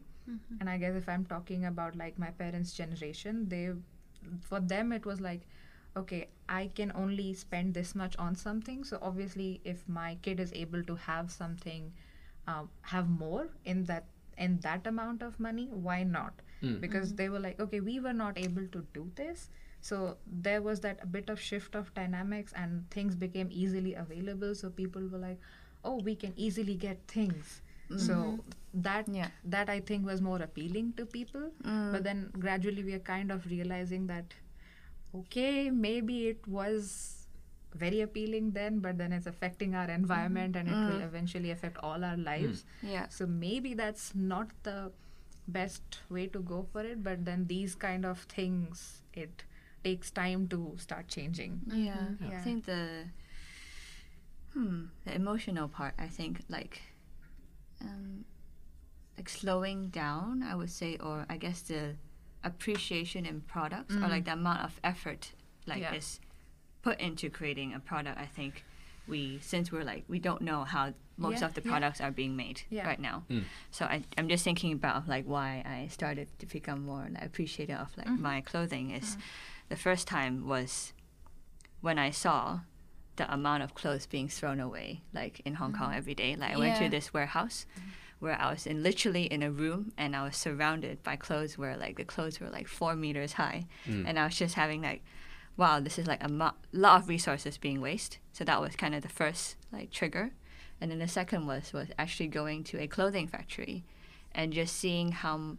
and 0.59 0.69
i 0.69 0.77
guess 0.77 0.95
if 0.95 1.07
i'm 1.09 1.25
talking 1.25 1.65
about 1.65 1.95
like 2.01 2.17
my 2.23 2.29
parents 2.41 2.73
generation 2.73 3.47
they 3.53 3.63
for 4.41 4.59
them 4.59 4.91
it 4.91 5.05
was 5.05 5.21
like 5.21 5.41
okay 6.01 6.27
i 6.49 6.69
can 6.79 6.91
only 6.95 7.33
spend 7.33 7.73
this 7.73 7.93
much 7.95 8.15
on 8.17 8.35
something 8.35 8.83
so 8.83 8.99
obviously 9.01 9.59
if 9.63 9.87
my 9.87 10.17
kid 10.21 10.39
is 10.39 10.53
able 10.53 10.83
to 10.83 10.95
have 10.95 11.31
something 11.31 11.91
um, 12.47 12.69
have 12.81 13.09
more 13.09 13.47
in 13.65 13.83
that 13.85 14.05
in 14.37 14.59
that 14.61 14.87
amount 14.87 15.21
of 15.21 15.39
money 15.39 15.67
why 15.71 16.03
not 16.03 16.33
Mm. 16.63 16.79
because 16.81 17.13
they 17.19 17.27
were 17.33 17.39
like 17.39 17.59
okay 17.59 17.79
we 17.79 17.99
were 17.99 18.13
not 18.13 18.37
able 18.37 18.65
to 18.73 18.85
do 18.93 19.11
this 19.15 19.49
so 19.81 20.17
there 20.45 20.61
was 20.61 20.79
that 20.81 20.99
a 21.03 21.07
bit 21.07 21.29
of 21.29 21.39
shift 21.39 21.75
of 21.75 21.93
dynamics 21.93 22.53
and 22.55 22.89
things 22.91 23.15
became 23.15 23.47
easily 23.51 23.93
available 23.95 24.53
so 24.55 24.69
people 24.69 25.07
were 25.13 25.17
like 25.17 25.39
oh 25.83 25.95
we 26.09 26.15
can 26.15 26.33
easily 26.35 26.75
get 26.75 26.99
things 27.07 27.61
so 27.97 28.39
that 28.73 29.07
Yeah. 29.09 29.29
that 29.53 29.69
i 29.69 29.79
think 29.87 30.05
was 30.05 30.21
more 30.21 30.41
appealing 30.43 30.93
to 30.99 31.05
people 31.05 31.47
Mm. 31.63 31.91
but 31.93 32.03
then 32.09 32.21
gradually 32.45 32.83
we 32.89 32.93
are 32.99 33.05
kind 33.09 33.31
of 33.37 33.47
realizing 33.53 34.05
that 34.11 34.33
okay 35.13 35.69
maybe 35.69 36.27
it 36.27 36.47
was 36.47 37.27
very 37.75 38.01
appealing 38.01 38.51
then 38.51 38.79
but 38.79 38.97
then 38.97 39.11
it's 39.13 39.27
affecting 39.27 39.75
our 39.75 39.89
environment 39.89 40.55
and 40.55 40.69
it 40.69 40.73
will 40.87 40.99
Mm. 41.01 41.05
eventually 41.09 41.51
affect 41.51 41.77
all 41.89 42.03
our 42.11 42.17
lives 42.17 42.65
Yeah. 42.81 43.07
so 43.09 43.27
maybe 43.27 43.73
that's 43.73 44.13
not 44.15 44.49
the 44.63 44.91
best 45.47 45.99
way 46.09 46.27
to 46.27 46.39
go 46.39 46.63
for 46.71 46.81
it 46.93 47.03
but 47.03 47.25
then 47.25 47.45
these 47.47 47.75
kind 47.75 48.05
of 48.05 48.19
things 48.39 49.01
it 49.13 49.43
takes 49.83 50.11
time 50.11 50.47
to 50.47 50.75
start 50.77 51.07
changing 51.07 51.61
Yeah. 51.67 52.09
Yeah. 52.21 52.37
I 52.37 52.41
think 52.43 52.65
the 52.65 53.05
hmm 54.53 54.85
the 55.05 55.15
emotional 55.15 55.67
part. 55.67 55.93
I 55.97 56.07
think 56.07 56.41
like 56.49 56.81
um, 57.81 58.25
like 59.17 59.29
slowing 59.29 59.89
down. 59.89 60.43
I 60.43 60.55
would 60.55 60.69
say, 60.69 60.97
or 60.97 61.25
I 61.29 61.37
guess 61.37 61.61
the 61.61 61.95
appreciation 62.43 63.25
in 63.25 63.41
products 63.41 63.95
or 63.95 64.07
like 64.09 64.25
the 64.25 64.33
amount 64.33 64.61
of 64.63 64.79
effort 64.83 65.31
like 65.67 65.81
Yeah. 65.81 65.93
is 65.95 66.19
put 66.81 66.99
into 66.99 67.29
creating 67.29 67.73
a 67.73 67.79
product. 67.79 68.19
I 68.19 68.25
think 68.25 68.63
we 69.07 69.39
since 69.41 69.71
we're 69.71 69.83
like 69.83 70.03
we 70.07 70.19
don't 70.19 70.41
know 70.41 70.63
how 70.63 70.93
most 71.17 71.41
Yeah, 71.41 71.47
of 71.47 71.53
the 71.53 71.61
yeah. 71.63 71.69
products 71.71 72.01
are 72.01 72.11
being 72.11 72.35
made 72.35 72.61
Yeah. 72.69 72.87
right 72.87 72.99
now. 72.99 73.23
Mm. 73.29 73.43
So 73.71 73.85
I, 73.85 74.03
I'm 74.17 74.27
just 74.27 74.43
thinking 74.43 74.73
about 74.73 75.07
like 75.07 75.25
why 75.25 75.63
I 75.65 75.87
started 75.87 76.27
to 76.39 76.45
become 76.45 76.85
more 76.85 77.07
like 77.13 77.23
appreciative 77.25 77.77
of 77.79 77.95
like 77.97 78.07
Mhm. 78.07 78.19
my 78.19 78.41
clothing 78.41 78.91
is 78.91 79.17
the 79.71 79.77
first 79.87 80.05
time 80.07 80.33
was 80.53 80.93
when 81.81 81.97
I 81.97 82.11
saw 82.11 82.59
the 83.15 83.31
amount 83.33 83.63
of 83.63 83.73
clothes 83.73 84.05
being 84.05 84.27
thrown 84.27 84.59
away 84.59 85.01
like 85.13 85.35
in 85.45 85.53
Hong 85.55 85.73
Kong 85.73 85.93
every 85.95 86.15
day. 86.23 86.35
Like 86.35 86.53
I 86.55 86.57
went 86.59 86.77
to 86.83 86.89
this 86.89 87.13
warehouse 87.13 87.65
where 88.19 88.37
I 88.39 88.51
was 88.51 88.67
in 88.67 88.83
literally 88.83 89.23
in 89.35 89.41
a 89.43 89.51
room 89.63 89.81
and 89.97 90.15
I 90.15 90.23
was 90.27 90.35
surrounded 90.35 91.01
by 91.03 91.15
clothes 91.15 91.57
where 91.57 91.75
like 91.77 91.95
the 91.97 92.03
clothes 92.13 92.39
were 92.39 92.49
like 92.49 92.67
four 92.67 92.95
meters 92.95 93.33
high. 93.33 93.65
Mm. 93.87 94.05
and 94.07 94.19
I 94.19 94.25
was 94.25 94.35
just 94.43 94.55
having 94.55 94.81
like 94.89 95.01
wow 95.57 95.79
this 95.79 95.97
is 95.99 96.07
like 96.07 96.23
a 96.23 96.29
mo- 96.29 96.59
lot 96.71 97.01
of 97.01 97.09
resources 97.09 97.57
being 97.57 97.79
wasted 97.81 98.19
so 98.33 98.43
that 98.45 98.61
was 98.61 98.75
kind 98.75 98.93
of 98.95 99.01
the 99.03 99.09
first 99.21 99.55
like 99.71 99.89
trigger. 99.91 100.31
And 100.79 100.89
then 100.91 100.99
the 100.99 101.07
second 101.07 101.47
was 101.47 101.73
was 101.73 101.89
actually 101.97 102.27
going 102.27 102.63
to 102.65 102.79
a 102.81 102.87
clothing 102.87 103.27
factory 103.27 103.83
and 104.33 104.51
just 104.53 104.75
seeing 104.75 105.11
how 105.11 105.35
m- 105.35 105.57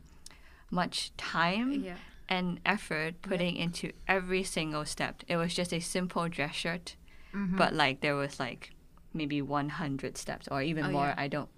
much 0.71 0.97
time 1.17 1.73
yeah 1.85 1.97
and 2.29 2.61
effort 2.65 3.21
putting 3.23 3.57
into 3.57 3.93
every 4.07 4.43
single 4.45 4.85
step 4.85 5.23
it 5.29 5.37
was 5.37 5.55
just 5.55 5.73
a 5.73 5.81
simple 5.81 6.29
dress 6.29 6.55
shirt 6.55 6.97
Mm-hmm. 7.35 7.57
but 7.57 7.73
like 7.73 8.03
there 8.03 8.15
was 8.15 8.39
like 8.39 8.73
maybe 9.15 9.41
100 9.41 10.19
steps 10.19 10.49
or 10.51 10.61
even 10.61 10.85
Oh, 10.85 10.91
more 10.91 11.07
yeah. 11.07 11.15
i 11.17 11.29
don't 11.29 11.49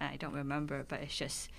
i 0.00 0.14
don't 0.16 0.32
remember 0.32 0.84
but 0.86 1.00
it's 1.00 1.16
just 1.16 1.50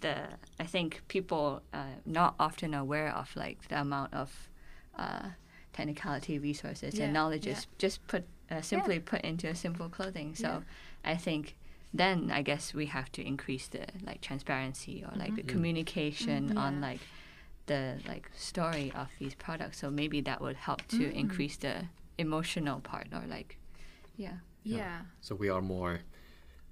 the 0.00 0.16
i 0.58 0.64
think 0.64 1.02
people 1.06 1.62
uh, 1.72 1.94
not 2.04 2.34
often 2.40 2.74
aware 2.74 3.14
of 3.14 3.30
like 3.36 3.68
the 3.68 3.80
amount 3.80 4.12
of 4.14 4.50
uh, 4.98 5.28
technicality 5.72 6.38
resources 6.40 6.94
Yeah, 6.94 7.04
and 7.04 7.12
knowledge 7.12 7.46
yeah. 7.46 7.52
is 7.52 7.66
just 7.78 8.04
put 8.08 8.24
uh, 8.50 8.60
simply 8.62 8.98
put 8.98 9.20
into 9.22 9.46
a 9.48 9.54
simple 9.54 9.88
clothing 9.88 10.34
so 10.34 10.48
Yeah. 10.48 10.60
i 11.12 11.16
think 11.16 11.56
then 11.92 12.30
i 12.32 12.42
guess 12.42 12.74
we 12.74 12.86
have 12.86 13.10
to 13.12 13.22
increase 13.22 13.68
the 13.68 13.86
like 14.04 14.20
transparency 14.20 15.04
or 15.06 15.16
like 15.16 15.36
the 15.36 15.42
Mhm. 15.42 15.48
communication 15.48 16.50
Mhm. 16.50 16.58
on 16.58 16.74
Yeah. 16.74 16.88
like 16.88 17.00
the 17.66 17.98
like 18.06 18.30
story 18.36 18.92
of 18.94 19.08
these 19.18 19.34
products 19.34 19.78
so 19.78 19.90
maybe 19.90 20.20
that 20.20 20.40
would 20.40 20.56
help 20.56 20.86
to 20.88 20.98
Mhm. 20.98 21.14
increase 21.14 21.56
the 21.56 21.74
emotional 22.18 22.80
part 22.80 23.06
or 23.12 23.22
like 23.26 23.56
yeah 24.16 24.38
Yeah. 24.64 24.76
yeah 24.78 25.00
So 25.20 25.34
we 25.34 25.48
are 25.50 25.62
more 25.62 26.00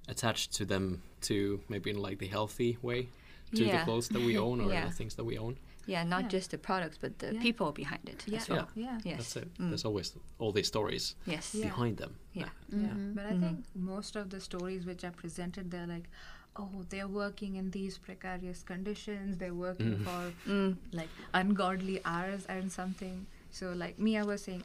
attached 0.09 0.53
to 0.59 0.65
them 0.65 1.03
to 1.23 1.61
maybe 1.69 1.91
in 1.91 1.97
like 1.97 2.19
the 2.19 2.27
healthy 2.29 2.79
way 2.83 3.09
to 3.55 3.65
the 3.65 3.79
clothes 3.85 4.09
that 4.09 4.23
we 4.23 4.37
own 4.47 4.61
or 4.61 4.71
Yeah. 4.73 4.87
the 4.87 4.93
things 4.95 5.15
that 5.15 5.25
we 5.25 5.39
own. 5.39 5.57
yeah 5.87 6.05
not 6.05 6.21
Yeah. 6.23 6.29
just 6.29 6.51
the 6.51 6.59
products 6.59 6.97
but 6.99 7.19
the 7.19 7.33
Yeah. 7.35 7.43
people 7.43 7.73
behind 7.73 8.09
it 8.09 8.23
yeah 8.27 8.41
as 8.41 8.49
well 8.49 8.69
yeah 8.75 8.99
yes 9.05 9.17
That's 9.19 9.37
it. 9.37 9.49
Mm. 9.59 9.69
There's 9.71 9.85
always 9.85 10.15
all 10.39 10.53
these 10.53 10.69
stories 10.69 11.17
yes 11.27 11.55
Yeah. 11.55 11.65
behind 11.69 11.97
them. 11.97 12.13
Yeah. 12.35 12.51
Yeah, 12.71 12.95
Mhm. 12.97 13.15
but 13.17 13.25
I 13.27 13.33
Mhm. 13.35 13.41
think 13.41 13.59
most 13.75 14.17
of 14.17 14.29
the 14.31 14.41
stories 14.41 14.87
which 14.87 15.03
are 15.05 15.11
presented, 15.23 15.71
they're 15.73 15.87
like, 15.95 16.09
oh, 16.57 16.85
they're 16.91 17.09
working 17.09 17.57
in 17.57 17.71
these 17.71 17.97
precarious 17.99 18.63
conditions. 18.63 19.37
They're 19.39 19.55
working 19.55 19.97
Mhm. 19.99 20.05
for 20.05 20.33
mm. 20.51 20.77
like 20.93 21.09
ungodly 21.35 22.01
hours 22.05 22.45
and 22.47 22.71
something. 22.71 23.27
So 23.51 23.73
like 23.73 23.99
me, 23.99 24.17
I 24.19 24.23
was 24.23 24.43
saying, 24.43 24.65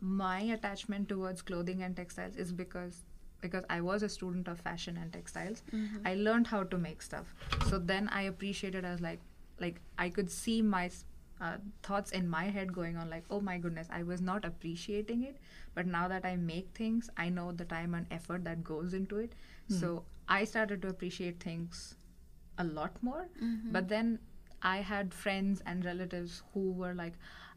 my 0.00 0.40
attachment 0.40 1.08
towards 1.08 1.42
clothing 1.42 1.82
and 1.82 1.96
textiles 1.96 2.36
is 2.36 2.52
because 2.52 3.04
because 3.42 3.64
I 3.68 3.80
was 3.82 4.02
a 4.02 4.08
student 4.08 4.48
of 4.48 4.58
fashion 4.60 4.96
and 4.96 5.12
textiles. 5.12 5.62
Mm-hmm. 5.72 6.06
I 6.06 6.14
learned 6.14 6.46
how 6.46 6.62
to 6.64 6.78
make 6.78 7.02
stuff. 7.02 7.34
So 7.68 7.78
then 7.78 8.08
I 8.08 8.22
appreciated 8.22 8.84
as 8.84 9.00
like 9.00 9.20
like 9.60 9.80
I 9.98 10.08
could 10.10 10.30
see 10.30 10.62
my 10.62 10.90
uh, 11.40 11.58
thoughts 11.82 12.12
in 12.12 12.26
my 12.28 12.44
head 12.44 12.72
going 12.72 12.96
on 12.96 13.10
like 13.10 13.24
oh 13.30 13.40
my 13.42 13.58
goodness 13.58 13.88
i 13.92 14.02
was 14.02 14.22
not 14.22 14.42
appreciating 14.46 15.22
it 15.22 15.36
but 15.74 15.86
now 15.86 16.08
that 16.08 16.24
i 16.24 16.34
make 16.34 16.68
things 16.74 17.10
i 17.18 17.28
know 17.28 17.52
the 17.52 17.64
time 17.66 17.92
and 17.94 18.06
effort 18.10 18.42
that 18.44 18.64
goes 18.64 18.94
into 18.94 19.18
it 19.18 19.34
so 19.68 20.02
i 20.28 20.44
started 20.44 20.82
to 20.82 20.88
appreciate 20.88 21.40
things 21.40 21.94
a 22.58 22.64
lot 22.64 23.02
more. 23.02 23.28
Mm-hmm. 23.42 23.72
But 23.72 23.88
then 23.88 24.18
i 24.62 24.78
had 24.78 25.12
friends 25.12 25.62
and 25.66 25.84
relatives 25.84 26.42
who 26.52 26.72
were 26.72 26.94
like 26.94 27.14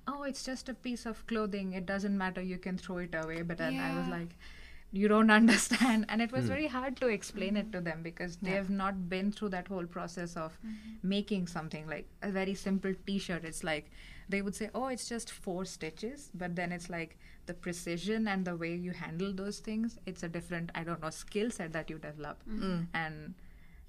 oh 0.08 0.24
it's 0.24 0.44
just 0.44 0.70
a 0.70 0.74
piece 0.74 1.06
of 1.06 1.26
clothing. 1.28 1.74
It 1.74 1.86
doesn't 1.86 2.18
matter. 2.18 2.42
You 2.42 2.58
can 2.58 2.78
throw 2.78 2.98
it 2.98 3.16
away. 3.16 3.42
But 3.42 3.58
then 3.58 3.80
i 3.80 3.96
was 3.98 4.08
like 4.08 4.36
you 4.92 5.08
don't 5.08 5.30
understand. 5.40 6.06
And 6.10 6.22
it 6.22 6.32
was 6.32 6.44
hmm. 6.44 6.50
very 6.50 6.68
hard 6.68 6.98
to 6.98 7.08
explain 7.08 7.58
it 7.58 7.72
to 7.72 7.82
them 7.82 8.02
because 8.04 8.38
they 8.38 8.52
have 8.52 8.70
not 8.70 9.10
been 9.10 9.32
through 9.32 9.50
that 9.50 9.68
whole 9.68 9.86
process 9.86 10.36
of 10.36 10.54
mm-hmm. 10.54 10.96
making 11.04 11.48
something 11.48 11.88
like 11.88 12.08
a 12.22 12.32
very 12.32 12.56
simple 12.56 12.94
t-shirt. 13.06 13.46
It's 13.46 13.64
like 13.64 13.92
they 14.28 14.42
would 14.42 14.56
say 14.56 14.70
oh 14.76 14.88
it's 14.88 15.08
just 15.08 15.32
four 15.32 15.66
stitches. 15.66 16.32
But 16.34 16.56
then 16.56 16.72
it's 16.72 16.90
like 16.90 17.18
the 17.50 17.54
precision 17.66 18.28
and 18.34 18.46
the 18.52 18.56
way 18.64 18.70
you 18.88 18.92
handle 19.02 19.34
those 19.42 19.60
things 19.68 19.98
it's 20.12 20.24
a 20.28 20.30
different 20.38 20.72
i 20.82 20.84
don't 20.90 21.02
know 21.06 21.12
skill 21.18 21.52
set 21.58 21.72
that 21.78 21.90
you 21.94 21.98
develop 22.06 22.44
and 23.04 23.34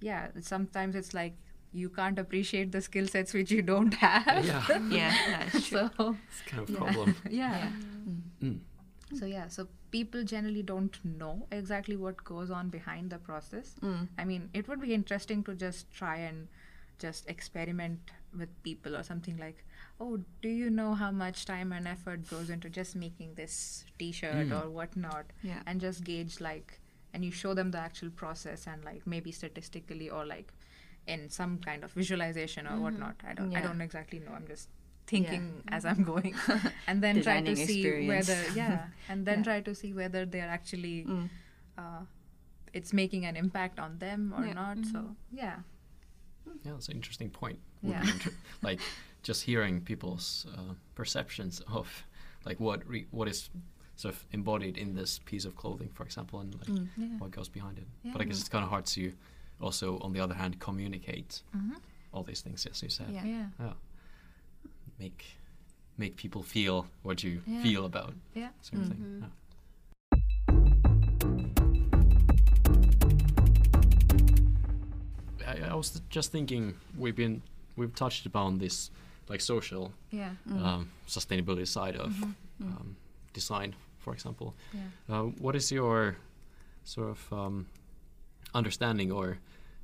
yeah 0.09 0.29
sometimes 0.51 0.95
it's 1.03 1.13
like 1.21 1.35
you 1.81 1.89
can't 1.97 2.19
appreciate 2.25 2.73
the 2.77 2.81
skill 2.87 3.07
sets 3.15 3.35
which 3.39 3.51
you 3.57 3.63
don't 3.63 3.95
have 4.05 4.45
Yeah, 4.45 4.79
Yeah, 5.01 5.15
that's 5.35 5.69
true. 5.69 5.91
so 5.99 6.17
it's 6.31 6.41
kind 6.53 6.63
of 6.63 6.71
a 6.71 6.73
yeah. 6.73 6.79
problem. 6.79 7.15
yeah 7.41 7.71
Mm. 8.43 8.59
so 9.19 9.27
yeah 9.27 9.47
so 9.59 9.67
people 9.95 10.25
generally 10.33 10.63
don't 10.63 10.99
know 11.05 11.47
exactly 11.53 11.97
what 12.07 12.23
goes 12.25 12.51
on 12.59 12.69
behind 12.77 13.11
the 13.17 13.19
process 13.31 13.75
Mm. 13.83 14.09
i 14.25 14.25
mean 14.31 14.49
it 14.61 14.69
would 14.69 14.81
be 14.89 14.95
interesting 14.99 15.43
to 15.51 15.55
just 15.67 15.91
try 16.01 16.17
and 16.31 16.49
just 17.05 17.29
experiment 17.35 18.13
with 18.43 18.49
people 18.69 18.97
or 18.97 19.03
something 19.11 19.37
like 19.45 19.65
oh 20.01 20.19
do 20.43 20.49
you 20.49 20.71
know 20.71 20.95
how 20.95 21.11
much 21.11 21.45
time 21.45 21.73
and 21.73 21.87
effort 21.87 22.29
goes 22.31 22.49
into 22.51 22.69
just 22.71 22.97
making 22.97 23.35
this 23.35 23.85
t-shirt 23.99 24.49
Mm. 24.49 24.61
or 24.63 24.71
whatnot 24.71 25.27
Yeah. 25.43 25.63
and 25.67 25.81
just 25.81 26.05
gauge 26.05 26.41
like 26.41 26.81
and 27.13 27.25
you 27.25 27.31
show 27.31 27.55
them 27.55 27.71
the 27.71 27.79
actual 27.79 28.11
process 28.11 28.67
and 28.67 28.85
like 28.85 29.07
maybe 29.07 29.33
statistically 29.33 30.09
or 30.09 30.25
like 30.25 30.53
in 31.07 31.29
some 31.29 31.59
kind 31.59 31.85
of 31.85 31.93
visualization 31.93 32.67
or 32.67 32.79
whatnot 32.81 33.17
i 33.29 33.35
don't 33.35 33.55
i 33.57 33.61
don't 33.61 33.81
exactly 33.81 34.19
know 34.21 34.33
i'm 34.33 34.47
just 34.47 34.69
thinking 35.07 35.63
as 35.69 35.85
i'm 35.85 36.03
going 36.05 36.35
and 36.87 37.03
then 37.03 37.21
try 37.23 37.41
to 37.41 37.47
Designing 37.51 37.67
see 37.67 37.81
experience. 37.81 38.29
whether 38.29 38.41
yeah 38.55 38.87
and 39.09 39.27
then 39.27 39.39
Yeah. 39.39 39.45
try 39.45 39.61
to 39.69 39.75
see 39.75 39.93
whether 39.93 40.25
they're 40.25 40.49
actually 40.59 41.05
Mm. 41.05 41.29
uh, 41.79 42.03
it's 42.73 42.93
making 42.93 43.25
an 43.27 43.37
impact 43.37 43.79
on 43.81 43.99
them 43.99 44.33
or 44.37 44.47
Yeah. 44.47 44.53
not 44.63 44.79
so 44.93 45.17
yeah 45.33 45.57
Yeah, 46.65 46.73
that's 46.73 46.89
an 46.89 46.97
interesting 46.97 47.31
point. 47.31 47.59
Would 47.83 47.93
Yeah. 47.93 48.03
inter- 48.13 48.37
like 48.63 48.81
just 49.23 49.43
hearing 49.43 49.81
people's 49.83 50.47
uh, 50.57 50.75
perceptions 50.95 51.61
of 51.73 51.87
like 52.45 52.59
what 52.61 52.87
re- 52.89 53.07
what 53.11 53.29
is 53.29 53.51
sort 53.97 54.15
of 54.15 54.25
embodied 54.33 54.79
in 54.79 54.95
this 54.95 55.19
piece 55.19 55.45
of 55.45 55.55
clothing, 55.57 55.91
for 55.95 56.05
example, 56.05 56.41
and 56.41 56.55
like 56.55 56.69
Mm. 56.69 56.89
yeah 56.97 57.19
what 57.19 57.31
goes 57.31 57.49
behind 57.51 57.79
it. 57.79 57.87
Yeah. 58.03 58.13
But 58.13 58.23
I 58.23 58.25
guess 58.25 58.41
it's 58.41 58.49
kind 58.49 58.65
of 58.65 58.71
hard 58.71 58.87
to 58.87 59.13
also, 59.61 59.99
on 60.01 60.13
the 60.15 60.21
other 60.21 60.35
hand, 60.35 60.59
communicate 60.59 61.43
Mhm. 61.55 61.77
all 62.15 62.23
these 62.25 62.41
things, 62.41 62.65
as 62.67 62.83
you 62.83 62.89
said. 62.89 63.11
Yeah. 63.11 63.25
yeah 63.27 63.47
Yeah. 63.59 63.73
Make 64.99 65.37
make 65.99 66.17
people 66.17 66.43
feel 66.43 66.87
what 67.03 67.23
you 67.23 67.43
Yeah. 67.47 67.63
feel 67.63 67.85
about 67.85 68.15
yeah 68.35 68.51
certain 68.63 68.89
thing. 68.89 68.99
Mhm. 68.99 69.21
Yeah. 69.21 69.31
I, 75.47 75.71
I 75.71 75.75
was 75.75 76.01
just 76.11 76.33
thinking 76.33 76.75
we've 76.97 77.17
been 77.17 77.43
we've 77.77 77.95
touched 77.95 78.27
upon 78.27 78.59
this 78.59 78.91
like 79.31 79.41
social 79.41 79.93
yeah 80.11 80.35
Mm. 80.49 80.63
um, 80.67 80.91
sustainability 81.07 81.67
side 81.67 81.97
of 81.97 82.11
Mhm. 82.13 82.35
Mm. 82.61 82.77
um, 82.81 82.97
design, 83.33 83.75
for 83.99 84.13
example. 84.15 84.55
yeah 84.75 84.89
Uh, 85.09 85.25
what 85.45 85.55
is 85.57 85.71
your 85.73 86.17
sort 86.85 87.09
of 87.11 87.33
um, 87.33 87.67
understanding 88.55 89.13
or 89.13 89.39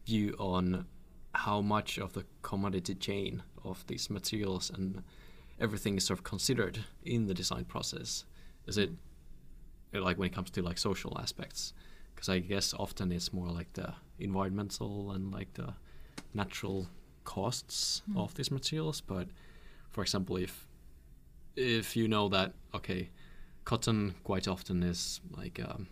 view 0.07 0.35
on 0.39 0.87
how 1.35 1.61
much 1.63 1.99
of 1.99 2.13
the 2.13 2.25
commodity 2.43 2.95
chain 2.95 3.43
of 3.65 3.85
these 3.87 4.11
materials 4.13 4.71
and 4.71 5.03
everything 5.61 5.97
is 5.97 6.05
sort 6.05 6.19
of 6.19 6.25
considered 6.25 6.85
in 7.05 7.27
the 7.27 7.35
design 7.35 7.65
process? 7.65 8.25
Is 8.67 8.77
it 8.79 8.91
uh, 9.95 10.01
like 10.03 10.19
when 10.19 10.27
it 10.31 10.35
comes 10.35 10.51
to 10.51 10.63
like 10.63 10.79
social 10.79 11.19
aspects? 11.21 11.73
Because 12.15 12.29
I 12.37 12.39
guess 12.41 12.75
often 12.75 13.13
it's 13.13 13.33
more 13.33 13.49
like 13.59 13.73
the 13.75 13.95
environmental 14.19 15.13
and 15.13 15.33
like 15.33 15.53
the 15.55 15.75
natural 16.35 16.87
costs 17.27 18.03
Mm. 18.09 18.17
of 18.23 18.33
these 18.35 18.51
materials. 18.55 19.01
But 19.03 19.29
for 19.91 20.03
example, 20.03 20.37
if 20.43 20.67
if 21.57 21.97
you 21.97 22.07
know 22.09 22.29
that 22.31 22.53
okay, 22.75 23.11
cotton 23.65 24.15
quite 24.25 24.49
often 24.51 24.83
is 24.83 25.21
like 25.37 25.61
um, 25.69 25.87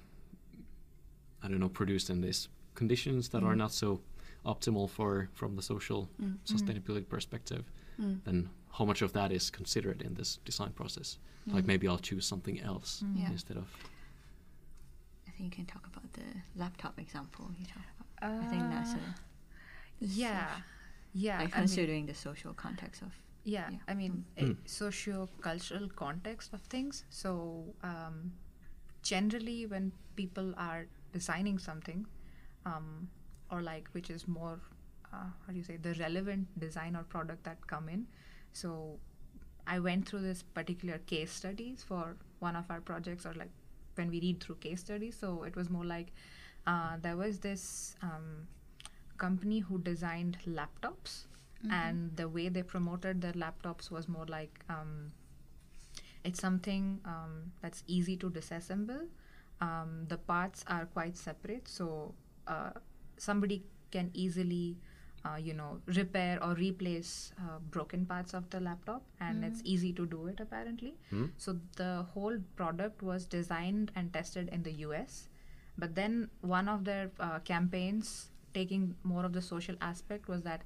I 1.43 1.49
don't 1.49 1.59
know 1.61 1.69
produced 1.71 2.11
in 2.11 2.21
these 2.23 2.49
conditions 2.75 3.29
that 3.29 3.43
are 3.43 3.55
Mm. 3.55 3.59
not 3.59 3.73
so 3.73 4.01
optimal 4.45 4.89
for 4.89 5.29
from 5.35 5.57
the 5.57 5.63
social 5.63 6.09
Mm. 6.19 6.39
sustainability 6.45 7.07
perspective, 7.09 7.63
Mm. 7.99 8.21
then 8.25 8.49
how 8.79 8.85
much 8.87 9.03
of 9.03 9.13
that 9.13 9.31
is 9.33 9.51
considered 9.51 10.03
in 10.03 10.15
this 10.15 10.39
design 10.45 10.73
process? 10.73 11.19
Like 11.47 11.65
Mm. 11.65 11.69
maybe 11.69 11.87
I'll 11.89 12.03
choose 12.11 12.27
something 12.27 12.61
else 12.61 13.03
Mm. 13.05 13.17
Yeah. 13.19 13.31
instead 13.33 13.57
of 13.57 13.67
I 15.29 15.31
think 15.37 15.45
you 15.59 15.65
can 15.65 15.67
talk 15.67 15.87
about 15.87 16.13
the 16.13 16.43
laptop 16.57 16.99
example 16.99 17.45
you 17.59 17.67
talked 17.67 17.91
about. 17.97 18.43
I 18.43 18.47
think 18.47 18.71
that's 18.71 18.95
Uh, 18.95 18.99
a 18.99 19.15
yeah 20.01 20.61
yeah 21.15 21.39
like 21.39 21.41
I 21.41 21.45
mean- 21.45 21.51
considering 21.53 22.07
the 22.07 22.15
social 22.15 22.53
context 22.55 23.03
of 23.03 23.13
yeah, 23.47 23.69
Yeah. 23.71 23.79
i 23.89 23.95
mean 23.95 24.25
Mm. 24.39 24.57
a 24.67 24.69
socio-cultural 24.69 25.89
context 25.97 26.53
of 26.55 26.61
things 26.75 27.05
so 27.11 27.33
um, 27.83 28.33
generally 29.03 29.67
when 29.67 29.93
people 30.17 30.55
are 30.57 30.87
designing 31.13 31.59
something 31.59 32.07
um, 32.67 33.09
or 33.51 33.61
like 33.63 33.89
which 33.93 34.11
is 34.11 34.27
more 34.27 34.61
uh, 35.13 35.29
how 35.47 35.53
do 35.53 35.57
you 35.59 35.63
say 35.65 35.77
the 35.77 35.95
relevant 35.95 36.49
design 36.59 36.97
or 36.97 37.03
product 37.05 37.45
that 37.45 37.67
come 37.67 37.89
in 37.89 38.07
so 38.53 38.99
i 39.67 39.79
went 39.79 40.09
through 40.09 40.21
this 40.21 40.43
particular 40.43 40.99
case 41.13 41.31
studies 41.33 41.85
for 41.87 42.17
one 42.41 42.57
of 42.57 42.65
our 42.71 42.81
projects 42.81 43.27
or 43.27 43.35
like 43.35 43.51
when 43.97 44.09
we 44.11 44.21
read 44.21 44.43
through 44.43 44.57
case 44.57 44.81
studies 44.81 45.17
so 45.21 45.43
it 45.45 45.55
was 45.55 45.71
more 45.71 45.85
like 45.85 46.13
uh, 46.67 46.97
there 47.03 47.17
was 47.17 47.39
this 47.41 47.95
um, 48.03 48.49
company 49.19 49.61
who 49.61 49.79
designed 49.79 50.39
laptops 50.47 51.27
and 51.71 52.17
the 52.17 52.29
way 52.29 52.49
they 52.51 52.63
promoted 52.63 53.23
their 53.23 53.33
laptops 53.33 53.91
was 53.91 54.07
more 54.09 54.27
like 54.27 54.61
um, 54.69 55.13
it's 56.25 56.41
something 56.41 57.01
um, 57.05 57.53
that's 57.63 57.83
easy 57.87 58.17
to 58.17 58.31
disassemble. 58.31 59.07
Um, 59.61 60.05
the 60.09 60.19
parts 60.19 60.65
are 60.67 60.87
quite 60.87 61.17
separate 61.17 61.69
so 61.69 62.15
uh, 62.47 62.71
somebody 63.17 63.65
can 63.91 64.11
easily 64.13 64.77
uh, 65.25 65.37
you 65.37 65.55
know 65.55 65.81
repair 65.87 66.43
or 66.43 66.55
replace 66.55 67.33
uh, 67.39 67.59
broken 67.71 68.05
parts 68.05 68.35
of 68.35 68.51
the 68.51 68.61
laptop 68.61 69.03
and 69.21 69.43
it's 69.45 69.63
easy 69.65 69.93
to 69.95 70.05
do 70.07 70.27
it 70.27 70.41
apparently. 70.41 70.97
Hmm? 71.11 71.27
so 71.39 71.59
the 71.77 72.05
whole 72.13 72.37
product 72.57 73.03
was 73.03 73.25
designed 73.25 73.91
and 73.95 74.13
tested 74.13 74.49
in 74.51 74.63
the 74.65 74.73
us 74.73 75.29
but 75.79 75.95
then 75.95 76.29
one 76.43 76.69
of 76.69 76.85
their 76.85 77.11
uh, 77.21 77.39
campaigns 77.39 78.29
taking 78.55 78.95
more 79.03 79.25
of 79.25 79.33
the 79.33 79.43
social 79.43 79.77
aspect 79.81 80.29
was 80.29 80.43
that 80.43 80.63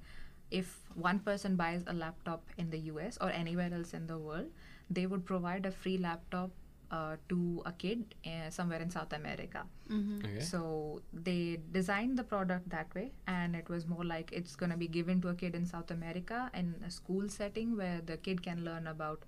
if 0.50 0.78
one 0.94 1.18
person 1.18 1.56
buys 1.56 1.82
a 1.86 1.92
laptop 1.92 2.42
in 2.56 2.70
the 2.70 2.78
US 2.92 3.18
or 3.20 3.30
anywhere 3.30 3.70
else 3.72 3.92
in 3.94 4.06
the 4.06 4.18
world, 4.18 4.46
they 4.90 5.06
would 5.06 5.24
provide 5.24 5.66
a 5.66 5.70
free 5.70 5.98
laptop 5.98 6.50
uh, 6.90 7.16
to 7.28 7.62
a 7.66 7.72
kid 7.72 8.14
uh, 8.26 8.50
somewhere 8.50 8.80
in 8.80 8.90
South 8.90 9.12
America. 9.12 9.64
Mm-hmm. 9.90 10.18
okay. 10.24 10.40
So 10.40 11.02
they 11.12 11.60
designed 11.72 12.18
the 12.18 12.24
product 12.24 12.70
that 12.70 12.94
way, 12.94 13.12
and 13.26 13.54
it 13.54 13.68
was 13.68 13.86
more 13.86 14.04
like 14.04 14.32
it's 14.32 14.56
going 14.56 14.70
to 14.70 14.76
be 14.76 14.88
given 14.88 15.20
to 15.22 15.28
a 15.28 15.34
kid 15.34 15.54
in 15.54 15.66
South 15.66 15.90
America 15.90 16.50
in 16.54 16.74
a 16.86 16.90
school 16.90 17.28
setting 17.28 17.76
where 17.76 18.00
the 18.04 18.16
kid 18.16 18.42
can 18.42 18.64
learn 18.64 18.86
about. 18.86 19.22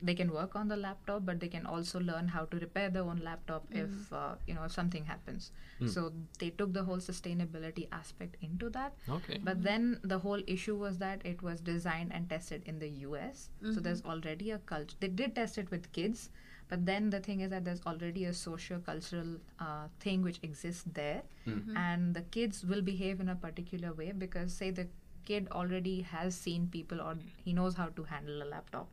They 0.00 0.14
can 0.14 0.32
work 0.32 0.54
on 0.54 0.68
the 0.68 0.76
laptop, 0.76 1.26
but 1.26 1.40
they 1.40 1.48
can 1.48 1.66
also 1.66 1.98
learn 1.98 2.28
how 2.28 2.44
to 2.46 2.56
repair 2.58 2.88
their 2.88 3.02
own 3.02 3.20
laptop 3.24 3.64
if 3.70 4.12
uh, 4.12 4.34
you 4.46 4.54
know 4.54 4.64
if 4.64 4.72
something 4.72 5.04
happens. 5.04 5.50
Mm. 5.80 5.90
So 5.90 6.12
they 6.38 6.50
took 6.50 6.72
the 6.72 6.84
whole 6.84 6.98
sustainability 6.98 7.88
aspect 7.90 8.36
into 8.40 8.70
that. 8.70 8.94
okay. 9.08 9.40
But 9.42 9.62
then 9.62 9.98
the 10.04 10.18
whole 10.18 10.40
issue 10.46 10.76
was 10.76 10.98
that 10.98 11.24
it 11.24 11.42
was 11.42 11.60
designed 11.60 12.12
and 12.12 12.30
tested 12.30 12.62
in 12.66 12.78
the 12.78 12.88
US. 13.06 13.48
So 13.74 13.80
there's 13.80 14.02
already 14.04 14.52
a 14.52 14.58
culture. 14.58 14.96
They 15.00 15.08
did 15.08 15.34
test 15.34 15.58
it 15.58 15.70
with 15.70 15.90
kids, 15.92 16.30
but 16.68 16.84
then 16.86 17.10
the 17.10 17.20
thing 17.20 17.40
is 17.40 17.50
that 17.50 17.64
there's 17.64 17.82
already 17.86 18.24
a 18.26 18.32
socio 18.34 18.78
cultural 18.78 19.38
uh, 19.58 19.88
thing 20.00 20.22
which 20.22 20.38
exists 20.42 20.84
there. 20.92 21.22
Mm. 21.46 21.76
And 21.76 22.14
the 22.14 22.22
kids 22.22 22.64
will 22.64 22.82
behave 22.82 23.20
in 23.20 23.28
a 23.28 23.34
particular 23.34 23.92
way 23.92 24.12
because, 24.12 24.52
say, 24.52 24.70
the 24.70 24.86
kid 25.24 25.48
already 25.52 26.02
has 26.02 26.34
seen 26.34 26.68
people 26.68 27.00
or 27.00 27.16
he 27.44 27.52
knows 27.52 27.74
how 27.74 27.86
to 27.86 28.02
handle 28.04 28.42
a 28.42 28.48
laptop. 28.48 28.88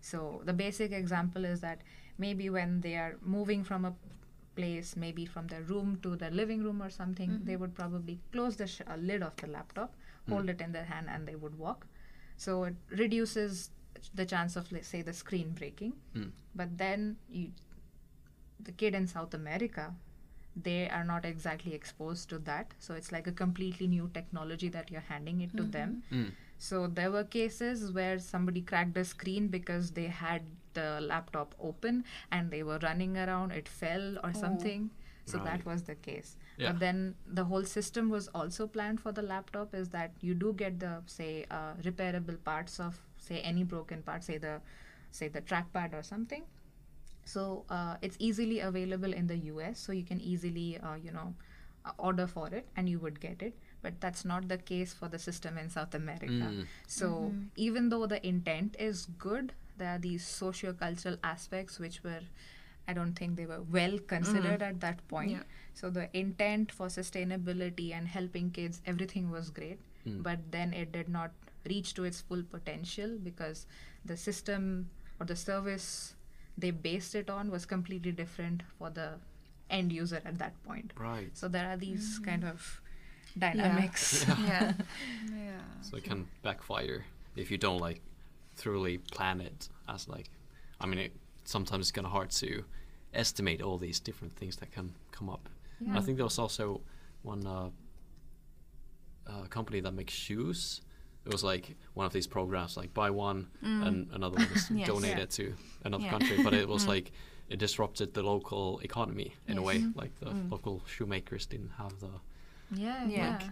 So 0.00 0.42
the 0.44 0.52
basic 0.52 0.92
example 0.92 1.44
is 1.44 1.60
that 1.60 1.82
maybe 2.18 2.50
when 2.50 2.80
they 2.80 2.96
are 2.96 3.16
moving 3.22 3.64
from 3.64 3.84
a 3.84 3.94
place, 4.56 4.96
maybe 4.96 5.24
from 5.26 5.46
their 5.46 5.62
room 5.62 5.98
to 6.02 6.16
their 6.16 6.30
living 6.30 6.62
room 6.62 6.82
or 6.82 6.90
something, 6.90 7.40
they 7.44 7.56
would 7.56 7.74
probably 7.74 8.18
close 8.32 8.56
the 8.56 8.66
sh- 8.66 8.80
uh, 8.86 8.96
lid 8.96 9.22
of 9.22 9.36
the 9.36 9.46
laptop, 9.46 9.94
hold 10.28 10.48
it 10.48 10.60
in 10.60 10.72
their 10.72 10.84
hand, 10.84 11.06
and 11.10 11.26
they 11.28 11.36
would 11.36 11.58
walk. 11.58 11.86
so 12.42 12.52
it 12.64 12.74
reduces 12.98 13.70
the 14.18 14.24
chance 14.24 14.56
of 14.58 14.70
let's 14.74 14.88
say 14.88 15.00
the 15.08 15.12
screen 15.16 15.48
breaking 15.58 15.90
Mm. 16.18 16.30
but 16.60 16.70
then 16.82 17.02
you 17.38 17.48
the 18.68 18.72
kid 18.72 18.94
in 18.94 19.06
south 19.06 19.34
america 19.34 19.94
they 20.68 20.88
are 20.98 21.04
not 21.04 21.24
exactly 21.24 21.74
exposed 21.74 22.28
to 22.28 22.38
that 22.50 22.72
so 22.78 22.94
it's 22.94 23.12
like 23.16 23.26
a 23.26 23.32
completely 23.40 23.86
new 23.86 24.08
technology 24.14 24.68
that 24.76 24.90
you're 24.90 25.06
handing 25.10 25.40
it 25.46 25.56
to 25.56 25.64
them 25.76 26.02
Mm. 26.12 26.30
So 26.60 26.86
there 26.86 27.10
were 27.10 27.24
cases 27.24 27.92
where 27.92 28.18
somebody 28.20 28.62
cracked 28.62 28.96
a 28.98 29.04
screen 29.04 29.48
because 29.48 29.92
they 29.92 30.06
had 30.06 30.42
the 30.74 31.00
laptop 31.00 31.54
open 31.60 32.04
and 32.30 32.50
they 32.50 32.62
were 32.62 32.78
running 32.82 33.16
around 33.18 33.52
it 33.52 33.68
fell 33.68 34.18
or 34.24 34.32
something. 34.34 34.90
So 35.26 35.38
Right. 35.38 35.44
that 35.46 35.64
was 35.66 35.82
the 35.84 35.94
case. 36.06 36.36
Yeah. 36.58 36.72
but 36.72 36.80
then 36.80 37.14
the 37.40 37.44
whole 37.44 37.64
system 37.64 38.08
was 38.10 38.28
also 38.40 38.66
planned 38.76 39.00
for 39.00 39.12
the 39.18 39.22
laptop 39.22 39.74
is 39.74 39.88
that 39.90 40.12
you 40.28 40.34
do 40.34 40.52
get 40.62 40.78
the 40.80 40.92
say 41.06 41.46
uh, 41.50 41.74
repairable 41.88 42.38
parts 42.44 42.78
of 42.80 43.00
say 43.18 43.40
any 43.52 43.64
broken 43.74 44.02
part 44.02 44.24
say 44.30 44.38
the 44.38 44.60
say 45.20 45.28
the 45.28 45.40
trackpad 45.52 45.94
or 45.94 46.02
something. 46.02 46.44
So 47.24 47.64
uh, 47.70 47.96
it's 48.02 48.16
easily 48.18 48.60
available 48.60 49.12
in 49.12 49.26
the 49.26 49.36
us 49.36 49.78
so 49.78 49.92
you 49.92 50.04
can 50.04 50.20
easily 50.20 50.78
uh, 50.78 50.94
you 50.94 51.12
know 51.12 51.34
uh, 51.84 51.92
order 51.98 52.26
for 52.26 52.48
it 52.48 52.66
and 52.76 52.88
you 52.88 52.98
would 52.98 53.20
get 53.20 53.42
it 53.42 53.54
but 53.82 54.00
that's 54.00 54.24
not 54.24 54.48
the 54.48 54.58
case 54.58 54.92
for 54.92 55.08
the 55.08 55.18
system 55.18 55.58
in 55.58 55.68
south 55.70 55.94
america 55.94 56.48
Mm. 56.50 56.66
so 56.86 57.32
even 57.56 57.88
though 57.88 58.06
the 58.06 58.20
intent 58.26 58.76
is 58.78 59.06
good 59.26 59.52
there 59.78 59.94
are 59.94 59.98
these 59.98 60.26
socio-cultural 60.26 61.16
aspects 61.24 61.78
which 61.84 62.02
were 62.04 62.20
i 62.88 62.92
don't 62.98 63.14
think 63.22 63.36
they 63.36 63.46
were 63.46 63.62
well 63.78 63.98
considered 64.14 64.62
at 64.70 64.80
that 64.80 65.06
point 65.08 65.30
Yeah. 65.30 65.42
so 65.74 65.90
the 65.98 66.08
intent 66.24 66.72
for 66.72 66.88
sustainability 66.98 67.92
and 67.98 68.08
helping 68.08 68.50
kids 68.50 68.80
everything 68.86 69.30
was 69.30 69.50
great 69.60 69.80
Mm. 70.06 70.22
but 70.22 70.44
then 70.52 70.72
it 70.72 70.92
did 70.92 71.08
not 71.14 71.32
reach 71.70 71.92
to 71.96 72.04
its 72.10 72.20
full 72.28 72.42
potential 72.52 73.18
because 73.24 73.66
the 74.10 74.16
system 74.16 74.62
or 75.18 75.26
the 75.26 75.36
service 75.36 76.14
they 76.62 76.70
based 76.70 77.14
it 77.14 77.28
on 77.34 77.50
was 77.50 77.66
completely 77.72 78.12
different 78.20 78.62
for 78.78 78.88
the 79.00 79.08
end 79.78 79.92
user 79.92 80.20
at 80.30 80.38
that 80.38 80.56
point 80.68 80.92
Right. 80.98 81.36
so 81.42 81.48
there 81.56 81.68
are 81.72 81.76
these 81.82 82.18
kind 82.30 82.44
of 82.52 82.80
dynamics 83.38 84.24
yeah. 84.28 84.72
Yeah. 85.34 85.60
So 85.82 85.96
it 85.96 86.04
can 86.04 86.26
backfire 86.42 87.04
if 87.36 87.50
you 87.50 87.58
don't 87.58 87.78
like 87.78 88.00
thoroughly 88.56 88.98
plan 88.98 89.40
it 89.40 89.68
as 89.88 90.08
like 90.08 90.28
I 90.80 90.86
mean 90.86 90.98
it 90.98 91.12
sometimes 91.44 91.84
it's 91.86 91.92
kind 91.92 92.06
of 92.06 92.12
hard 92.12 92.30
to 92.30 92.64
estimate 93.14 93.60
all 93.62 93.78
these 93.78 93.98
different 94.00 94.34
things 94.36 94.56
that 94.56 94.70
can 94.72 94.92
come 95.12 95.28
up. 95.28 95.48
I 95.92 96.00
think 96.00 96.16
there 96.18 96.24
was 96.26 96.38
also 96.38 96.80
one 97.22 97.46
uh, 97.46 97.70
uh, 99.26 99.42
company 99.48 99.80
that 99.80 99.92
makes 99.92 100.12
shoes. 100.12 100.82
It 101.24 101.32
was 101.32 101.42
like 101.44 101.76
one 101.94 102.06
of 102.06 102.12
these 102.12 102.26
programs, 102.26 102.76
like 102.76 102.92
buy 102.94 103.10
one 103.10 103.48
and 103.62 104.08
another 104.12 104.36
one 104.38 104.48
is 104.52 104.70
Yes. 104.74 104.86
donated 104.86 105.30
to 105.30 105.54
another 105.84 106.04
Yeah. 106.04 106.10
country. 106.10 106.42
But 106.42 106.54
it 106.54 106.68
was 106.68 106.86
like 106.94 107.12
it 107.48 107.58
disrupted 107.58 108.14
the 108.14 108.22
local 108.22 108.78
economy 108.80 109.34
in 109.48 109.58
a 109.58 109.62
way. 109.62 109.84
Like 109.94 110.14
the 110.20 110.34
local 110.50 110.82
shoemakers 110.86 111.46
didn't 111.46 111.72
have 111.78 111.98
the 112.00 112.10
yeah 112.72 113.04
Yeah. 113.06 113.38
yeah 113.40 113.50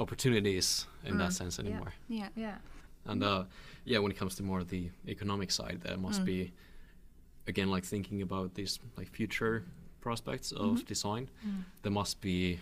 opportunities 0.00 0.86
in 1.04 1.18
that 1.18 1.30
Mm. 1.30 1.32
sense 1.38 1.58
anymore. 1.58 1.92
Yeah. 2.08 2.28
yeah 2.36 2.58
And 3.06 3.22
uh, 3.24 3.44
yeah, 3.84 3.98
when 4.02 4.12
it 4.12 4.18
comes 4.18 4.34
to 4.36 4.42
more 4.42 4.60
of 4.60 4.68
the 4.68 4.90
economic 5.08 5.50
side, 5.50 5.80
there 5.82 5.96
must 5.96 6.24
be 6.24 6.52
again 7.46 7.70
like 7.70 7.84
thinking 7.84 8.22
about 8.22 8.54
these 8.54 8.78
like 8.96 9.08
future 9.10 9.64
prospects 10.00 10.52
of 10.52 10.84
design. 10.86 11.28
There 11.82 11.92
must 11.92 12.20
be 12.20 12.60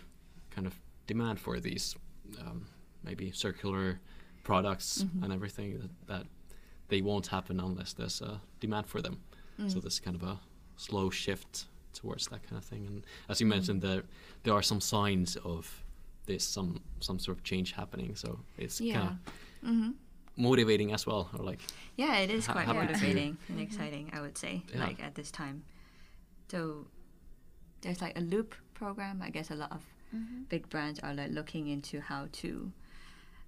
kind 0.55 0.67
of 0.67 0.75
demand 1.07 1.39
for 1.41 1.61
these 1.61 1.97
um, 2.41 2.67
maybe 3.05 3.31
circular 3.33 3.99
products 4.43 5.05
and 5.23 5.33
everything 5.33 5.79
that, 5.81 5.91
that 6.07 6.27
they 6.89 7.03
won't 7.03 7.27
happen 7.27 7.61
unless 7.61 7.93
there's 7.95 8.21
a 8.23 8.41
demand 8.61 8.87
for 8.87 9.01
them. 9.03 9.17
So 9.69 9.81
there's 9.81 10.01
kind 10.01 10.17
of 10.17 10.23
a 10.23 10.39
slow 10.77 11.11
shift 11.11 11.67
towards 11.93 12.27
that 12.29 12.43
kind 12.49 12.59
of 12.59 12.65
thing. 12.65 12.87
And 12.87 13.05
as 13.29 13.41
you 13.41 13.47
mentioned, 13.47 13.83
there 13.83 14.03
there 14.45 14.55
are 14.55 14.63
some 14.63 14.81
signs 14.81 15.37
of 15.37 15.83
this, 16.27 16.45
some 16.45 16.81
some 17.01 17.19
sort 17.19 17.39
of 17.39 17.45
change 17.45 17.73
happening. 17.73 18.15
So 18.17 18.41
it's 18.59 18.79
kind 18.79 18.89
Yeah. 18.91 19.11
of 19.11 19.17
hmm 19.63 19.91
motivating 20.39 20.93
as 20.93 21.07
well, 21.07 21.31
or 21.39 21.43
like 21.45 21.61
Yeah, 21.97 22.19
it 22.19 22.31
is 22.31 22.47
Ha- 22.47 22.53
quite 22.53 22.67
happy 22.67 22.87
to- 22.87 22.93
motivating 22.93 23.39
and 23.49 23.59
exciting, 23.61 24.11
I 24.13 24.21
would 24.21 24.37
say, 24.37 24.63
Yeah. 24.73 24.85
like 24.85 25.03
at 25.03 25.15
this 25.15 25.31
time. 25.31 25.65
So 26.51 26.87
there's 27.81 28.01
like 28.03 28.19
a 28.19 28.21
loop 28.21 28.55
program. 28.75 29.23
I 29.23 29.31
guess 29.31 29.51
a 29.51 29.55
lot 29.55 29.73
of 29.73 29.83
big 30.49 30.69
brands 30.69 31.01
are 31.01 31.15
like 31.15 31.31
looking 31.31 31.69
into 31.69 32.01
how 32.01 32.29
to 32.33 32.73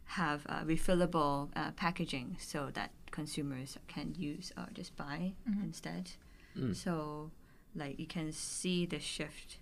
have 0.04 0.46
uh, 0.48 0.64
refillable 0.64 1.48
uh, 1.54 1.72
packaging 1.72 2.36
so 2.40 2.70
that 2.72 2.90
consumers 3.10 3.76
can 3.86 4.14
use 4.16 4.52
or 4.56 4.66
just 4.72 4.96
buy 4.96 5.32
instead. 5.62 6.12
Mm. 6.56 6.74
So 6.74 7.30
like 7.74 7.98
you 8.00 8.06
can 8.06 8.32
see 8.32 8.86
the 8.86 8.98
shift 8.98 9.58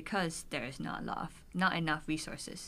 because 0.00 0.44
there 0.50 0.64
is 0.70 0.78
not 0.78 0.96
a 1.02 1.04
lot 1.10 1.18
of 1.26 1.32
not 1.54 1.72
enough 1.82 2.04
resources 2.06 2.60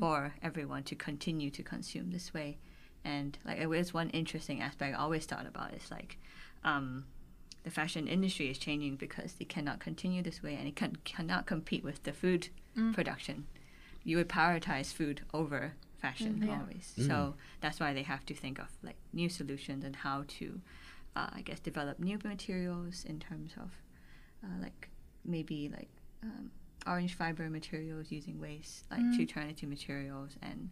for 0.00 0.18
everyone 0.48 0.82
to 0.90 0.94
continue 1.08 1.50
to 1.58 1.62
consume 1.62 2.10
this 2.10 2.28
way. 2.32 2.56
And 3.04 3.36
like 3.44 3.58
it 3.64 3.68
was 3.68 3.92
one 3.92 4.08
interesting 4.10 4.58
aspect 4.62 4.94
I 4.94 4.98
always 4.98 5.26
thought 5.26 5.46
about 5.52 5.74
is 5.74 5.90
like 5.90 6.16
um, 6.64 7.04
the 7.64 7.70
fashion 7.70 8.08
industry 8.08 8.46
is 8.50 8.56
changing 8.56 8.96
because 8.96 9.30
they 9.34 9.44
cannot 9.44 9.78
continue 9.88 10.22
this 10.22 10.42
way 10.42 10.54
and 10.58 10.66
it 10.66 10.74
can, 10.74 10.96
cannot 11.04 11.44
compete 11.46 11.84
with 11.84 12.02
the 12.04 12.12
food 12.12 12.48
production. 12.94 13.46
You 14.02 14.16
would 14.18 14.28
prioritize 14.28 14.92
food 15.00 15.20
over 15.32 15.60
fashion 16.00 16.40
Mm, 16.42 16.46
yeah. 16.46 16.58
always. 16.60 16.86
Mm. 16.98 17.06
So 17.06 17.34
that's 17.62 17.78
why 17.80 17.92
they 17.94 18.02
have 18.04 18.24
to 18.26 18.34
think 18.34 18.58
of 18.58 18.68
like 18.82 18.96
new 19.12 19.28
solutions 19.28 19.84
and 19.84 19.96
how 19.96 20.24
to, 20.38 20.60
uh, 21.14 21.28
I 21.38 21.42
guess, 21.42 21.60
develop 21.60 21.98
new 21.98 22.18
materials 22.24 23.04
in 23.12 23.20
terms 23.20 23.52
of 23.64 23.70
uh, 24.44 24.56
like 24.62 24.88
maybe 25.24 25.70
like 25.78 25.88
um, 26.24 26.50
orange 26.86 27.14
fiber 27.14 27.48
materials 27.50 28.10
using 28.10 28.40
waste 28.40 28.84
like 28.90 29.00
to 29.16 29.24
turn 29.26 29.48
into 29.48 29.66
materials 29.66 30.32
and 30.42 30.70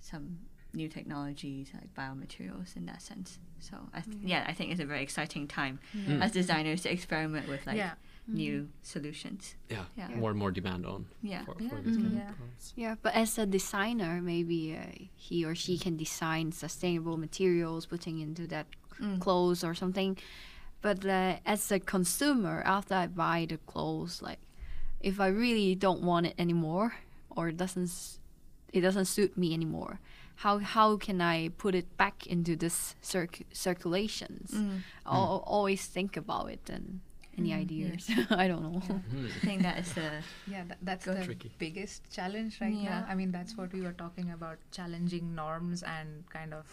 some 0.00 0.38
new 0.72 0.88
technologies 0.88 1.68
like 1.74 1.92
biomaterials 1.94 2.76
in 2.76 2.86
that 2.86 3.00
sense. 3.02 3.38
So 3.60 3.76
I 3.94 4.00
th- 4.00 4.16
yeah, 4.22 4.44
I 4.46 4.52
think 4.52 4.70
it's 4.72 4.80
a 4.80 4.86
very 4.86 5.02
exciting 5.02 5.46
time 5.46 5.78
Mm. 5.96 6.20
as 6.22 6.32
designers 6.32 6.82
to 6.82 6.90
experiment 6.92 7.48
with 7.48 7.64
like 7.66 7.76
Yeah. 7.76 7.94
new 8.26 8.68
solutions. 8.82 9.54
yeah, 9.70 9.84
Yeah. 9.96 10.08
more 10.16 10.30
and 10.30 10.38
more 10.38 10.50
demand 10.50 10.84
on 10.86 11.06
Yeah. 11.22 11.44
for, 11.44 11.54
Yeah. 11.60 11.68
for 11.68 11.80
these 11.82 11.96
kind 11.96 12.12
Mhm. 12.12 12.16
Yeah. 12.16 12.32
Yeah, 12.76 12.94
but 13.02 13.14
as 13.14 13.38
a 13.38 13.46
designer, 13.46 14.20
maybe 14.20 14.76
uh, 14.76 15.04
he 15.14 15.44
or 15.44 15.54
she 15.54 15.78
can 15.78 15.96
design 15.96 16.50
sustainable 16.52 17.16
materials, 17.18 17.86
putting 17.86 18.18
into 18.18 18.46
that 18.48 18.66
Mm. 19.00 19.20
clothes 19.20 19.62
or 19.64 19.74
something. 19.74 20.18
But 20.80 21.04
uh, 21.06 21.38
as 21.46 21.70
a 21.72 21.78
consumer, 21.80 22.62
after 22.64 22.94
I 22.94 23.06
buy 23.06 23.46
the 23.48 23.58
clothes, 23.58 24.20
like 24.22 24.40
if 25.04 25.20
I 25.20 25.28
really 25.28 25.74
don't 25.74 26.02
want 26.02 26.26
it 26.26 26.34
anymore, 26.38 26.94
or 27.36 27.48
it 27.48 27.56
doesn't, 27.56 27.90
it 28.72 28.80
doesn't 28.80 29.04
suit 29.04 29.36
me 29.36 29.52
anymore, 29.52 30.00
how 30.36 30.58
how 30.58 30.96
can 30.96 31.20
I 31.20 31.50
put 31.50 31.74
it 31.74 31.96
back 31.96 32.26
into 32.26 32.56
this 32.56 32.96
circ- 33.02 33.46
circulations? 33.52 34.50
Mm. 34.50 34.80
I'll 35.06 35.44
always 35.46 35.86
think 35.86 36.16
about 36.16 36.50
it 36.50 36.68
and 36.70 37.00
any 37.36 37.52
ideas. 37.52 38.08
I 38.30 38.48
don't 38.48 38.62
know. 38.62 38.80
Hmm. 38.80 39.26
I 39.26 39.46
think 39.46 39.62
that 39.62 39.78
is 39.78 39.92
the 39.92 40.10
yeah 40.46 40.64
that, 40.68 40.78
that's 40.82 41.04
the 41.04 41.22
Tricky. 41.24 41.52
biggest 41.58 42.10
challenge 42.10 42.60
right 42.60 42.72
Yeah. 42.72 42.90
now 42.90 43.06
i 43.08 43.14
mean 43.14 43.30
that's 43.32 43.56
what 43.56 43.72
we 43.72 43.80
were 43.82 43.96
talking 44.04 44.30
about 44.30 44.58
challenging 44.70 45.34
norms 45.34 45.82
and 45.82 46.24
kind 46.30 46.54
of 46.54 46.66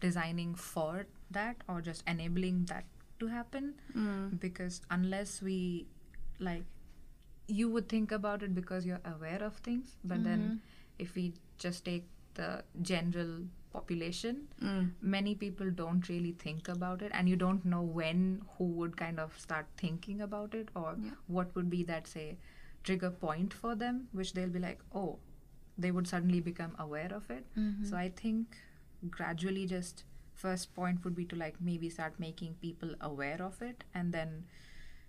designing 0.00 0.54
for 0.54 1.06
that 1.30 1.56
or 1.68 1.80
just 1.80 2.02
enabling 2.06 2.64
that 2.66 2.84
to 3.20 3.26
happen 3.28 3.74
mm. 3.96 4.40
because 4.40 4.82
unless 4.90 5.40
we 5.42 5.86
like 6.40 6.64
you 7.46 7.68
would 7.68 7.88
think 7.88 8.12
about 8.12 8.42
it 8.42 8.54
because 8.54 8.86
you're 8.86 9.00
aware 9.04 9.42
of 9.42 9.54
things 9.68 9.96
but 10.04 10.24
then 10.24 10.60
if 10.98 11.14
we 11.14 11.32
just 11.58 11.84
take 11.84 12.06
the 12.34 12.62
general 12.82 13.38
population 13.72 14.36
Mm. 14.62 14.90
many 15.14 15.34
people 15.34 15.70
don't 15.70 16.08
really 16.08 16.32
think 16.42 16.68
about 16.68 17.02
it 17.02 17.10
and 17.20 17.28
you 17.28 17.36
don't 17.36 17.64
know 17.64 17.82
when 17.82 18.20
who 18.56 18.64
would 18.80 18.96
kind 18.96 19.18
of 19.18 19.38
start 19.38 19.66
thinking 19.76 20.20
about 20.26 20.54
it 20.54 20.68
or 20.82 20.96
Yeah. 21.04 21.10
what 21.38 21.54
would 21.56 21.68
be 21.70 21.82
that 21.92 22.06
say 22.06 22.26
trigger 22.84 23.10
point 23.10 23.52
for 23.62 23.74
them 23.74 24.00
which 24.12 24.32
they'll 24.34 24.54
be 24.58 24.62
like 24.66 24.80
oh 25.02 25.18
they 25.76 25.90
would 25.90 26.06
suddenly 26.06 26.40
become 26.40 26.76
aware 26.78 27.12
of 27.20 27.28
it 27.36 27.44
so 27.90 27.96
i 27.96 28.08
think 28.22 28.58
gradually 29.18 29.66
just 29.66 30.04
first 30.44 30.72
point 30.74 31.04
would 31.04 31.14
be 31.16 31.24
to 31.32 31.36
like 31.42 31.60
maybe 31.60 31.88
start 31.90 32.18
making 32.18 32.54
people 32.66 32.94
aware 33.00 33.40
of 33.42 33.60
it 33.70 33.82
and 33.94 34.12
then 34.12 34.44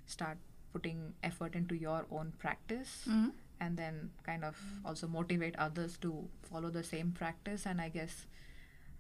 start 0.06 0.38
putting 0.76 1.02
effort 1.32 1.56
into 1.64 1.76
your 1.88 1.98
own 2.20 2.32
practice 2.46 2.94
Mm. 3.16 3.32
and 3.66 3.78
then 3.82 4.00
kind 4.30 4.44
of 4.52 4.62
also 4.92 5.08
motivate 5.18 5.56
others 5.66 5.98
to 6.06 6.14
follow 6.52 6.72
the 6.78 6.84
same 6.94 7.12
practice 7.20 7.66
and 7.74 7.84
i 7.88 7.90
guess 7.98 8.16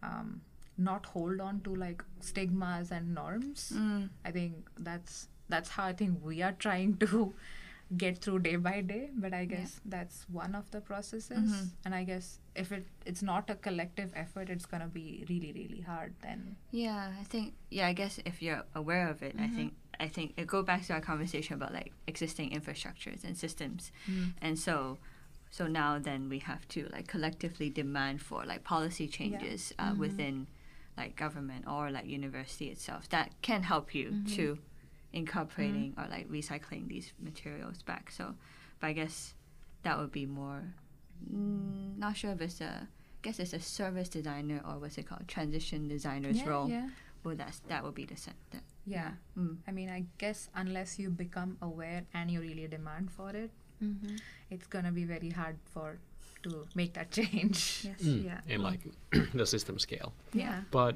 um, 0.09 0.41
not 0.77 1.05
hold 1.15 1.41
on 1.49 1.59
to 1.69 1.75
like 1.85 2.03
stigmas 2.31 2.91
and 2.99 3.13
norms 3.21 3.71
Mm. 3.75 4.09
i 4.31 4.31
think 4.39 4.69
that's 4.89 5.27
that's 5.55 5.69
how 5.77 5.85
i 5.85 5.93
think 6.01 6.23
we 6.31 6.41
are 6.49 6.55
trying 6.67 6.97
to 7.05 7.21
get 8.03 8.17
through 8.25 8.39
day 8.45 8.55
by 8.67 8.75
day 8.91 9.01
but 9.23 9.33
i 9.39 9.41
Yeah. 9.41 9.49
guess 9.53 9.73
that's 9.95 10.21
one 10.37 10.55
of 10.59 10.69
the 10.75 10.79
processes 10.87 11.51
Mhm. 11.51 11.67
and 11.85 11.95
i 11.97 12.03
guess 12.09 12.29
if 12.63 12.71
it 12.77 12.87
it's 13.11 13.21
not 13.27 13.51
a 13.53 13.55
collective 13.67 14.15
effort 14.23 14.49
it's 14.55 14.65
going 14.71 14.81
to 14.85 14.87
be 14.95 15.05
really 15.29 15.51
really 15.59 15.81
hard 15.91 16.15
then 16.27 16.41
Yeah, 16.71 17.11
I 17.19 17.23
think 17.33 17.53
yeah, 17.79 17.87
I 17.91 17.93
guess 17.99 18.17
if 18.31 18.41
you're 18.45 18.63
aware 18.81 19.07
of 19.11 19.21
it, 19.27 19.35
I 19.43 19.47
Mhm. 19.47 19.55
think 19.57 19.73
I 19.99 20.07
think 20.07 20.33
it 20.37 20.47
go 20.47 20.61
back 20.63 20.85
to 20.87 20.93
our 20.93 21.01
conversation 21.01 21.53
about 21.55 21.73
like 21.73 21.91
existing 22.07 22.51
infrastructures 22.51 23.23
and 23.23 23.37
systems. 23.37 23.91
And 24.41 24.57
so 24.59 24.97
so 25.51 25.67
now 25.67 25.99
then 25.99 26.27
we 26.29 26.39
have 26.39 26.67
to 26.69 26.87
like 26.91 27.07
collectively 27.07 27.69
demand 27.69 28.21
for 28.21 28.43
like 28.45 28.63
policy 28.63 29.07
changes 29.07 29.73
uh, 29.79 29.91
Mhm. 29.93 29.97
within 29.97 30.47
like 30.97 31.15
government 31.15 31.65
or 31.67 31.91
like 31.91 32.05
university 32.07 32.69
itself 32.69 33.07
that 33.09 33.31
can 33.41 33.63
help 33.63 33.93
you 33.95 34.09
Mhm. 34.11 34.35
to 34.35 34.57
incorporating 35.13 35.93
or 35.97 36.07
like 36.09 36.29
recycling 36.29 36.87
these 36.87 37.13
materials 37.19 37.81
back. 37.83 38.11
So, 38.11 38.35
but 38.79 38.87
I 38.87 38.93
guess 38.93 39.33
that 39.83 39.97
would 39.97 40.11
be 40.11 40.25
more. 40.25 40.73
Mm, 41.33 41.97
not 41.97 42.17
sure 42.17 42.31
if 42.31 42.41
it's 42.41 42.61
a. 42.61 42.87
guess 43.21 43.39
it's 43.39 43.53
a 43.53 43.59
service 43.59 44.07
designer 44.09 44.61
or 44.67 44.77
what's 44.77 44.97
it 44.99 45.07
called 45.07 45.27
transition 45.27 45.87
designer's 45.87 46.37
yeah, 46.41 46.49
role. 46.49 46.69
yeah 46.69 46.89
Well, 47.25 47.35
that's 47.35 47.59
that 47.67 47.83
would 47.83 47.95
be 47.95 48.05
the 48.05 48.15
sen- 48.15 48.33
that, 48.51 48.61
yeah 48.85 49.11
Mm. 49.37 49.57
i 49.67 49.71
mean 49.71 49.89
i 49.89 50.05
guess 50.19 50.49
unless 50.55 50.99
you 50.99 51.09
become 51.09 51.57
aware 51.61 52.03
and 52.13 52.29
you 52.31 52.39
really 52.41 52.67
demand 52.67 53.11
for 53.11 53.29
it 53.35 53.51
Mm-hmm. 53.83 54.15
it's 54.49 54.67
going 54.67 54.85
to 54.85 54.91
be 54.91 55.03
very 55.03 55.29
hard 55.31 55.57
for 55.73 55.97
to 56.43 56.65
make 56.75 56.93
that 56.93 57.11
change 57.19 57.83
Yes. 57.83 58.01
Mm, 58.01 58.23
yeah 58.25 58.39
in 58.47 58.61
like 58.63 58.79
the 59.33 59.45
system 59.45 59.79
scale. 59.79 60.13
yeah 60.33 60.61
But 60.71 60.95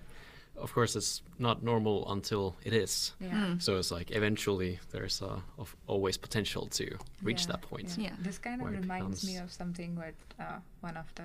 of 0.61 0.73
course, 0.73 0.95
it's 0.99 1.21
not 1.39 1.63
normal 1.63 2.11
until 2.11 2.55
it 2.63 2.73
is. 2.73 3.13
yeah 3.19 3.31
Mm. 3.47 3.61
So 3.61 3.77
it's 3.79 3.91
like 3.91 4.11
eventually 4.15 4.79
there's 4.91 5.21
uh, 5.21 5.39
of 5.57 5.75
always 5.87 6.17
potential 6.17 6.67
to 6.79 6.83
reach 7.23 7.41
Yeah, 7.43 7.51
that 7.51 7.61
point. 7.69 7.95
Yeah. 7.97 8.15
This 8.23 8.37
kind 8.39 8.61
of 8.61 8.67
Where 8.67 8.75
it 8.77 8.81
reminds 8.81 9.23
me 9.25 9.37
of 9.43 9.51
something 9.51 9.95
what 9.95 10.15
uh, 10.39 10.59
one 10.83 10.97
of 10.99 11.07
the 11.15 11.23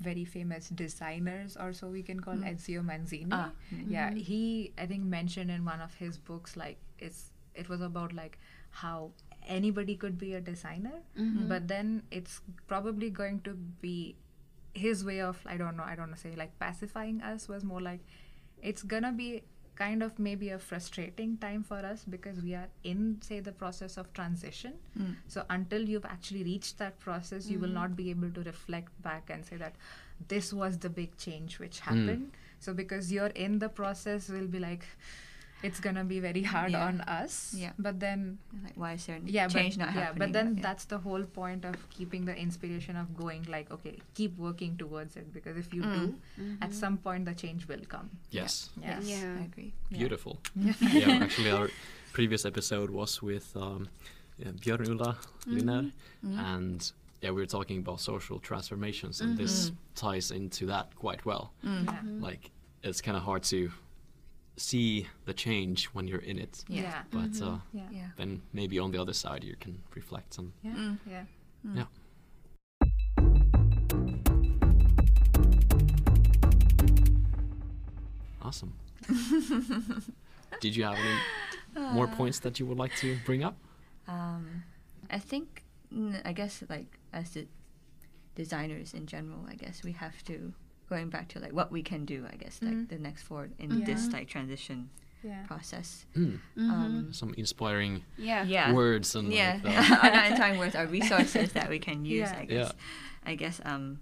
very 0.00 0.24
famous 0.24 0.68
designers, 0.68 1.56
or 1.56 1.72
so 1.72 1.88
we 1.88 2.02
can 2.02 2.20
call 2.20 2.34
Mm. 2.34 2.50
Ezio 2.54 2.82
Manzini. 2.84 3.28
Ah, 3.32 3.50
mm. 3.72 3.90
Yeah, 3.90 4.10
he 4.14 4.72
I 4.78 4.86
think 4.86 5.04
mentioned 5.04 5.50
in 5.50 5.64
one 5.64 5.80
of 5.80 5.94
his 5.94 6.18
books 6.18 6.56
like 6.56 6.78
it's 6.98 7.30
it 7.54 7.68
was 7.68 7.80
about 7.80 8.12
like 8.12 8.38
how 8.70 9.12
anybody 9.46 9.94
could 9.94 10.18
be 10.18 10.34
a 10.34 10.40
designer, 10.40 10.98
Mhm. 11.16 11.48
but 11.48 11.68
then 11.68 12.02
it's 12.10 12.40
probably 12.66 13.10
going 13.10 13.40
to 13.42 13.54
be 13.80 14.16
his 14.74 15.04
way 15.04 15.20
of 15.20 15.38
I 15.46 15.56
don't 15.56 15.76
know 15.76 15.84
I 15.84 15.94
don't 15.94 16.10
know 16.10 16.16
say 16.16 16.34
like 16.34 16.58
pacifying 16.58 17.20
us 17.22 17.48
was 17.48 17.62
more 17.64 17.80
like 17.80 18.00
it's 18.62 18.82
gonna 18.82 19.12
be 19.12 19.42
kind 19.76 20.02
of 20.04 20.18
maybe 20.18 20.48
a 20.50 20.58
frustrating 20.58 21.36
time 21.38 21.62
for 21.68 21.78
us 21.78 22.04
because 22.14 22.40
we 22.42 22.54
are 22.54 22.68
in 22.84 23.18
say 23.28 23.40
the 23.40 23.52
process 23.62 23.96
of 24.02 24.12
transition 24.18 24.74
Mm. 24.98 25.14
so 25.34 25.44
until 25.50 25.88
you've 25.92 26.04
actually 26.10 26.44
reached 26.48 26.78
that 26.82 26.98
process 27.06 27.48
you 27.52 27.58
will 27.64 27.70
Mhm. 27.74 27.80
not 27.80 27.96
be 28.00 28.08
able 28.10 28.30
to 28.38 28.42
reflect 28.48 29.02
back 29.08 29.30
and 29.36 29.44
say 29.50 29.56
that 29.64 29.74
this 30.34 30.52
was 30.62 30.78
the 30.86 30.90
big 31.00 31.16
change 31.26 31.58
which 31.64 31.80
happened 31.90 32.30
so 32.66 32.74
because 32.82 33.10
you're 33.16 33.34
in 33.48 33.58
the 33.64 33.68
process 33.80 34.28
will 34.38 34.46
be 34.56 34.60
like 34.66 34.86
it's 35.66 35.80
gonna 35.80 36.04
be 36.04 36.18
very 36.20 36.42
hard 36.54 36.72
Yeah. 36.72 36.86
on 36.88 37.00
us 37.20 37.34
Yeah. 37.56 37.72
but 37.86 37.98
then 38.04 38.38
Like 38.64 38.76
why 38.82 38.92
is 38.96 39.06
there 39.06 39.20
yeah 39.36 39.48
change 39.48 39.76
but, 39.78 39.86
not 39.86 39.94
yeah 39.94 40.00
happening? 40.04 40.18
but 40.22 40.32
then 40.36 40.48
yeah. 40.56 40.62
that's 40.66 40.84
the 40.92 40.98
whole 41.06 41.24
point 41.40 41.64
of 41.70 41.76
keeping 41.96 42.24
the 42.30 42.36
inspiration 42.46 42.96
of 43.02 43.06
going 43.22 43.42
like 43.56 43.70
okay 43.76 43.94
keep 44.20 44.36
working 44.38 44.76
towards 44.82 45.16
it 45.16 45.32
because 45.36 45.56
if 45.64 45.72
you 45.76 45.82
Mm. 45.82 45.94
do 46.00 46.04
at 46.60 46.70
Mhm. 46.70 46.74
some 46.82 46.96
point 47.06 47.24
the 47.30 47.34
change 47.44 47.66
will 47.72 47.84
come 47.94 48.08
Yes. 48.30 48.70
yes 48.88 49.02
Yeah. 49.12 49.38
I 49.40 49.44
agree. 49.50 49.72
Beautiful. 50.00 50.34
Yeah. 50.56 50.74
yeah, 51.02 51.22
actually, 51.26 51.50
our 51.50 51.68
previous 52.12 52.44
episode 52.44 52.90
was 52.90 53.22
with 53.22 53.56
um, 53.56 53.88
yeah, 54.38 54.52
Björn 54.62 54.88
Ulla 54.92 55.16
Linner, 55.46 55.82
Mhm. 56.24 56.38
and 56.54 56.92
yeah, 57.22 57.30
we 57.34 57.40
were 57.42 57.52
talking 57.58 57.78
about 57.84 58.00
social 58.00 58.38
transformations, 58.48 59.20
and 59.22 59.38
this 59.38 59.54
Mhm. 59.70 59.76
ties 60.04 60.30
into 60.30 60.66
that 60.66 60.86
quite 61.04 61.22
well. 61.30 61.44
Mm. 61.64 61.84
Yeah. 61.84 62.00
Mhm. 62.02 62.20
Like, 62.28 62.50
it's 62.82 63.00
kind 63.06 63.16
of 63.16 63.22
hard 63.30 63.42
to 63.54 63.58
see 64.56 65.06
the 65.24 65.34
change 65.34 65.86
when 65.94 66.06
you're 66.08 66.20
in 66.22 66.38
it, 66.38 66.64
Yeah. 66.68 66.82
yeah 66.82 67.02
but 67.10 67.30
Mhm. 67.32 67.42
uh, 67.54 67.58
yeah 67.72 67.88
Yeah. 67.90 68.10
then 68.16 68.42
maybe 68.52 68.78
on 68.78 68.90
the 68.92 68.98
other 69.00 69.12
side 69.14 69.42
you 69.44 69.56
can 69.56 69.82
reflect 69.94 70.38
on. 70.38 70.52
yeah 70.62 70.74
Mm. 70.76 70.98
yeah 71.06 71.24
Mm. 71.66 71.76
Yeah. 71.76 71.86
Awesome. 78.42 78.74
Did 80.60 80.76
you 80.76 80.84
have 80.84 80.96
any 80.98 81.86
more 81.92 82.06
points 82.08 82.38
that 82.40 82.60
you 82.60 82.66
would 82.66 82.78
like 82.78 82.94
to 82.96 83.16
bring 83.24 83.42
up? 83.42 83.56
Um, 84.06 84.64
I 85.10 85.18
think, 85.18 85.64
mm, 85.94 86.20
I 86.24 86.32
guess, 86.32 86.62
like 86.68 86.98
as 87.12 87.30
the 87.30 87.46
designers 88.34 88.92
in 88.94 89.06
general, 89.06 89.46
I 89.48 89.54
guess 89.54 89.82
we 89.82 89.92
have 89.92 90.22
to 90.24 90.52
going 90.88 91.08
back 91.10 91.28
to 91.28 91.38
like 91.40 91.52
what 91.52 91.70
we 91.72 91.82
can 91.82 92.04
do. 92.04 92.26
I 92.30 92.36
guess 92.36 92.60
like 92.62 92.72
Mhm. 92.74 92.88
the 92.88 92.98
next 92.98 93.22
forward 93.22 93.52
in 93.58 93.84
this 93.84 94.08
Mhm. 94.08 94.12
like 94.12 94.28
transition 94.28 94.90
yeah 95.22 95.46
process. 95.46 96.04
Mm. 96.14 96.38
Um, 96.58 97.12
some 97.12 97.32
inspiring 97.38 98.02
yeah. 98.18 98.44
yeah, 98.44 98.72
words 98.72 99.14
and 99.14 99.32
yeah. 99.32 99.54
like 99.54 99.62
the- 99.62 99.70
I'm 100.02 100.12
not 100.12 100.24
entering 100.32 100.58
words 100.58 100.74
are 100.74 100.86
resources 100.86 101.52
that 101.52 101.68
we 101.70 101.78
can 101.78 102.04
use. 102.04 102.28
Yeah. 102.30 102.38
I 102.38 102.44
guess. 102.44 102.66
Yeah. 102.68 103.30
I 103.30 103.34
guess 103.34 103.60
um. 103.64 104.00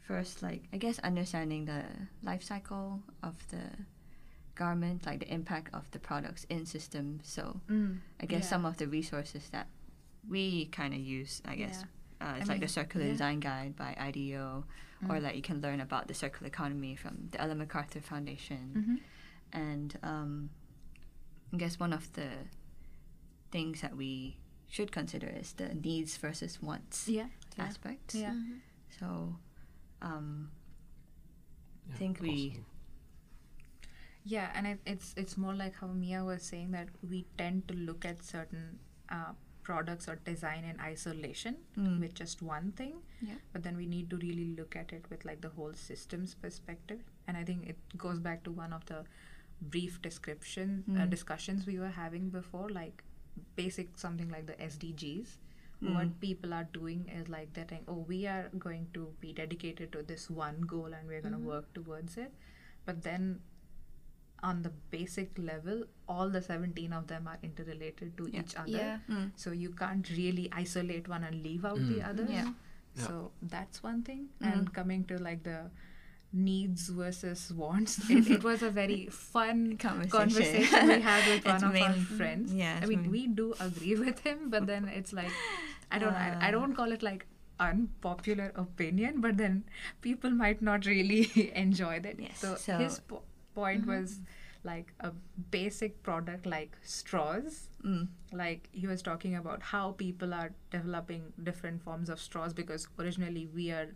First, 0.00 0.42
like 0.42 0.62
I 0.72 0.78
guess 0.78 0.98
understanding 1.00 1.66
the 1.66 1.84
life 2.22 2.42
cycle 2.42 3.02
of 3.22 3.34
the 3.48 3.60
garment, 4.54 5.04
like 5.06 5.20
the 5.20 5.32
impact 5.32 5.72
of 5.74 5.90
the 5.90 5.98
products 5.98 6.44
in 6.48 6.64
system. 6.66 7.20
So 7.22 7.60
Mm, 7.68 7.98
I 8.20 8.26
guess 8.26 8.44
yeah. 8.44 8.48
some 8.48 8.64
of 8.64 8.78
the 8.78 8.86
resources 8.88 9.50
that 9.50 9.68
we 10.28 10.66
kind 10.66 10.94
of 10.94 11.00
use, 11.00 11.42
I 11.44 11.56
guess, 11.56 11.84
uh, 12.20 12.34
it's 12.38 12.48
I 12.48 12.54
like 12.54 12.60
the 12.62 12.68
Circular 12.68 13.04
yeah. 13.06 13.12
Design 13.12 13.40
Guide 13.40 13.76
by 13.76 13.94
IDEO, 14.00 14.64
or 15.08 15.16
Mm. 15.16 15.22
like 15.22 15.36
you 15.36 15.42
can 15.42 15.60
learn 15.60 15.80
about 15.80 16.08
the 16.08 16.14
circular 16.14 16.48
economy 16.48 16.96
from 16.96 17.28
the 17.30 17.40
Ellen 17.40 17.58
MacArthur 17.58 18.00
Foundation. 18.00 18.74
Mhm. 18.74 19.00
And 19.52 19.98
um, 20.02 20.50
I 21.52 21.56
guess 21.56 21.78
one 21.78 21.92
of 21.92 22.12
the 22.14 22.28
things 23.50 23.80
that 23.80 23.96
we 23.96 24.36
should 24.68 24.90
consider 24.92 25.28
is 25.28 25.52
the 25.54 25.72
needs 25.74 26.16
versus 26.18 26.60
wants 26.60 27.08
yeah 27.08 27.28
yeah 27.56 27.64
aspect. 27.64 28.14
yeah 28.14 28.32
Mhm. 28.34 28.58
So 28.98 29.36
um, 30.02 30.50
yeah, 31.88 31.94
think 31.96 32.20
we- 32.20 32.50
awesome. 32.50 32.64
Yeah, 34.24 34.50
and 34.54 34.66
it, 34.66 34.80
it's 34.84 35.14
it's 35.16 35.36
more 35.38 35.54
like 35.54 35.74
how 35.80 35.86
Mia 35.86 36.22
was 36.24 36.42
saying 36.42 36.72
that 36.72 36.88
we 37.08 37.24
tend 37.38 37.66
to 37.68 37.74
look 37.74 38.04
at 38.04 38.22
certain 38.22 38.78
uh, 39.08 39.32
products 39.68 40.08
or 40.12 40.16
design 40.28 40.64
in 40.72 40.80
isolation 40.88 41.56
Mm. 41.76 41.96
with 42.04 42.14
just 42.20 42.42
one 42.50 42.68
thing, 42.80 42.94
Yeah. 43.30 43.40
but 43.52 43.62
then 43.66 43.76
we 43.82 43.86
need 43.94 44.10
to 44.12 44.18
really 44.26 44.46
look 44.60 44.76
at 44.82 44.92
it 44.98 45.08
with 45.14 45.24
like 45.30 45.40
the 45.46 45.50
whole 45.56 45.74
systems 45.88 46.34
perspective. 46.44 47.02
And 47.26 47.36
I 47.42 47.44
think 47.50 47.66
it 47.74 47.82
goes 48.06 48.20
back 48.28 48.44
to 48.48 48.54
one 48.60 48.72
of 48.78 48.86
the 48.92 49.00
brief 49.74 50.00
description 50.06 50.72
uh, 50.88 50.92
Mm. 50.92 51.10
discussions 51.16 51.66
we 51.72 51.76
were 51.84 51.92
having 51.98 52.30
before, 52.38 52.68
like 52.78 53.04
basic 53.60 53.98
something 54.04 54.30
like 54.36 54.46
the 54.52 54.56
SDGs. 54.68 55.36
Mm. 55.82 55.94
What 55.96 56.14
people 56.22 56.54
are 56.60 56.66
doing 56.78 57.02
is 57.20 57.28
like 57.34 57.52
they're 57.58 57.68
saying, 57.72 57.84
oh, 57.94 57.98
we 58.12 58.20
are 58.36 58.48
going 58.66 58.86
to 58.94 59.02
be 59.26 59.32
dedicated 59.42 59.92
to 59.96 60.02
this 60.12 60.28
one 60.44 60.60
goal 60.72 60.92
and 61.00 61.06
we're 61.14 61.20
going 61.26 61.34
to 61.38 61.44
Mhm. 61.44 61.52
work 61.54 61.72
towards 61.80 62.16
it. 62.24 62.32
But 62.88 63.02
then 63.10 63.28
on 64.42 64.62
the 64.62 64.70
basic 64.90 65.36
level, 65.38 65.84
all 66.08 66.30
the 66.30 66.40
17 66.42 66.92
of 66.92 67.06
them 67.08 67.26
are 67.26 67.38
interrelated 67.42 68.16
to 68.18 68.28
Yeah. 68.32 68.40
each 68.40 68.54
other. 68.56 68.70
Yeah. 68.70 68.98
Mm. 69.08 69.32
So 69.36 69.50
you 69.52 69.70
can't 69.70 70.08
really 70.10 70.48
isolate 70.52 71.08
one 71.08 71.24
and 71.24 71.42
leave 71.42 71.64
out 71.64 71.78
the 71.78 72.00
Mm. 72.00 72.08
others. 72.08 72.30
Yeah. 72.30 72.52
Yeah. 72.94 73.04
So 73.06 73.32
that's 73.42 73.82
one 73.82 74.02
thing. 74.02 74.28
Mhm. 74.40 74.52
And 74.52 74.72
coming 74.72 75.04
to 75.12 75.18
like 75.18 75.42
the 75.42 75.70
needs 76.32 76.88
versus 76.90 77.52
wants, 77.52 77.98
it, 78.10 78.30
it 78.30 78.44
was 78.44 78.62
a 78.62 78.70
very 78.70 79.06
fun 79.06 79.76
Conversation. 79.78 80.10
conversation 80.10 80.88
we 80.88 81.00
had 81.00 81.26
with 81.28 81.44
one 81.50 81.54
It's 81.54 81.64
of 81.64 81.76
our 81.76 81.94
friends. 82.18 82.52
yeah, 82.54 82.78
I 82.82 82.86
mean, 82.86 83.02
mainly- 83.02 83.08
we 83.10 83.26
do 83.26 83.54
agree 83.60 83.94
with 84.06 84.20
him, 84.20 84.50
but 84.50 84.66
then 84.66 84.88
it's 84.88 85.12
like, 85.12 85.32
I 85.90 85.98
don't, 85.98 86.12
I, 86.14 86.28
I 86.40 86.48
Uh. 86.48 86.50
don't 86.50 86.74
call 86.74 86.92
it 86.92 87.02
like 87.02 87.26
unpopular 87.60 88.52
opinion, 88.54 89.20
but 89.20 89.36
then 89.36 89.64
people 90.00 90.30
might 90.30 90.60
not 90.62 90.86
really 90.86 91.50
enjoy 91.56 91.98
that. 92.00 92.20
Yes, 92.20 92.38
So, 92.38 92.54
so- 92.56 92.78
his 92.78 93.00
po- 93.00 93.22
point 93.58 93.84
Mhm. 93.86 93.94
was 93.98 94.20
like 94.68 94.92
a 95.08 95.10
basic 95.56 95.92
product 96.06 96.46
like 96.52 96.76
straws 96.94 97.58
Mm. 97.90 98.08
like 98.40 98.68
he 98.80 98.86
was 98.92 99.02
talking 99.08 99.36
about 99.40 99.62
how 99.72 99.84
people 100.00 100.34
are 100.38 100.48
developing 100.76 101.22
different 101.50 101.82
forms 101.84 102.10
of 102.14 102.20
straws 102.28 102.56
because 102.62 102.88
originally 103.04 103.44
we 103.58 103.70
are 103.80 103.86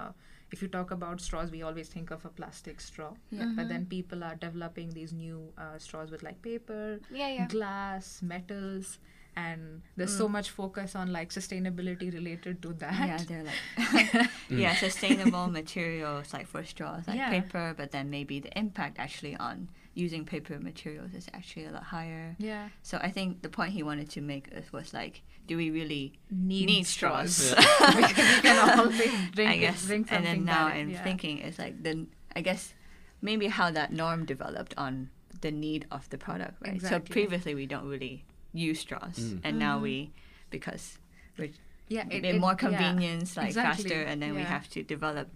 uh, 0.00 0.10
if 0.54 0.62
you 0.62 0.68
talk 0.74 0.90
about 0.96 1.20
straws 1.26 1.50
we 1.54 1.62
always 1.68 1.88
think 1.94 2.10
of 2.16 2.24
a 2.30 2.32
plastic 2.40 2.80
straw 2.88 3.10
Yeah. 3.38 3.52
but 3.56 3.68
then 3.72 3.86
people 3.94 4.22
are 4.28 4.34
developing 4.44 4.90
these 4.98 5.12
new 5.22 5.38
uh, 5.64 5.78
straws 5.86 6.10
with 6.16 6.22
like 6.28 6.42
paper 6.50 6.84
Yeah, 7.22 7.32
yeah. 7.38 7.48
glass 7.56 8.12
metals 8.34 8.98
and 9.36 9.82
there's 9.96 10.16
so 10.16 10.26
Mm. 10.28 10.32
much 10.32 10.50
focus 10.50 10.94
on 10.94 11.12
like 11.12 11.30
sustainability 11.30 12.12
related 12.12 12.60
to 12.62 12.72
that 12.74 12.92
Yeah, 12.92 13.18
they're 13.28 13.44
like 13.44 14.28
yeah, 14.48 14.74
sustainable 14.74 15.46
materials 15.46 16.32
like 16.32 16.46
for 16.46 16.64
straws, 16.64 17.06
like 17.06 17.16
Yeah. 17.16 17.30
paper, 17.30 17.74
but 17.76 17.90
then 17.90 18.10
maybe 18.10 18.40
the 18.40 18.56
impact 18.58 18.98
actually 18.98 19.36
on 19.36 19.68
using 19.94 20.24
paper 20.24 20.58
materials 20.58 21.14
is 21.14 21.26
actually 21.34 21.64
a 21.66 21.70
lot 21.72 21.82
higher. 21.84 22.36
Yeah. 22.38 22.68
So 22.82 22.98
I 23.02 23.10
think 23.10 23.42
the 23.42 23.48
point 23.48 23.72
he 23.72 23.82
wanted 23.82 24.08
to 24.10 24.20
make 24.20 24.48
was 24.72 24.94
like, 24.94 25.22
do 25.46 25.56
we 25.56 25.70
really 25.70 26.18
Need, 26.30 26.66
Need 26.66 26.86
straws. 26.86 27.34
straws. 27.34 27.96
because 27.96 28.18
you 28.36 28.42
can 28.42 28.78
always 28.78 29.10
drink, 29.32 29.50
I 29.50 29.54
it- 29.54 29.58
guess. 29.60 29.84
drink 29.86 30.12
and 30.12 30.24
then 30.24 30.44
now 30.44 30.68
bad. 30.68 30.76
I'm 30.76 30.90
yeah. 30.90 31.02
thinking 31.04 31.38
it's 31.38 31.58
like 31.58 31.82
the 31.82 32.06
I 32.36 32.40
guess 32.42 32.74
maybe 33.20 33.48
how 33.48 33.70
that 33.72 33.92
norm 33.92 34.24
developed 34.24 34.74
on 34.78 35.10
the 35.40 35.50
need 35.50 35.86
of 35.90 36.08
the 36.10 36.18
product, 36.18 36.54
right? 36.66 36.80
So 36.80 37.00
previously 37.00 37.54
we 37.54 37.66
don't 37.66 37.88
really 37.88 38.24
use 38.52 38.80
straws, 38.80 39.18
Mm. 39.18 39.40
and 39.44 39.58
now 39.58 39.78
we 39.78 40.12
because 40.50 40.98
we're 41.38 41.50
yeah, 41.88 42.06
it, 42.10 42.24
it- 42.24 42.40
more 42.40 42.52
yeah. 42.52 42.56
convenience, 42.56 43.36
like 43.36 43.48
Exactly, 43.48 43.84
faster, 43.90 44.02
and 44.02 44.22
then 44.22 44.34
we 44.34 44.42
have 44.42 44.68
to 44.70 44.82
develop 44.82 45.28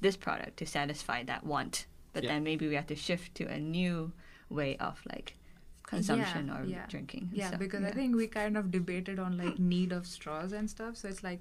this 0.00 0.16
product 0.16 0.56
to 0.58 0.66
satisfy 0.66 1.22
that 1.24 1.44
want. 1.44 1.86
But 2.12 2.24
Yeah. 2.24 2.30
then 2.32 2.42
maybe 2.44 2.66
we 2.68 2.74
have 2.74 2.86
to 2.88 2.96
shift 2.96 3.34
to 3.36 3.44
a 3.44 3.58
new 3.58 4.12
way 4.48 4.76
of 4.78 5.00
like 5.12 5.36
consumption 5.82 6.50
or 6.50 6.64
yeah. 6.64 6.86
drinking. 6.88 7.28
and 7.30 7.32
Yeah, 7.38 7.48
stuff. 7.48 7.60
because 7.60 7.84
I 7.84 7.90
think 7.92 8.16
we 8.16 8.26
kind 8.26 8.56
of 8.56 8.70
debated 8.70 9.18
on 9.18 9.36
like 9.36 9.58
need 9.74 9.92
of 9.92 10.06
straws 10.06 10.52
and 10.52 10.68
stuff. 10.70 10.96
So 10.96 11.08
it's 11.08 11.22
like 11.22 11.40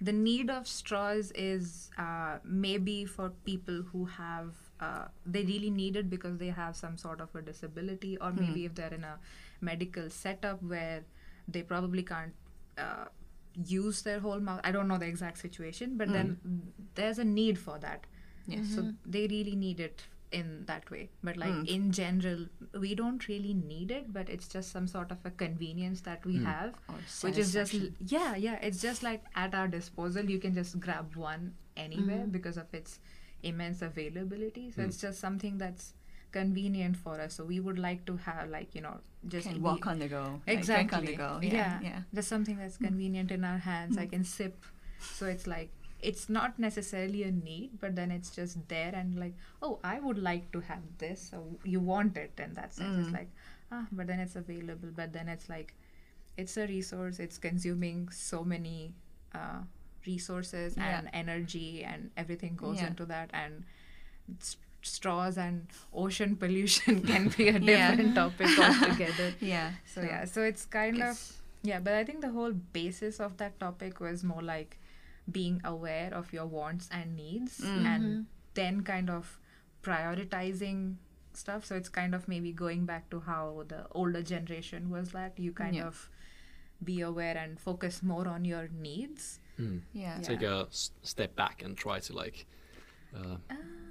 the 0.00 0.12
need 0.12 0.50
of 0.50 0.66
straws 0.68 1.32
is 1.32 1.90
uh, 1.98 2.38
maybe 2.44 3.04
for 3.06 3.30
people 3.44 3.82
who 3.92 4.04
have 4.06 4.54
uh, 4.78 5.06
they 5.24 5.42
really 5.44 5.70
need 5.70 5.96
it 5.96 6.10
because 6.10 6.36
they 6.36 6.48
have 6.50 6.76
some 6.76 6.98
sort 6.98 7.20
of 7.22 7.34
a 7.34 7.40
disability, 7.40 8.18
or 8.18 8.30
maybe 8.32 8.66
if 8.66 8.74
they're 8.74 8.92
in 8.92 9.04
a 9.04 9.18
medical 9.60 10.10
setup 10.10 10.62
where 10.62 11.04
they 11.48 11.62
probably 11.62 12.02
can't. 12.02 12.32
Uh, 12.78 13.06
use 13.64 14.02
their 14.02 14.20
whole 14.20 14.38
mouth 14.38 14.60
i 14.64 14.70
don't 14.70 14.86
know 14.86 14.98
the 14.98 15.06
exact 15.06 15.38
situation 15.38 15.96
but 15.96 16.10
then 16.12 16.38
there's 16.94 17.18
a 17.18 17.24
need 17.24 17.58
for 17.58 17.78
that 17.78 18.04
Yes. 18.46 18.66
so 18.74 18.92
they 19.06 19.26
really 19.28 19.56
need 19.56 19.80
it 19.80 20.02
in 20.30 20.64
that 20.66 20.90
way 20.90 21.08
but 21.24 21.38
like 21.38 21.54
Mm. 21.54 21.66
in 21.76 21.90
general 21.90 22.44
we 22.78 22.94
don't 22.94 23.26
really 23.28 23.54
need 23.54 23.90
it 23.90 24.12
but 24.12 24.28
it's 24.28 24.46
just 24.46 24.70
some 24.72 24.86
sort 24.86 25.10
of 25.10 25.24
a 25.24 25.30
convenience 25.30 26.02
that 26.02 26.26
we 26.26 26.36
have 26.44 26.74
which 27.22 27.38
is 27.38 27.54
just 27.54 27.74
yeah 28.14 28.36
yeah 28.36 28.58
it's 28.60 28.82
just 28.82 29.02
like 29.02 29.24
at 29.34 29.54
our 29.54 29.66
disposal 29.68 30.28
you 30.36 30.38
can 30.38 30.52
just 30.52 30.78
grab 30.78 31.16
one 31.16 31.54
anywhere 31.78 32.18
Mm-hmm. 32.24 32.30
because 32.38 32.58
of 32.58 32.74
its 32.74 32.98
immense 33.42 33.80
availability 33.80 34.70
so 34.70 34.82
Mm. 34.82 34.88
it's 34.88 35.00
just 35.00 35.18
something 35.18 35.56
that's 35.56 35.94
convenient 36.36 36.96
for 37.04 37.14
us 37.26 37.34
so 37.38 37.44
we 37.52 37.58
would 37.66 37.78
like 37.86 38.04
to 38.10 38.16
have 38.28 38.48
like 38.56 38.74
you 38.78 38.82
know 38.86 38.94
just 39.34 39.48
can 39.48 39.60
walk 39.66 39.86
on 39.92 39.98
the 40.04 40.08
go, 40.08 40.22
like, 40.46 40.56
exactly 40.58 41.06
drink 41.06 41.20
on 41.20 41.40
the 41.40 41.48
go. 41.48 41.56
yeah, 41.56 41.80
Yeah, 41.80 41.88
yeah. 41.90 42.00
just 42.18 42.28
something 42.34 42.56
that's 42.62 42.76
convenient 42.88 43.30
in 43.38 43.44
our 43.50 43.58
hands 43.70 43.98
i 44.04 44.06
can 44.14 44.24
sip 44.36 44.64
so 45.18 45.26
it's 45.34 45.46
like 45.54 45.70
it's 46.10 46.24
not 46.36 46.58
necessarily 46.64 47.22
a 47.28 47.30
need 47.32 47.70
but 47.84 47.96
then 47.98 48.10
it's 48.16 48.30
just 48.38 48.58
there 48.72 48.92
and 49.00 49.18
like 49.24 49.34
oh 49.62 49.72
i 49.92 49.98
would 50.06 50.18
like 50.30 50.50
to 50.56 50.60
have 50.70 50.82
this 51.04 51.28
so 51.30 51.42
you 51.74 51.80
want 51.92 52.16
it 52.24 52.32
in 52.46 52.52
that 52.60 52.74
sense 52.80 52.98
it's 53.02 53.08
Mm. 53.08 53.18
like 53.20 53.30
ah 53.76 53.84
but 54.00 54.06
then 54.12 54.20
it's 54.26 54.36
available 54.40 54.90
but 55.00 55.12
then 55.18 55.28
it's 55.36 55.48
like 55.54 55.74
it's 56.42 56.56
a 56.64 56.66
resource 56.66 57.18
it's 57.26 57.38
consuming 57.48 58.08
so 58.10 58.44
many 58.44 58.76
uh, 59.34 59.60
resources 60.06 60.76
Yeah. 60.76 60.98
and 60.98 61.10
energy 61.24 61.82
and 61.92 62.10
everything 62.24 62.54
goes 62.64 62.76
Yeah. 62.82 62.88
into 62.92 63.06
that 63.06 63.30
and 63.42 63.64
s- 64.40 64.56
straws 64.86 65.36
and 65.38 65.66
ocean 65.92 66.36
pollution 66.36 67.00
can 67.10 67.28
be 67.36 67.48
a 67.48 67.58
Yeah. 67.58 67.90
different 67.90 68.14
topic 68.14 68.58
altogether 68.66 69.34
Yeah. 69.40 69.72
so 69.94 70.02
yeah 70.02 70.24
so 70.24 70.42
it's 70.42 70.64
kind 70.64 71.02
of 71.02 71.20
yeah 71.62 71.80
but 71.80 71.94
i 71.94 72.04
think 72.04 72.20
the 72.20 72.30
whole 72.30 72.52
basis 72.52 73.20
of 73.20 73.36
that 73.38 73.58
topic 73.60 74.00
was 74.00 74.22
more 74.24 74.42
like 74.42 74.78
being 75.30 75.60
aware 75.64 76.12
of 76.14 76.32
your 76.32 76.46
wants 76.46 76.88
and 76.92 77.16
needs 77.16 77.60
Mm. 77.60 77.84
and 77.94 78.26
then 78.54 78.82
kind 78.82 79.10
of 79.10 79.38
prioritizing 79.82 80.96
stuff 81.32 81.64
so 81.64 81.74
it's 81.76 81.88
kind 81.88 82.14
of 82.14 82.28
maybe 82.28 82.52
going 82.52 82.86
back 82.86 83.10
to 83.10 83.20
how 83.20 83.64
the 83.68 83.86
older 83.92 84.22
generation 84.22 84.90
was 84.90 85.12
like 85.14 85.32
you 85.38 85.52
kind 85.52 85.74
Yeah. 85.74 85.86
of 85.88 86.08
be 86.84 87.00
aware 87.00 87.36
and 87.36 87.58
focus 87.58 88.02
more 88.02 88.28
on 88.28 88.44
your 88.44 88.68
needs 88.72 89.40
Mm. 89.58 89.80
Yeah. 89.94 90.16
Yeah. 90.18 90.22
Take 90.22 90.42
a 90.42 90.66
s- 90.68 90.90
step 91.00 91.34
back 91.34 91.62
and 91.62 91.78
try 91.78 91.98
to 91.98 92.12
like 92.12 92.44
uh, 93.16 93.36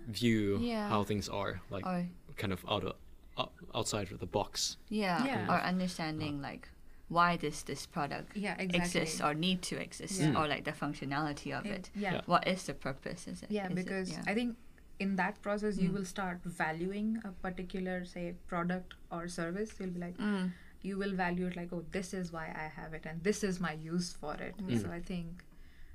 view 0.08 0.58
yeah. 0.62 0.90
how 0.90 1.04
things 1.04 1.30
are, 1.30 1.62
like 1.70 1.86
Or 1.86 2.06
kind 2.38 2.54
of 2.54 2.66
out 2.70 2.84
of 2.84 2.94
o- 3.38 3.52
outside 3.74 4.12
of 4.12 4.20
the 4.20 4.26
box. 4.26 4.78
yeah, 4.90 5.26
Yeah. 5.26 5.48
or 5.52 5.60
understanding 5.62 6.42
like 6.42 6.70
why 7.08 7.36
does 7.38 7.62
this 7.64 7.86
product 7.86 8.36
yeah 8.36 8.56
exactly 8.58 8.80
exist 9.02 9.22
or 9.22 9.34
need 9.36 9.62
to 9.62 9.76
exist 9.80 10.20
Yeah. 10.22 10.36
or 10.40 10.48
like 10.48 10.64
the 10.66 10.72
functionality 10.72 11.58
of 11.58 11.66
it. 11.66 11.90
yeah 11.96 12.14
Yeah. 12.14 12.22
What 12.26 12.48
is 12.48 12.64
the 12.66 12.74
purpose? 12.74 13.28
Is 13.28 13.44
it? 13.44 13.52
yeah 13.52 13.66
is 13.66 13.72
it- 13.72 13.76
because 13.76 14.10
yeah. 14.12 14.24
i 14.28 14.34
think 14.34 14.56
in 15.00 15.16
that 15.18 15.40
process 15.42 15.78
you 15.78 15.90
Mm. 15.90 15.94
will 15.94 16.06
start 16.06 16.40
valuing 16.44 17.22
a 17.24 17.32
particular 17.46 18.06
say 18.06 18.34
product 18.48 18.94
or 19.12 19.28
service 19.28 19.74
you'll 19.80 19.92
be 19.98 20.00
like 20.00 20.18
Mm. 20.18 20.52
you 20.82 20.98
will 20.98 21.14
value 21.14 21.46
it 21.48 21.56
like 21.56 21.72
oh 21.74 21.84
this 21.92 22.14
is 22.14 22.32
why 22.32 22.46
i 22.66 22.68
have 22.80 22.94
it 22.94 23.06
and 23.06 23.24
this 23.24 23.44
is 23.44 23.60
my 23.60 23.74
use 23.74 24.14
for 24.14 24.34
it 24.36 24.56
Mm. 24.58 24.82
so 24.82 24.92
i 24.92 25.00
think 25.12 25.44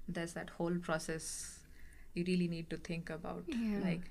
there's 0.08 0.32
that 0.34 0.50
whole 0.58 0.76
process 0.78 1.59
you 2.14 2.24
really 2.26 2.48
need 2.48 2.68
to 2.70 2.76
think 2.76 3.10
about 3.10 3.44
Yeah. 3.48 3.78
like 3.82 4.10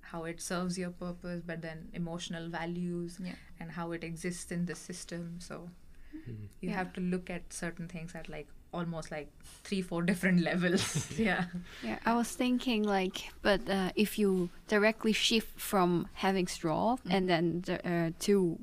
how 0.00 0.24
it 0.24 0.40
serves 0.40 0.78
your 0.78 0.90
purpose 0.90 1.42
but 1.46 1.62
then 1.62 1.88
emotional 1.94 2.48
values 2.48 3.18
Yeah. 3.22 3.34
and 3.60 3.70
how 3.72 3.92
it 3.92 4.04
exists 4.04 4.52
in 4.52 4.66
the 4.66 4.74
system 4.74 5.38
so 5.40 5.68
Mm. 6.16 6.48
you 6.60 6.68
Yeah. 6.70 6.76
have 6.76 6.92
to 6.94 7.00
look 7.00 7.28
at 7.30 7.52
certain 7.52 7.88
things 7.88 8.14
at 8.14 8.28
like 8.28 8.48
almost 8.72 9.10
like 9.10 9.28
three 9.64 9.80
four 9.82 10.02
different 10.02 10.40
levels 10.40 10.86
yeah 11.18 11.44
Yeah, 11.82 11.98
I 12.06 12.14
was 12.14 12.30
thinking 12.30 12.82
like, 12.84 13.32
but 13.42 13.68
uh, 13.68 13.90
if 13.96 14.18
you 14.18 14.48
directly 14.68 15.12
shift 15.12 15.60
from 15.60 16.08
having 16.14 16.46
straw 16.46 16.96
and 17.10 17.28
then 17.28 17.62
the, 17.66 17.76
uh, 17.88 18.10
to 18.20 18.58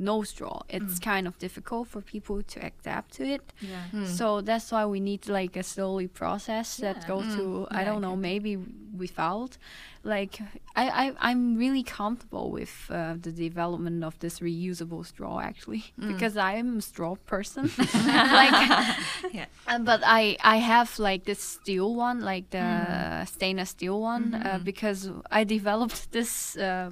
no 0.00 0.22
straw, 0.24 0.62
it's 0.68 0.98
kind 0.98 1.26
of 1.26 1.38
difficult 1.38 1.88
for 1.88 2.00
people 2.02 2.42
to 2.42 2.58
adapt 2.66 3.12
to 3.16 3.24
it. 3.24 3.52
yeah 3.60 3.84
Mm. 3.92 4.06
So 4.06 4.40
that's 4.42 4.72
why 4.72 4.84
we 4.86 5.00
need 5.00 5.28
like 5.28 5.58
a 5.60 5.62
slowly 5.62 6.08
process 6.08 6.76
that 6.78 6.96
Yeah. 6.96 7.06
go 7.06 7.22
Mm. 7.22 7.34
to 7.36 7.66
I 7.70 7.82
Yeah, 7.82 7.84
don't 7.84 8.00
know 8.00 8.16
exactly. 8.16 8.30
maybe 8.30 8.56
without 8.96 9.58
like 10.04 10.40
I, 10.76 10.84
I 11.02 11.12
I'm 11.30 11.56
really 11.58 11.82
comfortable 11.84 12.50
with 12.50 12.72
uh, 12.90 13.14
the 13.20 13.32
development 13.32 14.04
of 14.04 14.14
this 14.18 14.40
reusable 14.40 15.04
straw 15.04 15.40
actually 15.40 15.82
Mm. 15.98 16.08
because 16.08 16.36
I 16.36 16.58
am 16.58 16.78
a 16.78 16.80
straw 16.82 17.14
person 17.26 17.70
like 18.42 18.60
Yeah. 19.32 19.46
uh, 19.66 19.78
but 19.84 20.00
I 20.04 20.36
I 20.54 20.56
have 20.58 20.90
like 20.98 21.24
this 21.24 21.40
steel 21.42 21.94
one 21.94 22.20
like 22.20 22.50
the 22.50 22.58
Mm. 22.58 23.28
stainless 23.28 23.70
steel 23.70 24.00
one 24.00 24.34
uh, 24.34 24.58
Mhm. 24.58 24.64
because 24.64 25.10
I 25.40 25.44
developed 25.44 26.10
this. 26.12 26.56
Uh, 26.56 26.90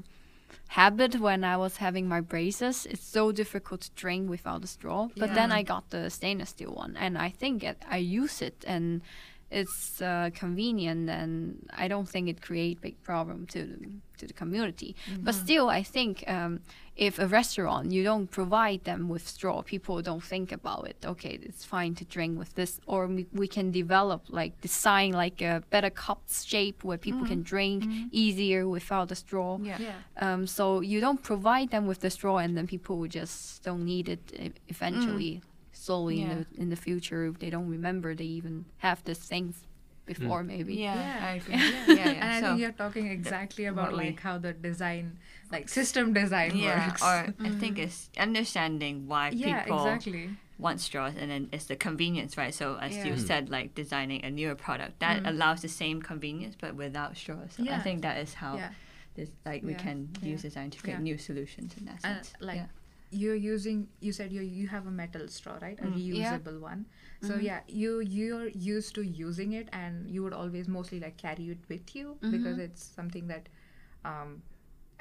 habit 0.68 1.18
when 1.18 1.44
I 1.44 1.56
was 1.56 1.78
having 1.78 2.08
my 2.08 2.20
braces. 2.20 2.86
It's 2.86 3.06
so 3.06 3.32
difficult 3.32 3.80
to 3.82 3.90
drink 3.96 4.28
without 4.28 4.64
a 4.64 4.66
straw. 4.66 5.08
But 5.16 5.34
then 5.34 5.50
I 5.50 5.62
got 5.62 5.90
the 5.90 6.10
stainless 6.10 6.50
steel 6.50 6.72
one, 6.74 6.96
and 6.96 7.16
I 7.18 7.30
think 7.30 7.64
it, 7.64 7.82
I 7.90 7.96
use 7.96 8.42
it, 8.42 8.64
and 8.66 9.00
it's 9.50 10.02
uh, 10.02 10.30
convenient, 10.34 11.08
and 11.08 11.68
I 11.74 11.88
don't 11.88 12.08
think 12.08 12.28
it 12.28 12.42
create 12.42 12.80
big 12.80 13.02
problem 13.02 13.46
to 13.46 13.64
the, 13.64 13.88
to 14.18 14.26
the 14.26 14.34
community. 14.34 14.94
But 15.20 15.34
still, 15.34 15.70
I 15.70 15.82
think 15.82 16.24
um, 16.26 16.60
if 16.96 17.18
a 17.18 17.26
restaurant 17.26 17.90
you 17.92 18.02
don't 18.02 18.26
provide 18.30 18.84
them 18.84 19.08
with 19.08 19.26
straw, 19.26 19.62
people 19.62 20.02
don't 20.02 20.22
think 20.22 20.52
about 20.52 20.86
it. 20.88 20.96
Okay, 21.04 21.38
it's 21.42 21.64
fine 21.64 21.94
to 21.94 22.04
drink 22.04 22.38
with 22.38 22.54
this, 22.56 22.80
or 22.86 23.06
we, 23.06 23.26
we 23.32 23.48
can 23.48 23.70
develop 23.70 24.24
like 24.28 24.60
design 24.60 25.12
like 25.12 25.40
a 25.40 25.62
better 25.70 25.90
cup 25.90 26.22
shape 26.30 26.84
where 26.84 26.98
people 26.98 27.24
can 27.26 27.42
drink 27.42 27.84
easier 28.10 28.68
without 28.68 29.10
a 29.10 29.14
straw. 29.14 29.58
Yeah. 29.62 29.78
yeah 29.80 29.94
Um, 30.20 30.46
so 30.46 30.80
you 30.80 31.00
don't 31.00 31.22
provide 31.22 31.70
them 31.70 31.86
with 31.86 32.00
the 32.00 32.10
straw, 32.10 32.36
and 32.36 32.54
then 32.56 32.66
people 32.66 32.98
will 32.98 33.08
just 33.08 33.62
don't 33.62 33.84
need 33.84 34.08
it 34.10 34.54
eventually. 34.68 35.40
Slowly 35.88 36.20
in, 36.20 36.28
the, 36.28 36.46
in 36.62 36.68
the 36.68 36.76
future, 36.76 37.20
if 37.30 37.38
they 37.38 37.50
don't 37.50 37.70
remember 37.78 38.14
they 38.14 38.30
even 38.40 38.66
have 38.78 38.98
these 39.04 39.18
things 39.32 39.54
before, 40.04 40.42
maybe. 40.44 40.74
Yeah, 40.76 40.94
Yeah. 41.00 41.26
I 41.28 41.30
agree. 41.40 41.54
Yeah. 41.72 41.94
Yeah, 42.00 42.12
yeah. 42.12 42.22
and 42.22 42.30
I 42.36 42.40
think 42.40 42.60
you're 42.60 42.72
talking 42.84 43.06
exactly 43.18 43.64
about 43.72 43.92
what 43.92 44.04
like 44.04 44.20
how 44.20 44.36
the 44.46 44.52
design, 44.52 45.18
like 45.54 45.68
system 45.68 46.12
design 46.12 46.50
yeah, 46.56 46.90
works. 46.92 47.02
or 47.02 47.16
I 47.48 47.50
think 47.62 47.78
it's 47.78 48.10
understanding 48.18 48.94
why 49.08 49.30
yeah, 49.32 49.64
people 49.64 49.78
exactly. 49.78 50.30
want 50.58 50.80
straws, 50.80 51.14
and 51.20 51.30
then 51.30 51.48
it's 51.52 51.66
the 51.72 51.76
convenience, 51.76 52.36
right? 52.36 52.54
So 52.54 52.76
as 52.86 52.92
you 53.06 53.12
Mm. 53.14 53.26
said, 53.30 53.42
like 53.56 53.74
designing 53.74 54.20
a 54.24 54.30
newer 54.30 54.56
product 54.66 55.00
that 55.00 55.16
allows 55.24 55.62
the 55.62 55.68
same 55.82 56.02
convenience 56.02 56.54
but 56.60 56.74
without 56.74 57.16
straws. 57.16 57.50
So 57.56 57.62
I 57.76 57.78
think 57.80 58.02
that 58.02 58.16
is 58.24 58.34
how 58.34 58.56
Yeah, 58.56 58.72
this, 59.16 59.30
like 59.44 59.62
we 59.62 59.74
can 59.74 59.98
Yeah. 60.22 60.30
use 60.32 60.42
design 60.42 60.68
to 60.74 60.78
create 60.82 61.00
Yeah. 61.00 61.10
new 61.10 61.18
solutions 61.18 61.70
in 61.78 61.84
that 61.86 62.00
and 62.04 62.24
sense. 62.24 62.32
like 62.40 62.56
yeah. 62.60 62.66
You're 63.10 63.34
using. 63.34 63.88
You 64.00 64.12
said 64.12 64.32
you 64.32 64.42
you 64.42 64.66
have 64.68 64.86
a 64.86 64.90
metal 64.90 65.28
straw, 65.28 65.58
right? 65.62 65.78
A 65.80 65.84
Mm. 65.84 65.98
Yeah. 65.98 66.38
reusable 66.38 66.60
one. 66.60 66.86
So 67.20 67.36
yeah, 67.36 67.60
you 67.68 68.00
you're 68.00 68.48
used 68.48 68.94
to 68.96 69.02
using 69.02 69.52
it, 69.52 69.68
and 69.72 70.10
you 70.10 70.22
would 70.22 70.32
always 70.42 70.68
mostly 70.68 71.00
like 71.00 71.16
carry 71.16 71.50
it 71.56 71.58
with 71.68 71.94
you 71.96 72.16
because 72.36 72.58
it's 72.68 72.82
something 73.00 73.26
that. 73.28 73.48
Um, 74.04 74.42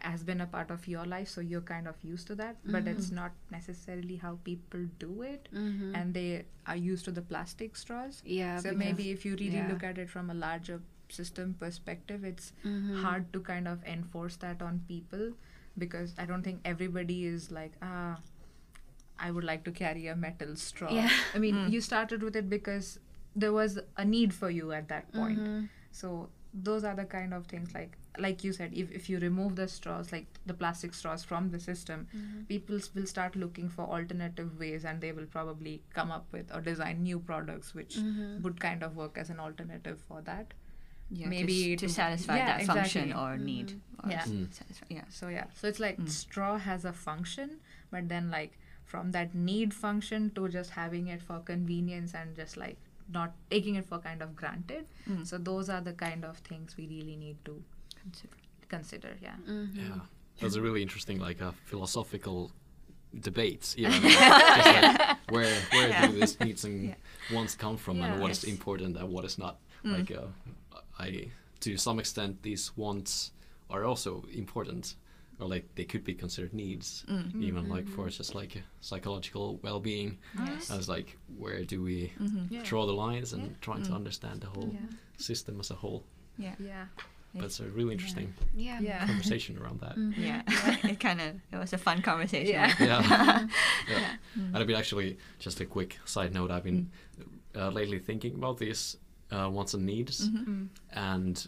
has 0.08 0.24
been 0.24 0.42
a 0.42 0.46
part 0.46 0.70
of 0.70 0.88
your 0.88 1.04
life 1.06 1.28
so 1.28 1.42
you're 1.42 1.62
kind 1.70 1.88
of 1.88 1.96
used 2.04 2.28
to 2.28 2.36
that 2.36 2.58
but 2.66 2.88
it's 2.88 3.10
not 3.12 3.32
necessarily 3.50 4.16
how 4.16 4.38
people 4.44 4.84
do 5.00 5.24
it 5.24 5.48
Mm-hmm. 5.52 5.96
and 5.96 6.14
they 6.14 6.46
are 6.68 6.76
used 6.76 7.06
to 7.06 7.12
the 7.12 7.22
plastic 7.24 7.76
straws 7.76 8.22
Yeah. 8.24 8.58
so 8.58 8.74
maybe 8.74 9.10
if 9.10 9.26
you 9.26 9.32
really 9.40 9.56
yeah. 9.58 9.68
look 9.70 9.84
at 9.84 9.98
it 9.98 10.08
from 10.12 10.30
a 10.30 10.36
larger 10.36 10.82
system 11.10 11.56
perspective 11.64 12.24
it's 12.24 12.54
Mhm. 12.64 13.02
hard 13.06 13.34
to 13.34 13.40
kind 13.50 13.68
of 13.68 13.84
enforce 13.96 14.36
that 14.46 14.62
on 14.62 14.82
people 14.88 15.32
because 15.78 16.14
I 16.18 16.26
don't 16.26 16.44
think 16.44 16.62
everybody 16.66 17.26
is 17.26 17.52
like 17.52 17.74
ah. 17.82 18.18
I 19.20 19.32
would 19.32 19.44
like 19.44 19.64
to 19.64 19.72
carry 19.72 20.06
a 20.06 20.16
metal 20.16 20.56
straw. 20.56 20.92
Yeah. 20.92 21.10
I 21.34 21.40
mean, 21.40 21.56
hmm. 21.56 21.72
you 21.72 21.82
started 21.82 22.22
with 22.22 22.36
it 22.36 22.52
because 22.52 23.00
there 23.36 23.52
was 23.52 23.80
a 23.98 24.06
need 24.06 24.32
for 24.32 24.52
you 24.52 24.72
at 24.74 24.90
that 24.90 25.12
point. 25.12 25.40
Mm-hmm. 25.40 25.66
So 25.92 26.30
those 26.54 26.84
are 26.84 26.96
the 26.96 27.06
kind 27.06 27.34
of 27.34 27.48
things 27.48 27.74
like 27.74 27.98
like 28.20 28.44
you 28.44 28.52
said, 28.52 28.74
if, 28.74 28.92
if 28.92 29.10
you 29.10 29.20
remove 29.20 29.56
the 29.56 29.68
straws, 29.68 30.12
like 30.12 30.26
the 30.48 30.54
plastic 30.54 30.94
straws 30.94 31.24
from 31.24 31.52
the 31.52 31.60
system, 31.60 32.08
mm-hmm. 32.16 32.44
people 32.44 32.80
will 32.96 33.06
start 33.06 33.36
looking 33.36 33.70
for 33.70 33.84
alternative 33.84 34.60
ways 34.60 34.86
and 34.86 35.02
they 35.02 35.12
will 35.12 35.28
probably 35.28 35.82
come 35.94 36.12
up 36.12 36.26
with 36.32 36.54
or 36.54 36.62
design 36.62 37.04
new 37.04 37.20
products 37.20 37.76
which 37.76 37.98
mm-hmm. 37.98 38.42
would 38.42 38.60
kind 38.60 38.82
of 38.82 38.96
work 38.96 39.18
as 39.18 39.30
an 39.30 39.40
alternative 39.40 40.04
for 40.08 40.22
that. 40.22 40.54
Yeah, 41.10 41.28
Maybe 41.30 41.76
to, 41.76 41.78
to 41.78 41.88
to- 41.88 41.94
satisfy 41.94 42.38
yeah, 42.38 42.58
that 42.58 42.66
function 42.68 43.04
exactly. 43.10 43.14
or 43.34 43.38
need. 43.38 43.80
Or 44.04 44.10
Yeah. 44.10 44.24
Mm. 44.24 44.54
satisfy, 44.54 44.86
yeah. 44.90 45.04
So 45.10 45.28
yeah, 45.30 45.46
so 45.54 45.68
it's 45.68 45.80
like 45.80 45.98
straw 46.08 46.58
has 46.58 46.84
a 46.86 46.92
function, 46.94 47.60
but 47.92 48.10
then 48.10 48.30
like 48.30 48.58
from 48.84 49.12
that 49.12 49.34
need 49.34 49.74
function 49.74 50.32
to 50.36 50.48
just 50.50 50.72
having 50.72 51.08
it 51.08 51.22
for 51.22 51.40
convenience 51.40 52.14
and 52.14 52.36
just 52.36 52.58
like 52.58 52.78
not 53.12 53.34
taking 53.50 53.76
it 53.76 53.86
for 53.86 54.00
kind 54.00 54.22
of 54.22 54.36
granted. 54.36 54.86
Mm. 55.10 55.26
So 55.26 55.38
those 55.38 55.70
are 55.70 55.80
the 55.82 55.94
kind 55.94 56.26
of 56.26 56.38
things 56.40 56.76
we 56.78 56.88
really 56.88 57.16
need 57.16 57.38
to 57.46 57.64
consider. 58.02 58.34
Consider, 58.68 59.16
Yeah. 59.22 59.36
Yeah, 59.74 60.00
that's 60.42 60.56
a 60.56 60.62
really 60.62 60.82
interesting, 60.82 61.20
like 61.20 61.40
a 61.40 61.54
philosophical 61.66 62.52
debate. 63.18 63.74
Even 63.78 63.92
just 64.02 64.20
like 64.20 65.18
where 65.30 65.56
where 65.72 65.88
Yeah. 65.90 66.08
do 66.08 66.20
these 66.20 66.38
needs 66.42 66.66
and 66.66 66.90
Yeah. 66.90 66.96
wants 67.34 67.56
come 67.56 67.78
from, 67.78 67.98
Yeah. 67.98 68.12
and 68.14 68.22
what 68.22 68.32
is 68.32 68.44
Yes. 68.44 68.52
important 68.54 68.98
and 68.98 69.10
what 69.10 69.24
is 69.24 69.38
not. 69.38 69.58
Mm. 69.86 69.98
Like, 69.98 70.12
uh, 70.12 70.28
I 71.00 71.32
to 71.62 71.78
some 71.78 72.00
extent 72.00 72.44
these 72.44 72.72
wants 72.78 73.32
are 73.70 73.84
also 73.84 74.24
important, 74.34 74.96
or 75.40 75.48
like 75.48 75.66
they 75.76 75.84
could 75.86 76.04
be 76.04 76.14
considered 76.14 76.54
needs, 76.54 77.04
Mm. 77.10 77.42
even 77.44 77.68
like 77.70 77.88
for 77.90 78.10
just 78.10 78.36
like 78.36 78.64
psychological 78.82 79.60
well-being. 79.64 80.18
Yes. 80.46 80.72
As 80.72 80.88
like 80.90 81.18
where 81.38 81.64
do 81.66 81.82
we 81.84 82.12
Mhm. 82.20 82.48
Yeah. 82.52 82.64
draw 82.64 82.86
the 82.86 82.94
lines 82.94 83.34
and 83.34 83.44
Yeah. 83.44 83.58
trying 83.62 83.84
to 83.84 83.92
Mm. 83.92 83.96
understand 83.96 84.42
the 84.42 84.48
whole 84.48 84.72
Yeah. 84.74 84.90
system 85.18 85.60
as 85.60 85.72
a 85.72 85.76
whole. 85.76 86.04
Yeah. 86.38 86.56
Yeah. 86.60 86.88
But 87.36 87.46
it's 87.46 87.60
a 87.60 87.66
really 87.70 87.94
interesting 87.94 88.34
Yeah. 88.56 88.80
Yeah. 88.82 89.06
conversation 89.06 89.58
around 89.58 89.80
that. 89.82 89.96
Yeah. 90.18 90.42
it 90.92 91.00
kind 91.00 91.20
of 91.22 91.36
it 91.52 91.58
was 91.58 91.74
a 91.74 91.78
fun 91.78 92.02
conversation. 92.02 92.54
Yeah. 92.54 92.74
yeah. 92.80 93.02
yeah. 93.10 93.48
Yeah. 93.90 94.16
Mm. 94.38 94.48
And 94.48 94.58
I've 94.58 94.68
been 94.68 94.78
actually 94.80 95.18
just 95.40 95.60
a 95.60 95.66
quick 95.66 96.00
side 96.06 96.34
note. 96.34 96.50
I've 96.52 96.64
been 96.64 96.90
uh, 97.56 97.70
lately 97.70 98.00
thinking 98.00 98.36
about 98.36 98.58
these 98.60 98.98
uh, 99.32 99.50
wants 99.50 99.74
and 99.74 99.86
needs, 99.86 100.30
Mhm. 100.30 100.46
Mm. 100.48 100.68
and 100.92 101.48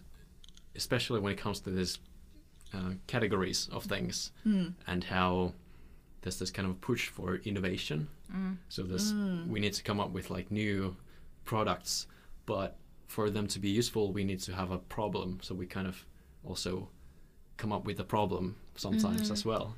especially 0.75 1.19
when 1.19 1.31
it 1.33 1.37
comes 1.37 1.59
to 1.61 1.69
these 1.71 1.99
uh, 2.73 2.93
categories 3.07 3.67
of 3.69 3.83
things, 3.85 4.31
Mm. 4.45 4.73
and 4.85 5.03
how 5.05 5.53
there's 6.21 6.37
this 6.39 6.51
kind 6.51 6.67
of 6.67 6.79
push 6.81 7.07
for 7.09 7.37
innovation. 7.37 8.07
Mm. 8.31 8.57
So 8.69 8.83
this 8.83 9.11
Mm. 9.11 9.47
we 9.47 9.59
need 9.59 9.73
to 9.73 9.81
come 9.83 9.99
up 9.99 10.11
with 10.11 10.29
like 10.29 10.51
new 10.51 10.95
products, 11.45 12.05
but 12.45 12.77
for 13.07 13.29
them 13.31 13.47
to 13.47 13.59
be 13.59 13.69
useful, 13.69 14.13
we 14.13 14.23
need 14.23 14.39
to 14.41 14.53
have 14.53 14.69
a 14.71 14.77
problem. 14.77 15.39
So 15.41 15.55
we 15.55 15.65
kind 15.65 15.87
of 15.87 16.05
also 16.43 16.89
come 17.57 17.71
up 17.71 17.85
with 17.85 17.99
a 17.99 18.03
problem 18.03 18.55
sometimes 18.75 19.31
as 19.31 19.43
well. 19.45 19.75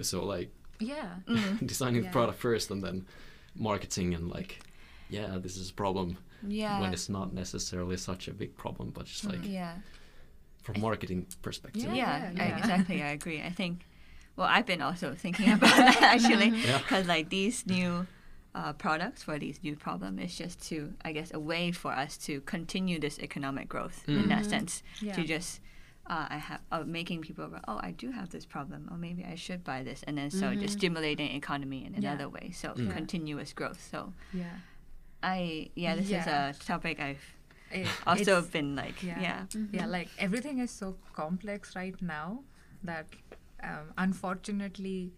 So 0.00 0.24
like 0.24 0.50
Yeah. 0.80 1.16
Mm. 1.26 1.66
designing 1.66 2.02
Yeah. 2.04 2.08
the 2.08 2.12
product 2.12 2.38
first 2.38 2.70
and 2.70 2.82
then 2.82 3.04
marketing 3.54 4.14
and 4.14 4.28
like 4.30 4.60
yeah 5.10 5.38
this 5.38 5.56
is 5.56 5.70
a 5.70 5.74
problem 5.74 6.16
Yeah. 6.46 6.80
when 6.80 6.92
it's 6.92 7.08
not 7.08 7.32
necessarily 7.32 7.96
such 7.96 8.28
a 8.28 8.32
big 8.34 8.52
problem 8.56 8.90
but 8.90 9.06
just 9.06 9.24
like 9.24 9.44
yeah. 9.44 9.74
from 10.62 10.80
marketing 10.80 11.26
perspective 11.42 11.82
Yeah, 11.84 11.94
Yeah, 11.94 12.32
yeah, 12.36 12.54
I- 12.54 12.58
exactly. 12.58 13.02
I 13.02 13.10
agree. 13.18 13.40
I 13.42 13.50
think, 13.50 13.74
well, 14.36 14.48
I've 14.56 14.66
been 14.66 14.82
also 14.82 15.14
thinking 15.14 15.50
about 15.58 15.76
that 15.76 16.02
actually, 16.02 16.50
Yeah. 16.50 16.78
because 16.78 17.06
like 17.08 17.28
these 17.30 17.66
new 17.66 18.06
uh, 18.54 18.72
products 18.74 19.22
for 19.22 19.38
these 19.38 19.58
new 19.62 19.76
problem 19.76 20.18
is 20.18 20.36
just 20.36 20.56
to, 20.68 20.92
I 21.04 21.12
guess, 21.12 21.30
a 21.32 21.40
way 21.40 21.72
for 21.72 21.92
us 21.92 22.16
to 22.26 22.40
continue 22.42 22.98
this 23.00 23.18
economic 23.18 23.68
growth 23.68 23.98
in 24.08 24.28
that 24.28 24.44
Mhm. 24.44 24.50
sense. 24.50 24.82
Yeah. 25.00 25.14
To 25.16 25.24
just, 25.24 25.60
uh, 26.06 26.26
I 26.36 26.38
have 26.38 26.60
uh, 26.72 26.82
making 26.84 27.22
people, 27.22 27.46
go, 27.48 27.60
oh, 27.68 27.78
I 27.88 27.92
do 27.92 28.10
have 28.10 28.28
this 28.30 28.44
problem, 28.46 28.88
or 28.90 28.96
maybe 28.96 29.24
I 29.24 29.36
should 29.36 29.62
buy 29.64 29.82
this, 29.84 30.02
and 30.06 30.16
then 30.18 30.30
so 30.30 30.54
just 30.54 30.74
stimulating 30.78 31.30
economy 31.42 31.80
in 31.86 31.92
Yeah. 31.92 32.00
another 32.12 32.28
way. 32.28 32.50
So 32.52 32.68
Mm. 32.74 32.90
continuous 32.92 33.52
growth. 33.52 33.80
So 33.90 34.12
Yeah. 34.32 34.56
I, 35.22 35.70
yeah, 35.74 35.96
this 35.96 36.06
is 36.10 36.26
a 36.26 36.54
topic 36.64 37.00
I've 37.00 37.24
It- 37.70 37.86
also 38.06 38.38
it's- 38.38 38.46
been 38.46 38.74
like, 38.76 39.02
yeah. 39.02 39.20
yeah. 39.20 39.44
yeah. 39.72 39.86
Like 39.86 40.08
everything 40.18 40.58
is 40.58 40.70
so 40.70 40.96
complex 41.12 41.74
right 41.76 42.00
now 42.00 42.44
that 42.84 43.06
um, 43.62 43.92
unfortunately 43.98 45.12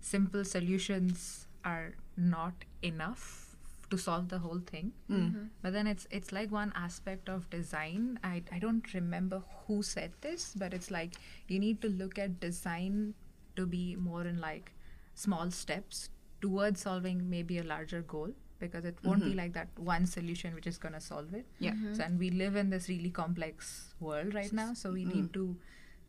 simple 0.00 0.44
solutions 0.44 1.46
are 1.64 1.94
not 2.16 2.54
enough 2.82 3.56
to 3.90 3.98
solve 3.98 4.28
the 4.28 4.38
whole 4.38 4.60
thing. 4.60 4.92
Mm. 5.10 5.48
but 5.62 5.72
then 5.72 5.88
it's 5.88 6.06
it's 6.12 6.30
like 6.30 6.52
one 6.52 6.72
aspect 6.76 7.28
of 7.28 7.50
design. 7.50 8.20
I, 8.22 8.42
I 8.52 8.60
don't 8.60 8.94
remember 8.94 9.42
who 9.66 9.82
said 9.82 10.12
this 10.20 10.54
but 10.56 10.72
it's 10.72 10.90
like 10.92 11.14
you 11.48 11.58
need 11.58 11.82
to 11.82 11.88
look 11.88 12.16
at 12.18 12.38
design 12.38 13.14
to 13.56 13.66
be 13.66 13.96
more 13.96 14.24
in 14.26 14.38
like 14.40 14.72
small 15.14 15.50
steps 15.50 16.08
towards 16.40 16.80
solving 16.82 17.28
maybe 17.28 17.58
a 17.58 17.64
larger 17.64 18.00
goal 18.02 18.30
because 18.60 18.84
it 18.84 18.96
won't 19.02 19.24
be 19.24 19.32
Mhm. 19.32 19.36
like 19.42 19.52
that 19.54 19.68
one 19.78 20.06
solution 20.06 20.54
which 20.54 20.66
is 20.66 20.78
going 20.78 20.94
to 20.94 21.00
solve 21.00 21.34
it 21.34 21.46
Yeah. 21.58 21.74
so, 21.94 22.02
and 22.04 22.18
we 22.18 22.30
live 22.30 22.56
in 22.56 22.70
this 22.70 22.88
really 22.88 23.10
complex 23.10 23.94
world 24.00 24.34
right 24.34 24.52
now 24.52 24.72
so 24.74 24.92
we 24.92 25.04
Mm. 25.04 25.14
need 25.14 25.32
to 25.34 25.44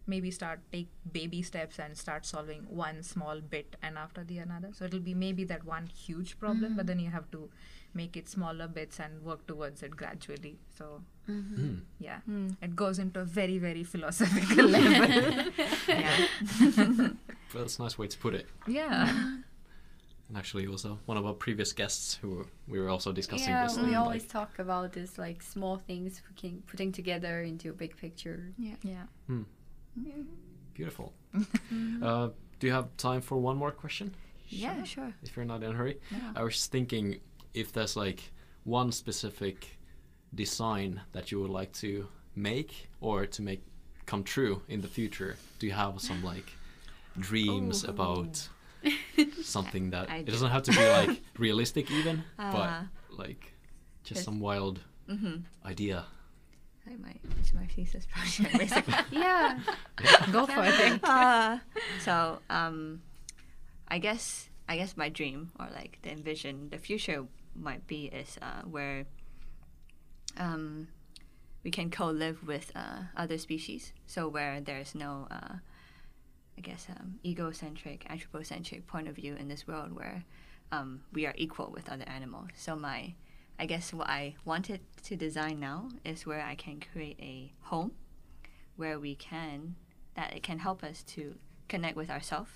maybe 0.08 0.32
start 0.32 0.60
take 0.72 0.88
baby 1.14 1.42
steps 1.48 1.80
and 1.80 1.98
start 1.98 2.26
solving 2.26 2.64
one 2.84 3.02
small 3.04 3.40
bit 3.56 3.76
and 3.82 3.98
after 4.04 4.24
the 4.24 4.40
another 4.46 4.70
so 4.74 4.86
it'll 4.86 5.00
be 5.12 5.14
maybe 5.14 5.44
that 5.52 5.64
one 5.64 5.86
huge 6.06 6.38
problem 6.40 6.76
but 6.76 6.88
then 6.88 7.00
you 7.00 7.10
have 7.18 7.30
to 7.36 7.50
make 8.00 8.18
it 8.22 8.28
smaller 8.34 8.68
bits 8.68 9.00
and 9.06 9.22
work 9.30 9.46
towards 9.48 9.84
it 9.84 9.96
gradually 10.02 10.58
so 10.78 11.04
Mm. 11.30 11.82
yeah 12.00 12.20
Mm. 12.28 12.58
it 12.68 12.76
goes 12.76 12.98
into 13.04 13.20
a 13.20 13.26
very 13.26 13.58
very 13.60 13.84
philosophical 13.94 14.66
level 14.66 15.46
Yeah. 15.88 16.28
but 17.54 17.60
that's 17.60 17.78
a 17.80 17.84
nice 17.84 17.98
way 17.98 18.08
to 18.08 18.18
put 18.18 18.34
it 18.34 18.48
yeah 18.68 19.38
and 20.32 20.38
actually 20.38 20.64
it 20.64 20.70
was 20.70 20.86
uh, 20.86 20.96
one 21.06 21.18
of 21.18 21.26
our 21.26 21.34
previous 21.34 21.74
guests 21.74 22.16
who 22.22 22.30
were, 22.30 22.46
we 22.68 22.80
were 22.80 22.88
also 22.90 23.12
discussing 23.12 23.50
yeah, 23.50 23.64
this 23.64 23.78
we 23.78 23.88
and, 23.88 23.96
always 23.98 24.22
like, 24.22 24.32
talk 24.32 24.60
about 24.60 24.94
this 24.94 25.18
like 25.18 25.42
small 25.42 25.78
things 25.78 26.22
putting 26.26 26.64
putting 26.68 26.92
together 26.92 27.42
into 27.42 27.70
a 27.70 27.74
big 27.74 27.98
picture. 27.98 28.54
Yeah. 28.58 28.76
yeah 28.82 29.04
hmm, 29.28 29.44
beautiful 30.74 31.14
uh, 32.02 32.30
do 32.60 32.68
you 32.68 32.74
have 32.74 32.96
time 32.96 33.20
for 33.22 33.38
one 33.38 33.58
more 33.58 33.72
question 33.72 34.14
Yeah, 34.48 34.84
sure. 34.84 35.14
if 35.22 35.36
you're 35.36 35.46
not 35.46 35.64
in 35.64 35.72
a 35.72 35.74
hurry 35.74 36.00
Yeah. 36.12 36.32
I 36.36 36.44
was 36.44 36.66
thinking 36.68 37.20
if 37.54 37.74
there's 37.74 37.98
like 37.98 38.32
one 38.64 38.92
specific 38.94 39.78
design 40.34 41.02
that 41.12 41.30
you 41.32 41.42
would 41.42 41.50
like 41.50 41.74
to 41.74 42.08
make 42.36 42.90
or 43.02 43.26
to 43.26 43.42
make 43.42 43.64
come 44.06 44.24
true 44.24 44.62
in 44.68 44.82
the 44.82 44.88
future. 44.88 45.36
Do 45.60 45.68
you 45.68 45.74
have 45.74 46.00
some 46.02 46.24
like 46.24 46.54
dreams 47.20 47.84
Ooh. 47.84 47.90
about 47.90 48.50
something 49.44 49.90
that 49.92 50.10
it 50.10 50.26
do. 50.26 50.32
doesn't 50.32 50.50
have 50.52 50.64
to 50.64 50.72
be 50.72 50.88
like 50.90 51.22
realistic 51.38 51.90
even, 51.92 52.24
Ah. 52.40 52.52
but 52.52 53.18
like 53.18 53.54
just 54.04 54.20
Yes. 54.20 54.26
some 54.26 54.40
wild 54.40 54.80
Mm-hmm. 55.10 55.44
idea. 55.68 56.06
Like 56.88 57.00
my, 57.00 57.14
it's 57.40 57.54
my 57.54 57.66
thesis 57.68 58.08
project, 58.10 58.58
basically. 58.58 58.94
Yeah. 59.12 59.60
go 60.32 60.46
for 60.48 60.64
it 60.66 61.04
uh, 61.04 61.60
so, 62.00 62.40
um, 62.50 63.02
I 63.88 64.00
guess, 64.00 64.50
I 64.70 64.78
guess 64.78 64.96
my 64.98 65.10
dream 65.10 65.52
or 65.60 65.68
like 65.76 66.00
the 66.02 66.12
envision, 66.12 66.70
the 66.70 66.78
future 66.78 67.26
might 67.56 67.86
be 67.88 68.06
is 68.06 68.38
uh, 68.42 68.62
where 68.64 69.06
um, 70.38 70.88
we 71.64 71.72
can 71.72 71.90
co-live 71.92 72.44
with 72.48 72.72
uh, 72.76 73.04
other 73.18 73.38
species. 73.38 73.94
So 74.08 74.28
where 74.28 74.62
there's 74.62 74.96
no, 74.96 75.28
uh, 75.30 75.56
I 76.62 76.70
guess, 76.70 76.86
um, 76.90 77.20
egocentric, 77.26 78.06
anthropocentric 78.08 78.86
point 78.86 79.08
of 79.08 79.16
view 79.16 79.36
in 79.36 79.48
this 79.48 79.66
world 79.68 79.94
where 79.94 80.24
um, 80.72 81.02
we 81.12 81.26
are 81.26 81.34
equal 81.36 81.72
with 81.74 81.90
other 81.90 82.08
animals. 82.08 82.50
So 82.56 82.76
my, 82.76 83.16
I 83.58 83.66
guess 83.66 83.92
what 83.92 84.08
I 84.08 84.36
wanted 84.46 84.82
to 85.06 85.16
design 85.16 85.60
now 85.60 85.90
is 86.06 86.28
where 86.28 86.42
I 86.42 86.54
can 86.54 86.80
create 86.80 87.18
a 87.20 87.52
home 87.62 87.94
where 88.76 89.00
we 89.00 89.16
can 89.16 89.76
that 90.16 90.36
it 90.36 90.44
can 90.44 90.60
help 90.60 90.84
us 90.84 91.02
to 91.04 91.34
connect 91.68 91.96
with 91.98 92.10
ourselves, 92.12 92.52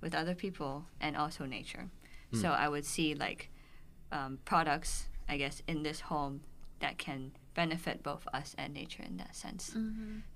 with 0.00 0.14
other 0.14 0.34
people, 0.34 0.86
and 1.00 1.14
also 1.16 1.44
nature. 1.44 1.90
So 2.40 2.48
I 2.48 2.68
would 2.68 2.86
see 2.86 3.14
like 3.14 3.50
um, 4.12 4.38
products, 4.46 5.08
I 5.28 5.36
guess, 5.36 5.62
in 5.68 5.82
this 5.82 6.00
home 6.00 6.40
that 6.80 6.96
can 6.96 7.32
benefit 7.54 8.02
both 8.02 8.26
us 8.32 8.54
and 8.56 8.72
nature 8.72 9.02
in 9.02 9.18
that 9.18 9.36
sense. 9.36 9.74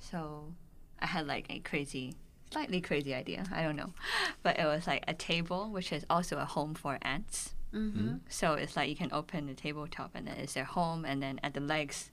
So 0.01 0.53
I 1.01 1.07
had 1.07 1.27
like 1.27 1.47
a 1.49 1.61
crazy, 1.61 2.15
slightly 2.51 2.81
crazy 2.81 3.15
idea. 3.15 3.45
I 3.53 3.63
don't 3.63 3.77
know, 3.77 3.93
but 4.43 4.59
it 4.59 4.65
was 4.65 4.87
like 4.87 5.05
a 5.09 5.15
table, 5.15 5.71
which 5.71 5.93
is 5.93 6.05
also 6.09 6.39
a 6.39 6.45
home 6.45 6.75
for 6.75 6.99
ants. 7.03 7.55
Mm-hmm. 7.75 8.17
So 8.29 8.55
it's 8.55 8.77
like 8.77 8.89
you 8.89 8.97
can 8.97 9.13
open 9.13 9.47
the 9.47 9.55
tabletop 9.55 10.13
and 10.15 10.27
then 10.27 10.37
it's 10.37 10.55
their 10.55 10.65
home, 10.65 11.05
and 11.05 11.23
then 11.23 11.41
at 11.43 11.55
the 11.55 11.61
legs, 11.61 12.11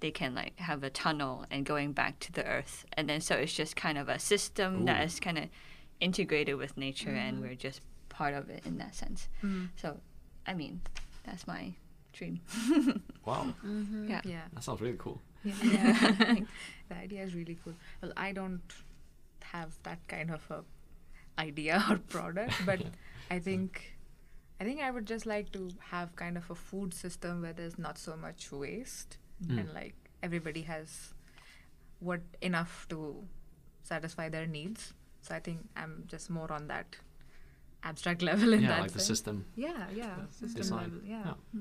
they 0.00 0.10
can 0.10 0.34
like 0.34 0.58
have 0.58 0.82
a 0.82 0.90
tunnel 0.90 1.44
and 1.50 1.64
going 1.64 1.92
back 1.92 2.18
to 2.20 2.32
the 2.32 2.44
earth. 2.44 2.84
And 2.94 3.08
then 3.08 3.20
so 3.20 3.34
it's 3.36 3.54
just 3.54 3.76
kind 3.76 3.96
of 3.98 4.08
a 4.08 4.18
system 4.18 4.84
that 4.84 5.00
Ooh. 5.00 5.04
is 5.04 5.20
kind 5.20 5.38
of 5.38 5.44
integrated 6.00 6.56
with 6.56 6.76
nature 6.76 7.10
and 7.10 7.40
we're 7.40 7.54
just 7.54 7.80
part 8.10 8.34
of 8.34 8.50
it 8.50 8.62
in 8.66 8.78
that 8.78 8.94
sense. 8.94 9.28
Mm. 9.42 9.68
So, 9.76 9.98
I 10.46 10.54
mean, 10.54 10.82
that's 11.24 11.46
my 11.46 11.72
dream. 12.12 12.40
Wow, 13.24 13.52
Yeah. 14.06 14.20
Yeah. 14.24 14.42
that 14.52 14.62
sounds 14.62 14.80
really 14.80 14.96
cool. 14.98 15.20
Yeah. 15.42 15.54
yeah. 15.64 16.34
the 16.88 16.94
idea 16.94 17.24
is 17.24 17.34
really 17.34 17.58
cool. 17.64 17.74
Well, 18.00 18.12
I 18.16 18.30
don't 18.30 18.62
have 19.52 19.78
that 19.84 20.06
kind 20.08 20.30
of 20.30 20.48
a 20.50 20.62
idea 21.40 21.82
or 21.90 21.98
product, 21.98 22.54
but 22.66 22.82
I 23.30 23.38
think 23.38 23.96
I 24.60 24.64
think 24.64 24.80
I 24.80 24.90
would 24.90 25.06
just 25.06 25.26
like 25.26 25.52
to 25.52 25.68
have 25.90 26.14
kind 26.16 26.36
of 26.38 26.50
a 26.50 26.54
food 26.54 26.94
system 26.94 27.42
where 27.42 27.52
there's 27.52 27.78
not 27.78 27.98
so 27.98 28.16
much 28.16 28.50
waste 28.52 29.18
Mm. 29.44 29.58
and 29.60 29.74
like 29.74 29.94
everybody 30.22 30.62
has 30.62 31.12
what 32.00 32.22
enough 32.40 32.86
to 32.88 32.98
satisfy 33.82 34.30
their 34.30 34.46
needs. 34.46 34.94
So 35.20 35.34
I 35.34 35.40
think 35.40 35.68
I'm 35.76 36.04
just 36.08 36.30
more 36.30 36.50
on 36.50 36.68
that 36.68 36.96
abstract 37.82 38.22
level 38.30 38.54
in 38.54 38.62
yeah, 38.62 38.68
that 38.68 38.80
like 38.80 38.92
the 38.92 39.00
system. 39.00 39.44
Yeah, 39.56 39.84
yeah, 39.94 40.14
system 40.30 40.62
design. 40.62 40.78
level. 40.84 41.00
Yeah. 41.04 41.34
Yeah. 41.52 41.60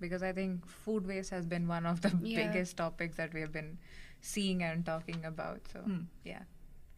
Because 0.00 0.24
I 0.24 0.32
think 0.32 0.66
food 0.66 1.06
waste 1.06 1.30
has 1.30 1.46
been 1.46 1.68
one 1.68 1.86
of 1.86 2.00
the 2.00 2.10
Yeah. 2.22 2.46
biggest 2.48 2.76
topics 2.76 3.16
that 3.18 3.32
we 3.32 3.40
have 3.40 3.52
been 3.52 3.78
seeing 4.20 4.64
and 4.64 4.84
talking 4.84 5.24
about. 5.24 5.60
So 5.72 5.80
Mm. 5.80 6.06
yeah. 6.24 6.42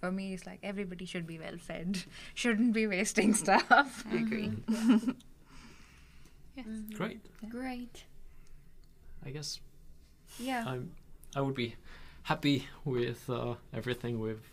For 0.01 0.13
me 0.13 0.33
it's 0.35 0.47
like 0.47 0.61
everybody 0.63 1.05
should 1.07 1.27
be 1.27 1.39
well 1.39 1.59
fed. 1.59 1.99
Shouldn't 2.35 2.73
be 2.73 2.87
wasting 2.87 3.35
stuff. 3.35 4.05
I 4.13 4.17
agree. 4.17 4.53
Yes. 6.57 6.67
Great. 6.95 7.21
Great. 7.49 8.05
I 9.25 9.31
guess 9.31 9.61
Yeah. 10.39 10.65
I'm. 10.67 10.93
I 11.37 11.41
would 11.41 11.55
be 11.55 11.75
happy 12.23 12.67
with 12.85 13.29
uh, 13.31 13.55
everything 13.73 14.19
we've 14.21 14.51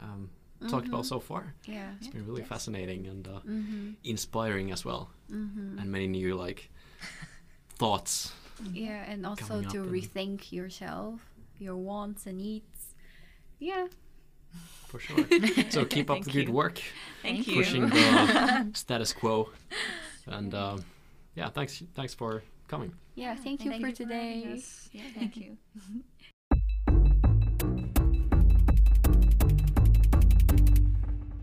um, 0.00 0.30
talked 0.68 0.88
about 0.88 1.06
so 1.06 1.20
far. 1.20 1.54
Yeah. 1.64 1.90
It's 1.98 2.08
been 2.08 2.26
really 2.26 2.40
Yes. 2.42 2.48
fascinating 2.48 3.06
and 3.06 3.26
uh, 3.26 3.40
Mm-hmm. 3.46 3.90
inspiring 4.04 4.70
as 4.72 4.84
well, 4.84 5.10
Mm-hmm. 5.30 5.78
and 5.78 5.90
many 5.90 6.06
new 6.06 6.34
like 6.34 6.70
thoughts. 7.78 8.32
Yeah, 8.72 9.04
and 9.08 9.24
also 9.24 9.62
to 9.62 9.84
rethink 9.84 10.50
yourself, 10.52 11.20
your 11.58 11.76
wants 11.76 12.26
and 12.26 12.38
needs. 12.38 12.94
Yeah. 13.60 13.86
For 14.88 14.98
sure. 15.00 15.18
so 15.70 15.84
keep 15.84 16.10
up 16.10 16.22
the 16.22 16.30
good 16.30 16.46
you. 16.48 16.52
work, 16.52 16.80
Thank 17.22 17.46
you. 17.46 17.56
pushing 17.56 17.88
the 17.90 18.70
status 18.74 19.12
quo, 19.12 19.50
and 20.26 20.54
um, 20.54 20.84
yeah, 21.34 21.50
thanks. 21.50 21.82
Thanks 21.94 22.14
for 22.14 22.42
coming. 22.68 22.92
Yeah. 23.14 23.34
Thank 23.36 23.64
you 23.64 23.70
thank 23.70 23.82
for 23.82 23.88
you 23.88 23.94
today. 23.94 24.46
us. 24.54 24.88
Yeah, 24.92 25.02
thank 25.14 25.36
you. 25.36 25.56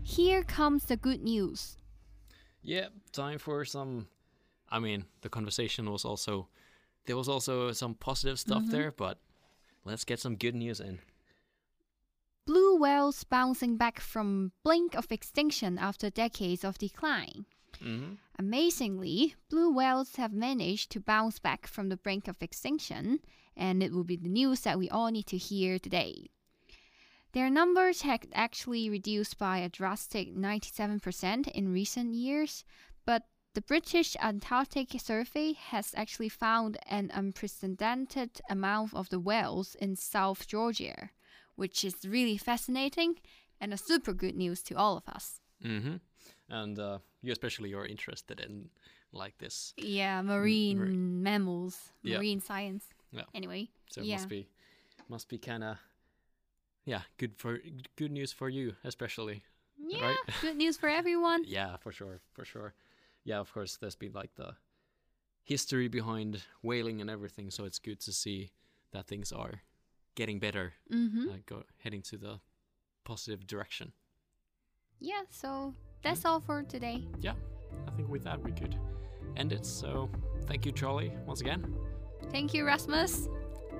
Here 0.02 0.42
comes 0.44 0.84
the 0.84 0.96
good 0.96 1.22
news. 1.22 1.76
Yeah, 2.62 2.86
time 3.12 3.38
for 3.38 3.64
some. 3.64 4.08
I 4.70 4.78
mean, 4.78 5.04
the 5.20 5.28
conversation 5.28 5.90
was 5.90 6.04
also 6.04 6.48
there 7.06 7.16
was 7.16 7.28
also 7.28 7.70
some 7.72 7.94
positive 7.94 8.38
stuff 8.38 8.62
Mhm. 8.64 8.70
there, 8.70 8.90
but 8.92 9.18
let's 9.84 10.04
get 10.04 10.18
some 10.20 10.36
good 10.36 10.54
news 10.54 10.80
in. 10.80 10.98
Blue 12.46 12.76
whales 12.76 13.24
bouncing 13.24 13.76
back 13.76 13.98
from 13.98 14.52
blink 14.62 14.94
of 14.94 15.10
extinction 15.10 15.78
after 15.78 16.10
decades 16.10 16.64
of 16.64 16.78
decline. 16.78 17.46
hmm 17.80 18.14
Amazingly, 18.38 19.34
blue 19.48 19.72
whales 19.72 20.16
have 20.16 20.32
managed 20.32 20.90
to 20.92 21.00
bounce 21.00 21.38
back 21.38 21.66
from 21.66 21.88
the 21.88 21.96
brink 21.96 22.28
of 22.28 22.42
extinction, 22.42 23.20
and 23.56 23.82
it 23.82 23.92
will 23.92 24.04
be 24.04 24.16
the 24.16 24.28
news 24.28 24.60
that 24.60 24.78
we 24.78 24.90
all 24.90 25.10
need 25.10 25.26
to 25.26 25.38
hear 25.38 25.78
today. 25.78 26.28
Their 27.32 27.50
numbers 27.50 28.02
had 28.02 28.28
actually 28.32 28.88
reduced 28.88 29.38
by 29.38 29.58
a 29.58 29.68
drastic 29.68 30.34
97% 30.34 31.48
in 31.48 31.72
recent 31.72 32.14
years, 32.14 32.64
but 33.04 33.24
the 33.54 33.62
British 33.62 34.16
Antarctic 34.20 34.88
Survey 35.00 35.54
has 35.54 35.94
actually 35.96 36.28
found 36.28 36.76
an 36.86 37.10
unprecedented 37.12 38.40
amount 38.48 38.94
of 38.94 39.08
the 39.08 39.18
whales 39.18 39.74
in 39.76 39.96
South 39.96 40.46
Georgia, 40.46 41.10
which 41.56 41.84
is 41.84 41.94
really 42.06 42.36
fascinating 42.38 43.16
and 43.60 43.72
a 43.72 43.76
super 43.76 44.12
good 44.12 44.36
news 44.36 44.62
to 44.62 44.74
all 44.74 44.96
of 44.96 45.08
us. 45.08 45.40
hmm 45.62 45.96
And 46.48 46.78
uh, 46.78 46.98
you 47.22 47.32
especially 47.32 47.74
are 47.74 47.86
interested 47.86 48.40
in 48.40 48.70
like 49.12 49.38
this, 49.38 49.74
Yeah, 49.76 50.22
marine 50.22 50.78
mari- 50.78 50.96
mammals, 50.96 51.92
Yeah. 52.02 52.18
marine 52.18 52.40
science. 52.40 52.84
Yeah. 53.10 53.24
Anyway, 53.34 53.70
so 53.90 54.00
it 54.02 54.06
yeah. 54.06 54.16
must 54.16 54.28
be 54.28 54.48
must 55.08 55.28
be 55.28 55.38
kind 55.38 55.62
of 55.64 55.76
yeah 56.84 57.02
good 57.18 57.36
for 57.36 57.58
good 57.96 58.10
news 58.12 58.32
for 58.32 58.48
you 58.48 58.74
especially. 58.84 59.42
yeah, 59.88 60.02
right? 60.06 60.16
good 60.40 60.56
news 60.56 60.76
for 60.76 60.88
everyone. 60.88 61.44
Yeah, 61.58 61.76
for 61.78 61.92
sure, 61.92 62.20
for 62.32 62.44
sure. 62.44 62.74
Yeah, 63.24 63.40
of 63.40 63.52
course, 63.52 63.76
there's 63.78 63.96
been 63.96 64.12
like 64.12 64.34
the 64.34 64.54
history 65.44 65.88
behind 65.88 66.42
whaling 66.62 67.00
and 67.00 67.10
everything, 67.10 67.50
so 67.50 67.64
it's 67.64 67.78
good 67.78 68.00
to 68.00 68.12
see 68.12 68.50
that 68.92 69.06
things 69.06 69.32
are 69.32 69.62
getting 70.16 70.40
better, 70.40 70.72
Mm-hmm. 70.92 71.28
uh, 71.30 71.34
go 71.46 71.62
heading 71.78 72.02
to 72.02 72.16
the 72.18 72.40
positive 73.04 73.46
direction. 73.46 73.92
Yeah, 74.98 75.22
so 75.30 75.74
that's 76.02 76.24
all 76.24 76.40
for 76.40 76.62
today. 76.64 77.06
Yeah, 77.20 77.34
I 77.86 77.90
think 77.92 78.08
with 78.08 78.24
that 78.24 78.42
we 78.42 78.50
could 78.52 78.76
end 79.36 79.52
it. 79.52 79.64
So 79.64 80.10
thank 80.46 80.66
you, 80.66 80.72
Charlie, 80.72 81.12
once 81.26 81.40
again. 81.40 81.72
Thank 82.32 82.52
you, 82.54 82.64
Rasmus. 82.66 83.28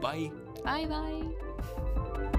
Bye. 0.00 0.30
Bye 0.62 0.86
bye. 0.86 2.32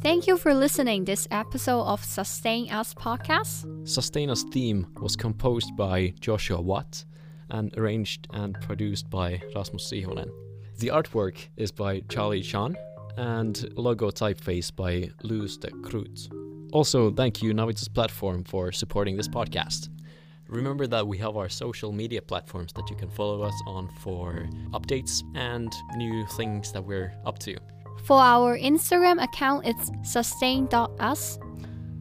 Thank 0.00 0.28
you 0.28 0.36
for 0.38 0.54
listening 0.54 1.04
this 1.04 1.26
episode 1.32 1.82
of 1.82 2.04
Sustain 2.04 2.70
Us 2.70 2.94
podcast. 2.94 3.66
Sustain 3.86 4.30
Us 4.30 4.44
theme 4.44 4.86
was 5.00 5.16
composed 5.16 5.76
by 5.76 6.14
Joshua 6.20 6.60
Watt 6.60 7.04
and 7.50 7.76
arranged 7.76 8.28
and 8.30 8.54
produced 8.60 9.10
by 9.10 9.42
Rasmus 9.56 9.90
Sihonen. 9.90 10.30
The 10.78 10.88
artwork 10.88 11.48
is 11.56 11.72
by 11.72 12.00
Charlie 12.08 12.42
Chan 12.42 12.76
and 13.16 13.68
logo 13.76 14.10
typeface 14.10 14.74
by 14.74 15.10
Luz 15.24 15.56
de 15.56 15.70
Cruz. 15.82 16.30
Also, 16.72 17.10
thank 17.10 17.42
you 17.42 17.52
Navitas 17.52 17.92
platform 17.92 18.44
for 18.44 18.70
supporting 18.70 19.16
this 19.16 19.28
podcast. 19.28 19.88
Remember 20.46 20.86
that 20.86 21.06
we 21.06 21.18
have 21.18 21.36
our 21.36 21.48
social 21.48 21.90
media 21.90 22.22
platforms 22.22 22.72
that 22.74 22.88
you 22.88 22.94
can 22.94 23.10
follow 23.10 23.42
us 23.42 23.54
on 23.66 23.88
for 24.00 24.48
updates 24.70 25.22
and 25.34 25.72
new 25.96 26.24
things 26.36 26.70
that 26.72 26.82
we're 26.82 27.12
up 27.26 27.38
to. 27.40 27.56
For 28.04 28.18
our 28.18 28.58
Instagram 28.58 29.22
account, 29.22 29.66
it's 29.66 29.90
sustain.us. 30.02 31.38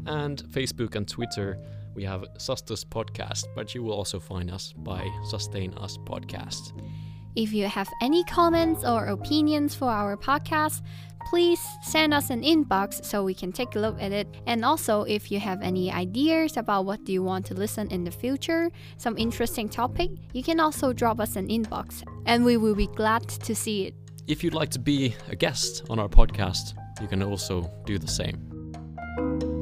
And 0.06 0.42
Facebook 0.44 0.96
and 0.96 1.08
Twitter, 1.08 1.60
we 1.96 2.04
have 2.06 2.22
Sustus 2.38 2.86
Podcast, 2.86 3.46
but 3.56 3.76
you 3.76 3.84
will 3.84 3.94
also 3.94 4.20
find 4.20 4.50
us 4.50 4.74
by 4.74 5.06
Sustain 5.26 5.74
Us 5.74 5.98
Podcast. 5.98 6.72
If 7.36 7.54
you 7.54 7.68
have 7.68 7.90
any 8.02 8.24
comments 8.24 8.84
or 8.84 9.06
opinions 9.08 9.76
for 9.76 9.90
our 9.90 10.18
podcast, 10.18 10.82
please 11.30 11.60
send 11.84 12.14
us 12.14 12.30
an 12.30 12.42
inbox 12.42 13.04
so 13.06 13.24
we 13.24 13.34
can 13.34 13.52
take 13.52 13.76
a 13.76 13.80
look 13.80 14.02
at 14.02 14.12
it. 14.12 14.28
And 14.48 14.64
also, 14.64 15.04
if 15.04 15.32
you 15.32 15.40
have 15.40 15.62
any 15.62 15.92
ideas 15.92 16.58
about 16.58 16.86
what 16.86 17.04
do 17.04 17.12
you 17.12 17.22
want 17.22 17.46
to 17.48 17.54
listen 17.54 17.90
in 17.90 18.06
the 18.06 18.12
future, 18.12 18.72
some 18.98 19.18
interesting 19.18 19.70
topic, 19.70 20.12
you 20.34 20.42
can 20.42 20.60
also 20.60 20.94
drop 20.94 21.20
us 21.20 21.36
an 21.36 21.48
inbox 21.50 22.02
and 22.26 22.44
we 22.46 22.58
will 22.58 22.76
be 22.76 22.88
glad 22.88 23.28
to 23.28 23.54
see 23.54 23.88
it. 23.88 24.07
If 24.28 24.44
you'd 24.44 24.54
like 24.54 24.72
to 24.72 24.80
be 24.80 25.16
a 25.30 25.38
guest 25.38 25.84
on 25.90 26.00
our 26.00 26.10
podcast, 26.10 26.74
you 27.02 27.08
can 27.08 27.24
also 27.24 27.72
do 27.86 27.98
the 27.98 28.08
same. 28.10 29.57